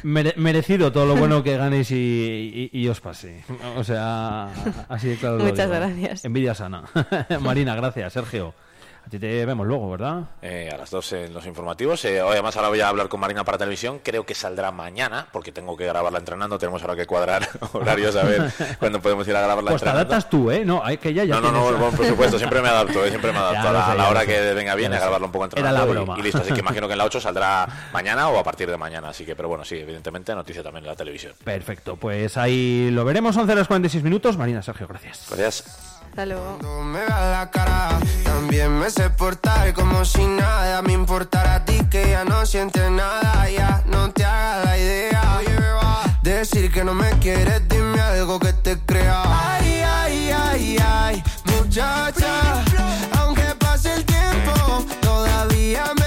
Mere- 0.04 0.36
merecido 0.38 0.92
todo 0.92 1.08
lo 1.08 1.16
bueno 1.16 1.42
que 1.44 1.58
ganéis 1.58 1.90
y, 1.92 1.96
y- 1.96 2.80
y 2.82 2.88
os 2.88 3.02
pase. 3.02 3.44
O 3.78 3.84
sea, 3.84 4.50
así 4.90 5.08
de 5.10 5.16
claro. 5.18 5.38
lo 5.38 5.44
Muchas 5.46 5.68
digo. 5.70 5.80
gracias. 5.80 6.24
Envidia 6.26 6.54
sana. 6.54 6.84
Marina, 7.42 7.76
gracias. 7.76 8.14
Sergio, 8.14 8.54
a 9.06 9.10
ti 9.10 9.20
te 9.20 9.46
vemos 9.46 9.66
luego, 9.68 9.90
¿verdad? 9.92 10.22
Eh, 10.42 10.70
a 10.74 10.78
las 10.78 10.90
dos 10.90 11.12
en 11.14 11.34
los 11.34 11.46
informativos. 11.46 12.06
Eh, 12.06 12.22
hoy 12.22 12.34
además 12.34 12.56
ahora 12.56 12.70
voy 12.70 12.82
a 12.82 12.88
hablar 12.88 13.10
con 13.10 13.20
Marina 13.20 13.44
para 13.44 13.58
televisión. 13.58 14.00
Creo 14.04 14.26
que 14.26 14.36
saldrá 14.36 14.72
mañana, 14.72 15.28
porque 15.32 15.52
tengo 15.52 15.76
que 15.76 15.86
grabarla 15.86 16.20
entrenando. 16.20 16.58
Tenemos 16.60 16.82
ahora 16.82 16.96
que 16.96 17.06
cuadrar 17.06 17.48
horarios 17.74 18.16
a 18.16 18.24
ver 18.24 18.52
cuándo 18.80 19.02
podemos 19.02 19.28
ir 19.28 19.36
a 19.36 19.42
grabarla 19.42 19.72
Pues 19.72 19.82
te 19.82 19.90
entrenando. 19.90 20.14
adaptas 20.14 20.30
tú, 20.30 20.52
¿eh? 20.52 20.64
No, 20.66 20.82
hay 20.84 20.98
que 20.98 21.14
ya, 21.14 21.24
ya 21.24 21.36
No, 21.36 21.42
no, 21.42 21.52
no, 21.52 21.64
bueno, 21.64 21.92
por 21.98 22.06
supuesto, 22.06 22.38
siempre 22.38 22.62
me 22.62 22.70
adapto, 22.70 23.04
eh, 23.06 23.10
siempre 23.10 23.32
me 23.32 23.40
adapto 23.40 23.68
a 23.70 23.72
la, 23.74 23.86
sé, 23.86 23.92
a 23.92 23.96
la 23.96 24.04
ya 24.04 24.10
hora 24.10 24.26
que 24.26 24.54
venga 24.54 24.76
bien 24.76 24.94
a 24.94 25.00
grabarlo 25.00 25.26
un 25.26 25.32
poco 25.32 25.46
Era 25.46 25.50
entrenando 25.70 25.86
la 25.86 25.92
y- 25.92 25.94
broma. 25.94 26.20
Y, 26.20 26.22
listo. 26.22 26.38
Así 26.42 26.54
que 26.54 26.60
imagino 26.60 26.88
que 26.88 26.94
en 26.94 26.98
la 27.00 27.06
8 27.06 27.20
saldrá 27.22 27.68
mañana 27.92 28.30
o 28.30 28.38
a 28.40 28.44
partir 28.44 28.70
de 28.70 28.78
mañana. 28.78 29.10
Así 29.10 29.26
que, 29.26 29.36
pero 29.36 29.50
bueno, 29.50 29.66
sí, 29.66 29.76
evidentemente 29.78 30.34
noticia 30.36 30.64
también 30.64 30.86
en 30.86 30.90
la 30.90 30.96
televisión. 30.96 31.34
Perfecto, 31.44 31.96
pues 31.98 32.38
ahí 32.38 32.90
lo 32.92 33.04
veremos. 33.04 33.36
11 33.36 33.52
horas 33.52 33.68
46 33.68 34.04
minutos. 34.04 34.38
Marina, 34.38 34.62
Sergio, 34.62 34.88
gracias. 34.88 35.26
Gracias. 35.30 35.91
Hasta 36.12 36.26
me 36.26 37.00
veas 37.00 37.10
la 37.10 37.50
cara, 37.50 37.98
también 38.26 38.78
me 38.78 38.90
sé 38.90 39.10
portar 39.12 39.74
como 39.74 40.04
si 40.04 40.26
nada 40.26 40.82
me 40.82 40.92
importara 40.92 41.56
a 41.56 41.66
ti 41.66 41.80
que 41.90 42.10
ya 42.10 42.26
no 42.26 42.46
sientes 42.46 42.92
nada, 42.92 43.50
ya 43.50 43.82
no 43.86 44.12
te 44.12 44.26
hagas 44.26 44.66
la 44.66 44.78
idea. 44.78 45.40
Decir 46.22 46.70
que 46.70 46.84
no 46.84 46.94
me 46.94 47.10
quieres, 47.20 47.66
dime 47.70 48.02
algo 48.02 48.40
que 48.40 48.52
te 48.52 48.78
crea. 48.80 49.24
Ay, 49.26 49.84
ay, 49.86 50.32
ay, 50.32 50.78
ay, 50.86 51.24
muchacha, 51.46 52.62
aunque 53.18 53.56
pase 53.58 53.94
el 53.94 54.06
tiempo, 54.06 54.84
todavía 55.00 55.86
me 55.98 56.01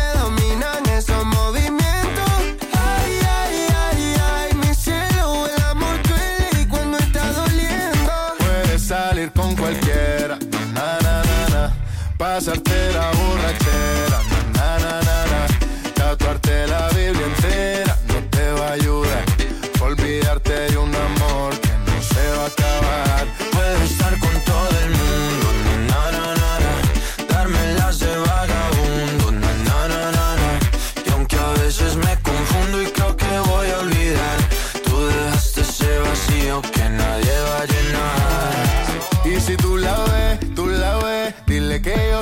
pasarte 12.34 12.83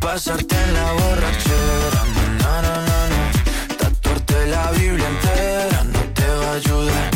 Pasarte 0.00 0.54
en 0.54 0.74
la 0.74 0.92
borrachera, 0.92 2.02
na, 2.38 2.62
na, 2.62 2.74
na. 2.86 3.76
Tatuarte 3.78 4.46
la 4.46 4.70
Biblia 4.72 5.08
entera 5.08 5.84
no 5.84 6.00
te 6.14 6.26
va 6.28 6.50
a 6.50 6.54
ayudar. 6.54 7.15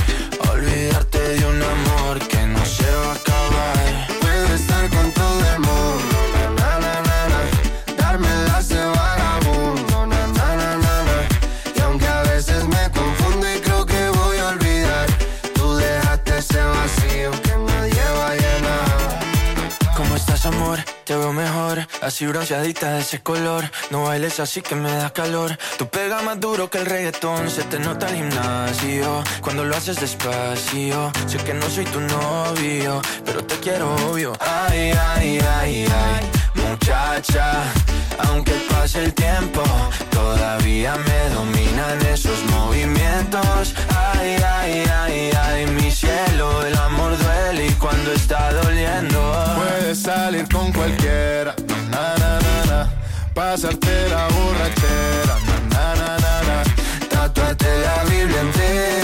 Así 22.01 22.26
bronceadita 22.26 22.94
de 22.94 23.01
ese 23.01 23.20
color. 23.20 23.70
No 23.90 24.05
bailes 24.05 24.40
así 24.40 24.62
que 24.62 24.74
me 24.74 24.90
das 24.90 25.12
calor. 25.12 25.59
Tú 25.78 25.88
pega 25.88 26.22
más 26.22 26.40
duro 26.40 26.70
que 26.70 26.78
el 26.78 26.86
reggaetón, 26.86 27.51
se 27.51 27.62
te 27.64 27.78
nota 27.78 28.09
el 28.09 28.16
gimnasio. 28.16 29.22
Cuando 29.40 29.64
lo 29.64 29.76
haces 29.76 30.01
despacio, 30.01 31.12
sé 31.26 31.38
que 31.38 31.55
no 31.55 31.68
soy 31.68 31.84
tu 31.86 32.01
novio, 32.01 33.01
pero 33.24 33.44
te 33.44 33.57
quiero 33.57 33.94
obvio. 34.07 34.32
Ay, 34.40 34.92
ay, 35.14 35.40
ay, 35.59 35.86
ay, 35.86 36.30
muchacha. 36.55 37.89
Aunque 38.25 38.53
pase 38.71 39.05
el 39.05 39.12
tiempo, 39.14 39.62
todavía 40.11 40.97
me 40.97 41.35
dominan 41.35 42.01
esos 42.07 42.43
movimientos. 42.51 43.75
Ay, 44.14 44.37
ay, 44.57 44.85
ay, 45.03 45.31
ay, 45.45 45.66
mi 45.66 45.91
cielo, 45.91 46.64
el 46.66 46.77
amor 46.77 47.16
duele 47.18 47.66
y 47.68 47.73
cuando 47.73 48.12
está 48.12 48.53
doliendo. 48.53 49.18
Puedes 49.57 50.03
salir 50.03 50.47
con 50.49 50.73
cualquiera, 50.73 51.55
na, 51.91 52.14
na, 52.18 52.39
na, 52.41 52.64
na. 52.71 52.93
Pasarte 53.35 54.09
la 54.09 54.29
borrachera, 54.29 55.35
na, 55.47 55.95
na, 55.95 55.95
na, 55.95 56.18
na, 56.18 56.35
na. 56.49 57.09
Tatuarte 57.09 57.68
la 57.85 58.05
Biblia 58.05 58.41
entera 58.41 58.99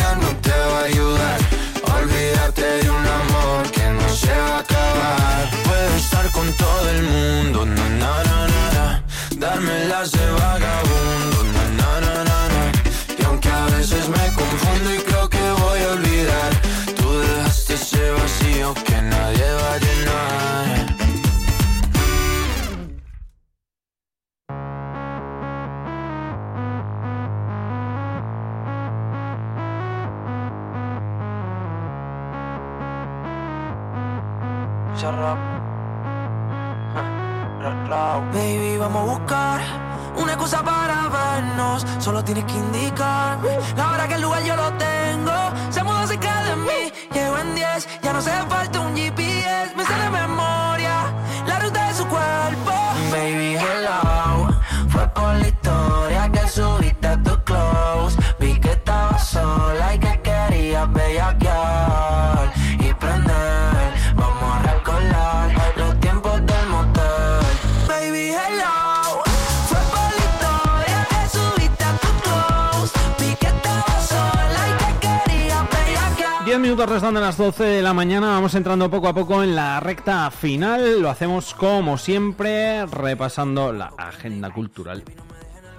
mañana, 77.97 78.26
vamos 78.28 78.55
entrando 78.55 78.90
poco 78.90 79.09
a 79.09 79.14
poco 79.14 79.42
en 79.42 79.57
la 79.57 79.80
recta 79.80 80.30
final. 80.30 81.01
Lo 81.01 81.09
hacemos 81.09 81.55
como 81.55 81.97
siempre, 81.97 82.84
repasando 82.84 83.72
la 83.72 83.86
agenda 83.97 84.51
cultural 84.51 85.03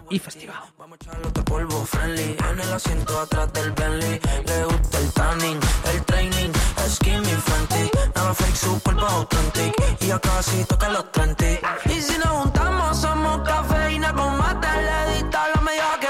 y 0.10 0.18
festival. 0.18 0.56
Otro 1.24 1.46
polvo 1.46 1.86
friendly 1.86 2.36
en 2.52 2.60
el 2.60 2.74
asiento 2.74 3.20
atrás 3.20 3.54
del 3.54 3.72
Bentley. 3.72 4.20
Le 4.48 4.64
gusta 4.66 4.98
el 4.98 5.14
tanning, 5.14 5.60
el 5.94 6.06
training, 6.06 6.52
skinny 6.90 7.36
friendly. 7.46 7.92
Nada 8.16 8.34
fake, 8.34 8.56
su 8.56 8.82
cuerpo 8.82 9.06
authentic. 9.06 9.74
Y 10.02 10.08
ya 10.08 10.20
casi 10.20 10.64
toca 10.66 10.90
los 10.90 11.12
30. 11.12 11.46
Y 11.86 12.02
si 12.02 12.18
nos 12.18 12.30
juntamos, 12.30 12.98
somos 13.00 13.48
cafeína 13.48 14.12
con 14.14 14.38
mate. 14.40 14.68
Le 14.68 15.18
edita 15.18 15.44
la 15.54 15.62
media 15.62 15.86
que 16.02 16.08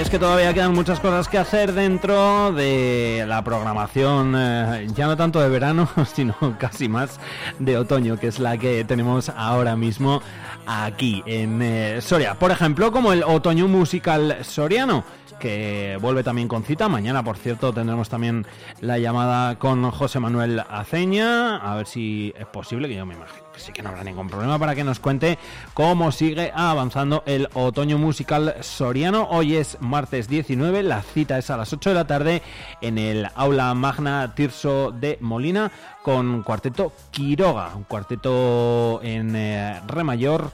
es 0.00 0.08
que 0.08 0.18
todavía 0.18 0.54
quedan 0.54 0.72
muchas 0.72 0.98
cosas 0.98 1.28
que 1.28 1.36
hacer 1.36 1.72
dentro 1.72 2.52
de 2.52 3.24
la 3.28 3.44
programación, 3.44 4.34
eh, 4.34 4.86
ya 4.94 5.06
no 5.06 5.16
tanto 5.16 5.40
de 5.40 5.48
verano, 5.50 5.88
sino 6.14 6.34
casi 6.58 6.88
más 6.88 7.20
de 7.58 7.76
otoño, 7.76 8.18
que 8.18 8.28
es 8.28 8.38
la 8.38 8.56
que 8.56 8.82
tenemos 8.84 9.28
ahora 9.28 9.76
mismo 9.76 10.22
aquí 10.66 11.22
en 11.26 11.60
eh, 11.60 12.00
Soria. 12.00 12.34
Por 12.34 12.50
ejemplo, 12.50 12.90
como 12.92 13.12
el 13.12 13.22
otoño 13.22 13.68
musical 13.68 14.38
soriano 14.42 15.04
que 15.38 15.98
vuelve 16.00 16.22
también 16.22 16.48
con 16.48 16.62
cita. 16.64 16.88
Mañana, 16.88 17.22
por 17.22 17.36
cierto, 17.36 17.72
tendremos 17.72 18.08
también 18.08 18.46
la 18.80 18.98
llamada 18.98 19.58
con 19.58 19.90
José 19.90 20.18
Manuel 20.18 20.62
Aceña, 20.68 21.56
a 21.56 21.76
ver 21.76 21.86
si 21.86 22.32
es 22.38 22.46
posible, 22.46 22.88
que 22.88 22.94
yo 22.94 23.04
me 23.04 23.14
imagino 23.14 23.49
que 23.52 23.60
sí 23.60 23.72
que 23.72 23.82
no 23.82 23.90
habrá 23.90 24.04
ningún 24.04 24.28
problema 24.28 24.58
para 24.58 24.74
que 24.74 24.84
nos 24.84 25.00
cuente 25.00 25.38
cómo 25.74 26.12
sigue 26.12 26.52
avanzando 26.54 27.22
el 27.26 27.48
otoño 27.54 27.98
musical 27.98 28.56
soriano. 28.60 29.28
Hoy 29.30 29.56
es 29.56 29.78
martes 29.80 30.28
19, 30.28 30.82
la 30.82 31.02
cita 31.02 31.38
es 31.38 31.50
a 31.50 31.56
las 31.56 31.72
8 31.72 31.90
de 31.90 31.94
la 31.94 32.06
tarde 32.06 32.42
en 32.80 32.98
el 32.98 33.28
aula 33.34 33.72
magna 33.74 34.34
Tirso 34.34 34.92
de 34.92 35.18
Molina 35.20 35.70
con 36.02 36.42
cuarteto 36.42 36.92
Quiroga, 37.10 37.74
un 37.74 37.84
cuarteto 37.84 39.00
en 39.02 39.34
eh, 39.34 39.80
re 39.86 40.04
mayor. 40.04 40.50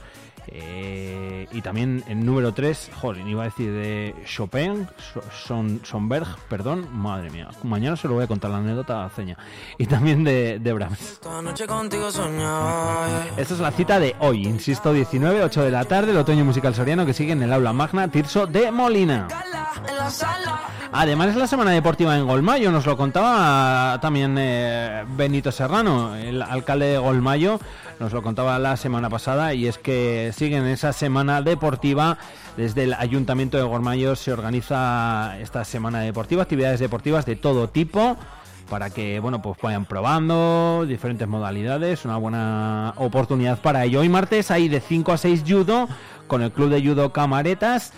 Eh, 0.47 1.47
y 1.51 1.61
también 1.61 2.03
en 2.07 2.25
número 2.25 2.53
3, 2.53 2.91
joder, 2.99 3.27
iba 3.27 3.43
a 3.43 3.45
decir 3.45 3.71
de 3.71 4.15
Chopin, 4.25 4.87
So- 5.13 5.21
Son, 5.45 5.81
Sonberg, 5.83 6.27
perdón, 6.49 6.87
madre 6.91 7.29
mía, 7.29 7.49
mañana 7.63 7.95
se 7.95 8.07
lo 8.07 8.15
voy 8.15 8.23
a 8.23 8.27
contar 8.27 8.51
la 8.51 8.57
anécdota 8.57 9.05
a 9.05 9.09
Ceña. 9.09 9.37
Y 9.77 9.85
también 9.85 10.23
de, 10.23 10.59
de 10.59 10.73
Brahms. 10.73 11.19
Esta 13.37 13.53
es 13.53 13.59
la 13.59 13.71
cita 13.71 13.99
de 13.99 14.15
hoy, 14.19 14.45
insisto, 14.45 14.93
19, 14.93 15.43
8 15.43 15.63
de 15.63 15.71
la 15.71 15.85
tarde, 15.85 16.11
el 16.11 16.17
otoño 16.17 16.45
musical 16.45 16.73
soriano 16.75 17.05
que 17.05 17.13
sigue 17.13 17.31
en 17.33 17.43
el 17.43 17.53
aula 17.53 17.73
magna 17.73 18.07
Tirso 18.09 18.47
de 18.47 18.71
Molina. 18.71 19.27
Además 20.91 21.27
es 21.29 21.35
la 21.35 21.47
semana 21.47 21.71
deportiva 21.71 22.17
en 22.17 22.25
Golmayo, 22.25 22.71
nos 22.71 22.85
lo 22.85 22.95
contaba 22.97 23.99
también 24.01 24.35
eh, 24.39 25.03
Benito 25.09 25.51
Serrano, 25.51 26.15
el 26.15 26.41
alcalde 26.41 26.87
de 26.93 26.97
Golmayo, 26.97 27.59
nos 27.99 28.13
lo 28.13 28.21
contaba 28.21 28.59
la 28.59 28.77
semana 28.77 29.09
pasada 29.09 29.53
y 29.53 29.67
es 29.67 29.77
que 29.77 30.31
siguen 30.35 30.65
esa 30.65 30.93
semana 30.93 31.41
deportiva. 31.41 32.17
Desde 32.55 32.83
el 32.83 32.93
Ayuntamiento 32.93 33.57
de 33.57 33.63
Golmayo 33.63 34.15
se 34.15 34.31
organiza 34.31 35.37
esta 35.39 35.63
semana 35.63 36.01
deportiva, 36.01 36.43
actividades 36.43 36.79
deportivas 36.79 37.25
de 37.25 37.35
todo 37.35 37.69
tipo 37.69 38.17
para 38.69 38.89
que 38.89 39.19
bueno 39.19 39.41
pues 39.41 39.57
vayan 39.61 39.85
probando 39.85 40.85
diferentes 40.87 41.27
modalidades, 41.27 42.03
una 42.05 42.17
buena 42.17 42.93
oportunidad 42.97 43.59
para 43.61 43.85
ello. 43.85 44.01
Hoy 44.01 44.09
martes 44.09 44.51
hay 44.51 44.67
de 44.67 44.81
5 44.81 45.13
a 45.13 45.17
6 45.17 45.43
judo 45.47 45.87
con 46.27 46.41
el 46.41 46.51
club 46.51 46.69
de 46.69 46.81
judo 46.81 47.13
Camaretas 47.13 47.93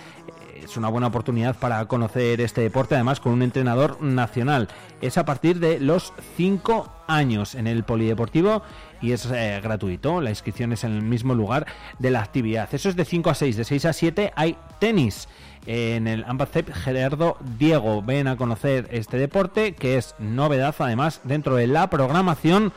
es 0.69 0.77
una 0.77 0.89
buena 0.89 1.07
oportunidad 1.07 1.55
para 1.57 1.83
conocer 1.87 2.41
este 2.41 2.61
deporte, 2.61 2.95
además 2.95 3.19
con 3.19 3.33
un 3.33 3.41
entrenador 3.41 4.01
nacional. 4.01 4.67
Es 5.01 5.17
a 5.17 5.25
partir 5.25 5.59
de 5.59 5.79
los 5.79 6.13
5 6.37 6.91
años 7.07 7.55
en 7.55 7.65
el 7.65 7.83
polideportivo 7.83 8.61
y 9.01 9.11
es 9.13 9.25
eh, 9.31 9.59
gratuito. 9.63 10.21
La 10.21 10.29
inscripción 10.29 10.71
es 10.73 10.83
en 10.83 10.95
el 10.95 11.01
mismo 11.01 11.33
lugar 11.33 11.65
de 11.97 12.11
la 12.11 12.21
actividad. 12.21 12.69
Eso 12.71 12.89
es 12.89 12.95
de 12.95 13.05
5 13.05 13.29
a 13.31 13.35
6, 13.35 13.57
de 13.57 13.63
6 13.63 13.85
a 13.85 13.93
7 13.93 14.33
hay 14.35 14.57
tenis. 14.79 15.27
En 15.65 16.07
el 16.07 16.23
Ambacep 16.23 16.71
Gerardo 16.71 17.37
Diego 17.57 18.01
ven 18.01 18.27
a 18.27 18.37
conocer 18.37 18.87
este 18.91 19.17
deporte 19.17 19.73
que 19.73 19.97
es 19.97 20.15
novedad 20.19 20.75
además 20.79 21.21
dentro 21.23 21.55
de 21.55 21.67
la 21.67 21.89
programación 21.89 22.71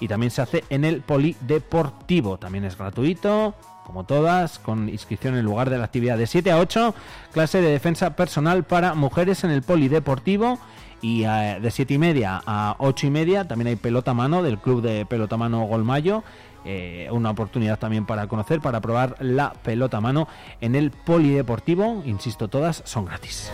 y 0.00 0.08
también 0.08 0.30
se 0.30 0.42
hace 0.42 0.64
en 0.70 0.84
el 0.84 1.02
polideportivo. 1.02 2.38
También 2.38 2.64
es 2.64 2.76
gratuito, 2.76 3.54
como 3.88 4.04
todas, 4.04 4.58
con 4.58 4.90
inscripción 4.90 5.34
en 5.34 5.46
lugar 5.46 5.70
de 5.70 5.78
la 5.78 5.84
actividad 5.84 6.18
de 6.18 6.26
7 6.26 6.50
a 6.50 6.58
8, 6.58 6.94
clase 7.32 7.62
de 7.62 7.70
defensa 7.70 8.14
personal 8.16 8.64
para 8.64 8.92
mujeres 8.92 9.44
en 9.44 9.50
el 9.50 9.62
polideportivo. 9.62 10.58
Y 11.00 11.24
eh, 11.24 11.58
de 11.62 11.70
7 11.70 11.94
y 11.94 11.98
media 11.98 12.42
a 12.44 12.76
8 12.80 13.06
y 13.06 13.10
media 13.10 13.48
también 13.48 13.68
hay 13.68 13.76
pelota 13.76 14.12
mano 14.12 14.42
del 14.42 14.58
club 14.58 14.82
de 14.82 15.06
pelota 15.06 15.38
mano 15.38 15.62
Golmayo. 15.64 16.22
Eh, 16.66 17.08
una 17.10 17.30
oportunidad 17.30 17.78
también 17.78 18.04
para 18.04 18.26
conocer, 18.26 18.60
para 18.60 18.82
probar 18.82 19.16
la 19.20 19.54
pelota 19.54 20.02
mano 20.02 20.28
en 20.60 20.74
el 20.74 20.90
polideportivo. 20.90 22.02
Insisto, 22.04 22.48
todas 22.48 22.82
son 22.84 23.06
gratis. 23.06 23.50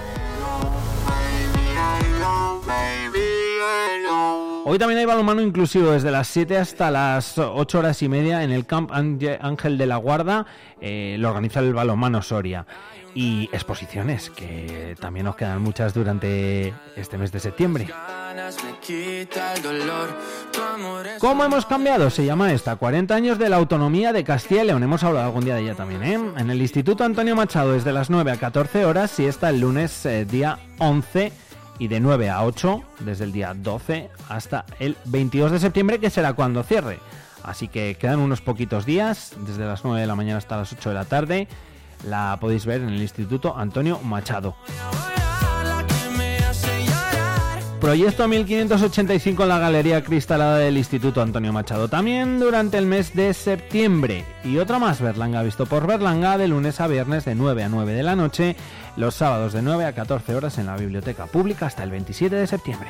Hoy 4.67 4.79
también 4.79 4.99
hay 4.99 5.05
balonmano 5.05 5.43
inclusivo 5.43 5.91
desde 5.91 6.11
las 6.11 6.27
7 6.29 6.57
hasta 6.57 6.91
las 6.91 7.37
8 7.37 7.79
horas 7.79 8.01
y 8.01 8.09
media 8.09 8.43
en 8.45 8.51
el 8.51 8.65
Camp 8.65 8.91
Ángel 8.93 9.77
de 9.77 9.87
la 9.87 9.97
Guarda. 9.97 10.47
Eh, 10.81 11.17
lo 11.19 11.29
organiza 11.29 11.61
el 11.61 11.75
balonmano 11.75 12.23
Soria. 12.23 12.67
Y 13.15 13.51
exposiciones, 13.53 14.31
que 14.31 14.97
también 14.99 15.27
nos 15.27 15.37
quedan 15.37 15.61
muchas 15.63 15.93
durante 15.93 16.73
este 16.97 17.19
mes 17.19 17.31
de 17.31 17.41
septiembre. 17.41 17.89
¿Cómo 21.21 21.45
hemos 21.45 21.67
cambiado? 21.67 22.11
Se 22.11 22.25
llama 22.25 22.53
esta, 22.53 22.75
40 22.75 23.15
años 23.15 23.39
de 23.39 23.51
la 23.51 23.57
autonomía 23.57 24.13
de 24.15 24.25
Castilla 24.25 24.65
y 24.65 24.67
León. 24.67 24.83
Hemos 24.83 25.05
hablado 25.05 25.27
algún 25.27 25.45
día 25.45 25.55
de 25.57 25.61
ella 25.61 25.75
también, 25.75 26.03
¿eh? 26.03 26.15
En 26.39 26.51
el 26.51 26.61
Instituto 26.61 27.05
Antonio 27.05 27.37
Machado 27.37 27.75
desde 27.75 27.93
las 27.93 28.09
9 28.09 28.33
a 28.33 28.37
14 28.37 28.87
horas 28.87 29.21
y 29.21 29.27
está 29.27 29.51
el 29.51 29.61
lunes 29.61 30.05
eh, 30.07 30.25
día 30.25 30.59
11 30.79 31.44
y 31.79 31.89
de 31.89 32.01
9 32.01 32.31
a 32.31 32.45
8 32.45 32.83
desde 33.01 33.25
el 33.25 33.33
día 33.33 33.55
12 33.55 34.11
hasta 34.29 34.65
el 34.79 34.97
22 35.07 35.53
de 35.53 35.59
septiembre 35.59 35.99
que 35.99 36.11
será 36.11 36.33
cuando 36.33 36.63
cierre. 36.63 36.99
Así 37.43 37.69
que 37.69 37.97
quedan 38.01 38.21
unos 38.21 38.41
poquitos 38.41 38.87
días, 38.87 39.33
desde 39.47 39.65
las 39.67 39.85
9 39.85 40.01
de 40.01 40.07
la 40.07 40.15
mañana 40.15 40.39
hasta 40.39 40.57
las 40.57 40.73
8 40.73 40.89
de 40.89 40.95
la 40.95 41.05
tarde. 41.05 41.49
La 42.07 42.39
podéis 42.41 42.67
ver 42.67 42.81
en 42.81 42.89
el 42.89 43.03
Instituto 43.03 43.57
Antonio 43.57 43.99
Machado. 44.01 44.57
Proyecto 47.85 48.27
1585 48.27 49.43
en 49.43 49.49
la 49.51 49.59
Galería 49.59 50.03
Cristalada 50.03 50.57
del 50.57 50.79
Instituto 50.79 51.21
Antonio 51.21 51.53
Machado 51.53 51.87
también 51.87 52.41
durante 52.41 52.79
el 52.79 52.87
mes 52.87 53.15
de 53.15 53.35
septiembre. 53.35 54.25
Y 54.43 54.57
otra 54.57 54.79
más, 54.79 55.03
Berlanga 55.03 55.43
visto 55.43 55.67
por 55.67 55.87
Berlanga, 55.87 56.39
de 56.39 56.49
lunes 56.49 56.81
a 56.81 56.87
viernes 56.87 57.27
de 57.27 57.35
9 57.35 57.63
a 57.63 57.69
9 57.69 57.93
de 57.93 58.03
la 58.03 58.17
noche, 58.17 58.57
los 58.97 59.15
sábados 59.17 59.53
de 59.53 59.61
9 59.61 59.85
a 59.85 59.93
14 59.93 60.35
horas 60.35 60.57
en 60.57 60.65
la 60.65 60.79
Biblioteca 60.79 61.27
Pública 61.27 61.67
hasta 61.67 61.83
el 61.83 61.91
27 61.91 62.35
de 62.35 62.47
septiembre. 62.47 62.89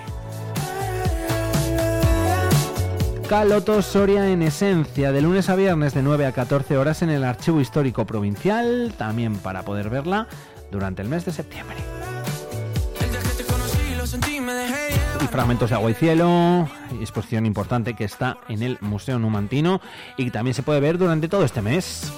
Caloto 3.29 3.83
Soria 3.83 4.31
en 4.31 4.43
esencia, 4.43 5.11
de 5.11 5.23
lunes 5.23 5.49
a 5.49 5.57
viernes 5.57 5.93
de 5.95 6.03
9 6.05 6.27
a 6.27 6.31
14 6.31 6.77
horas 6.77 7.03
en 7.03 7.11
el 7.11 7.25
Archivo 7.25 7.61
Histórico 7.61 8.07
Provincial, 8.07 8.95
también 8.97 9.39
para 9.39 9.65
poder 9.65 9.91
verla 9.91 10.29
durante 10.71 11.03
el 11.03 11.09
mes 11.09 11.25
de 11.25 11.33
septiembre. 11.33 11.79
Fragmentos 15.31 15.71
de 15.71 15.77
agua 15.77 15.91
y 15.91 15.95
cielo, 15.95 16.69
exposición 17.01 17.45
importante 17.45 17.95
que 17.95 18.05
está 18.05 18.39
en 18.49 18.63
el 18.63 18.79
Museo 18.81 19.19
Numantino 19.19 19.81
y 20.17 20.25
que 20.25 20.31
también 20.31 20.55
se 20.55 20.63
puede 20.63 20.79
ver 20.79 20.97
durante 20.97 21.29
todo 21.29 21.45
este 21.45 21.61
mes. 21.61 22.13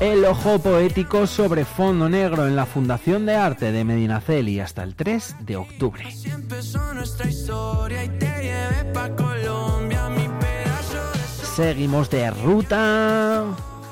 El 0.00 0.24
ojo 0.24 0.60
poético 0.60 1.26
sobre 1.26 1.64
fondo 1.64 2.08
negro 2.08 2.46
en 2.46 2.54
la 2.54 2.66
Fundación 2.66 3.26
de 3.26 3.34
Arte 3.34 3.72
de 3.72 3.84
Medinaceli 3.84 4.60
hasta 4.60 4.84
el 4.84 4.94
3 4.94 5.36
de 5.40 5.56
octubre. 5.56 6.04
Seguimos 11.56 12.10
de 12.10 12.30
ruta 12.30 13.44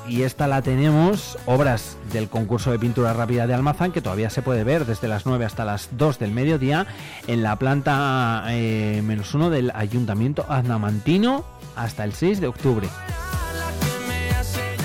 y 0.07 0.23
esta 0.23 0.47
la 0.47 0.61
tenemos, 0.61 1.37
obras 1.45 1.97
del 2.11 2.29
concurso 2.29 2.71
de 2.71 2.79
pintura 2.79 3.13
rápida 3.13 3.47
de 3.47 3.53
Almazán, 3.53 3.91
que 3.91 4.01
todavía 4.01 4.29
se 4.29 4.41
puede 4.41 4.63
ver 4.63 4.85
desde 4.85 5.07
las 5.07 5.25
9 5.25 5.45
hasta 5.45 5.65
las 5.65 5.89
2 5.91 6.19
del 6.19 6.31
mediodía 6.31 6.87
en 7.27 7.43
la 7.43 7.55
planta 7.57 8.43
eh, 8.49 9.01
menos 9.05 9.33
1 9.33 9.49
del 9.49 9.71
Ayuntamiento 9.73 10.45
Aznamantino 10.49 11.45
hasta 11.75 12.03
el 12.03 12.13
6 12.13 12.41
de 12.41 12.47
octubre. 12.47 12.87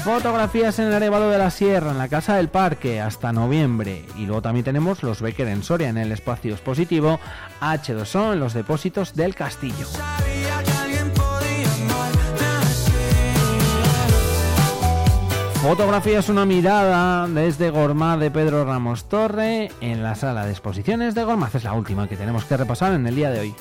Fotografías 0.04 0.78
en 0.78 0.86
el 0.86 0.94
Arevalo 0.94 1.30
de 1.30 1.38
la 1.38 1.50
Sierra, 1.50 1.90
en 1.90 1.98
la 1.98 2.06
Casa 2.06 2.36
del 2.36 2.48
Parque, 2.48 3.00
hasta 3.00 3.32
noviembre. 3.32 4.04
Y 4.16 4.26
luego 4.26 4.40
también 4.40 4.64
tenemos 4.64 5.02
los 5.02 5.20
Becker 5.20 5.48
en 5.48 5.64
Soria, 5.64 5.88
en 5.88 5.98
el 5.98 6.12
espacio 6.12 6.52
expositivo 6.52 7.18
H2O, 7.60 8.34
en 8.34 8.38
los 8.38 8.54
depósitos 8.54 9.16
del 9.16 9.34
castillo. 9.34 9.88
Fotografías 15.66 16.28
una 16.28 16.46
mirada 16.46 17.26
desde 17.26 17.70
Gormaz 17.70 18.20
de 18.20 18.30
Pedro 18.30 18.64
Ramos 18.64 19.08
Torre 19.08 19.72
en 19.80 20.00
la 20.00 20.14
sala 20.14 20.46
de 20.46 20.52
exposiciones 20.52 21.16
de 21.16 21.24
Gormaz. 21.24 21.56
Es 21.56 21.64
la 21.64 21.72
última 21.72 22.06
que 22.06 22.16
tenemos 22.16 22.44
que 22.44 22.56
repasar 22.56 22.92
en 22.92 23.04
el 23.04 23.16
día 23.16 23.30
de 23.30 23.40
hoy. 23.40 23.54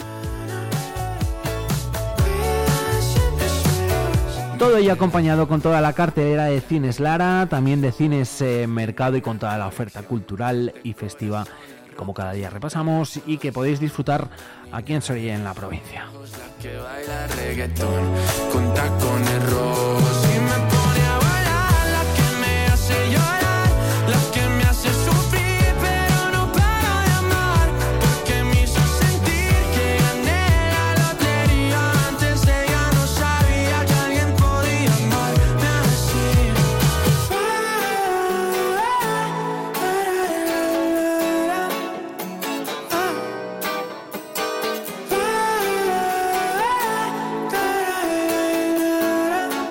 Todo 4.59 4.77
ello 4.77 4.93
acompañado 4.93 5.47
con 5.47 5.61
toda 5.61 5.81
la 5.81 5.93
cartelera 5.93 6.45
de 6.45 6.61
Cines 6.61 6.99
Lara, 6.99 7.47
también 7.49 7.81
de 7.81 7.91
Cines 7.91 8.39
eh, 8.39 8.67
Mercado 8.67 9.17
y 9.17 9.21
con 9.21 9.39
toda 9.39 9.57
la 9.57 9.65
oferta 9.65 10.03
cultural 10.03 10.75
y 10.83 10.93
festiva 10.93 11.43
como 11.95 12.13
cada 12.13 12.33
día 12.33 12.51
repasamos 12.51 13.19
y 13.25 13.39
que 13.39 13.51
podéis 13.51 13.79
disfrutar 13.79 14.29
aquí 14.71 14.93
en 14.93 15.01
Soria 15.01 15.33
en 15.33 15.43
la 15.43 15.55
provincia. 15.55 16.05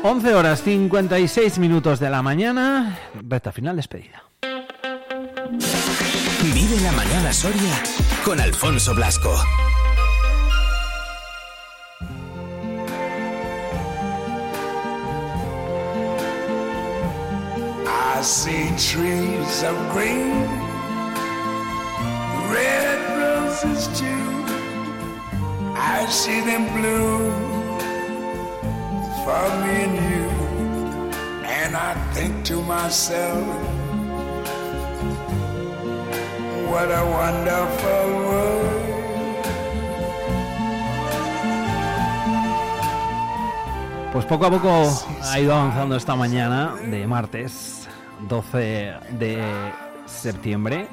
11 0.07 0.35
horas 0.35 0.63
56 0.63 1.59
minutos 1.59 1.99
de 1.99 2.11
la 2.11 2.21
mañana, 2.21 2.99
recta 3.27 3.53
final 3.53 3.75
despedida. 3.77 4.23
Vive 6.43 6.81
la 6.83 6.93
mañana 6.93 7.33
Soria 7.33 7.83
con 8.23 8.39
Alfonso 8.39 8.95
Blasco. 8.95 9.35
I 17.87 18.21
see 18.21 18.69
trees 18.77 19.63
of 19.63 19.75
green, 19.95 20.47
red 22.53 22.99
roses 23.23 23.89
too. 23.99 24.45
I 25.75 26.07
see 26.11 26.43
them 26.43 26.69
blue 26.75 27.64
for 29.25 29.45
me 29.63 29.75
and 29.89 29.97
you. 30.11 30.27
And 31.61 31.77
I 31.77 31.95
think 32.13 32.45
to 32.45 32.61
myself, 32.63 33.47
What 36.71 36.91
a 36.91 37.05
wonderful 37.05 38.07
world. 38.27 38.85
Pues 44.13 44.25
poco 44.27 44.47
a 44.47 44.51
poco 44.51 44.91
ha 45.23 45.41
ido 45.41 45.55
avanzando 45.55 45.97
esta 45.97 46.15
mañana 46.17 46.75
de 46.91 47.07
martes 47.07 47.89
12 48.29 48.93
de 49.19 49.73
septiembre. 50.07 50.89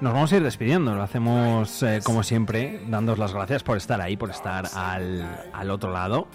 Nos 0.00 0.12
vamos 0.12 0.32
a 0.32 0.36
ir 0.36 0.42
despidiendo, 0.42 0.94
lo 0.94 1.02
hacemos 1.02 1.82
eh, 1.82 2.00
como 2.04 2.22
siempre, 2.22 2.82
dándos 2.88 3.18
las 3.18 3.32
gracias 3.32 3.62
por 3.62 3.78
estar 3.78 4.00
ahí, 4.02 4.16
por 4.16 4.30
estar 4.30 4.66
al, 4.74 5.46
al 5.54 5.70
otro 5.70 5.92
lado, 5.92 6.28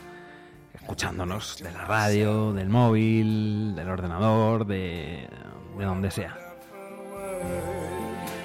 escuchándonos 0.91 1.57
de 1.63 1.71
la 1.71 1.85
radio, 1.85 2.51
del 2.51 2.67
móvil, 2.67 3.73
del 3.75 3.87
ordenador, 3.87 4.65
de, 4.65 5.25
de 5.77 5.85
donde 5.85 6.11
sea. 6.11 6.37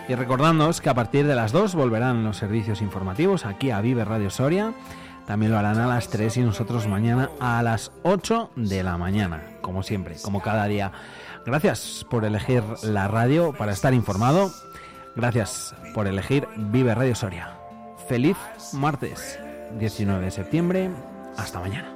Y 0.08 0.14
recordándoos 0.14 0.80
que 0.80 0.88
a 0.88 0.94
partir 0.94 1.26
de 1.26 1.34
las 1.34 1.50
2 1.50 1.74
volverán 1.74 2.22
los 2.22 2.36
servicios 2.36 2.82
informativos 2.82 3.44
aquí 3.46 3.72
a 3.72 3.80
Vive 3.80 4.04
Radio 4.04 4.30
Soria. 4.30 4.72
También 5.26 5.50
lo 5.50 5.58
harán 5.58 5.80
a 5.80 5.88
las 5.88 6.08
3 6.08 6.36
y 6.36 6.42
nosotros 6.42 6.86
mañana 6.86 7.30
a 7.40 7.60
las 7.64 7.90
8 8.04 8.52
de 8.54 8.84
la 8.84 8.96
mañana, 8.96 9.42
como 9.60 9.82
siempre, 9.82 10.14
como 10.22 10.40
cada 10.40 10.66
día. 10.68 10.92
Gracias 11.44 12.06
por 12.08 12.24
elegir 12.24 12.62
la 12.84 13.08
radio 13.08 13.54
para 13.54 13.72
estar 13.72 13.92
informado. 13.92 14.52
Gracias 15.16 15.74
por 15.94 16.06
elegir 16.06 16.46
Vive 16.56 16.94
Radio 16.94 17.16
Soria. 17.16 17.58
Feliz 18.08 18.36
martes 18.72 19.36
19 19.80 20.26
de 20.26 20.30
septiembre. 20.30 20.90
Hasta 21.36 21.58
mañana. 21.58 21.95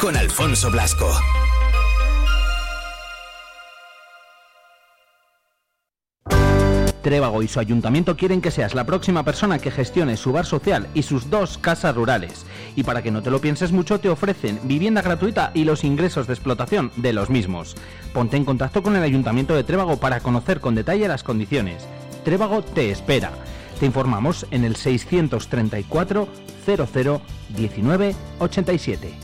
Con 0.00 0.16
Alfonso 0.16 0.72
Blasco. 0.72 1.08
Trébago 7.00 7.40
y 7.44 7.46
su 7.46 7.60
ayuntamiento 7.60 8.16
quieren 8.16 8.40
que 8.40 8.50
seas 8.50 8.74
la 8.74 8.82
próxima 8.82 9.22
persona 9.22 9.60
que 9.60 9.70
gestione 9.70 10.16
su 10.16 10.32
bar 10.32 10.46
social 10.46 10.88
y 10.94 11.04
sus 11.04 11.30
dos 11.30 11.58
casas 11.58 11.94
rurales. 11.94 12.44
Y 12.74 12.82
para 12.82 13.02
que 13.02 13.12
no 13.12 13.22
te 13.22 13.30
lo 13.30 13.40
pienses 13.40 13.70
mucho, 13.70 14.00
te 14.00 14.08
ofrecen 14.08 14.58
vivienda 14.64 15.00
gratuita 15.00 15.52
y 15.54 15.62
los 15.62 15.84
ingresos 15.84 16.26
de 16.26 16.32
explotación 16.32 16.90
de 16.96 17.12
los 17.12 17.30
mismos. 17.30 17.76
Ponte 18.12 18.36
en 18.36 18.44
contacto 18.44 18.82
con 18.82 18.96
el 18.96 19.04
ayuntamiento 19.04 19.54
de 19.54 19.62
Trébago 19.62 19.98
para 19.98 20.18
conocer 20.18 20.58
con 20.58 20.74
detalle 20.74 21.06
las 21.06 21.22
condiciones. 21.22 21.86
Trébago 22.24 22.62
te 22.62 22.90
espera. 22.90 23.30
Te 23.78 23.86
informamos 23.86 24.46
en 24.50 24.64
el 24.64 24.76
634 24.76 26.28
00 26.64 27.20
19 27.56 28.14
87. 28.38 29.14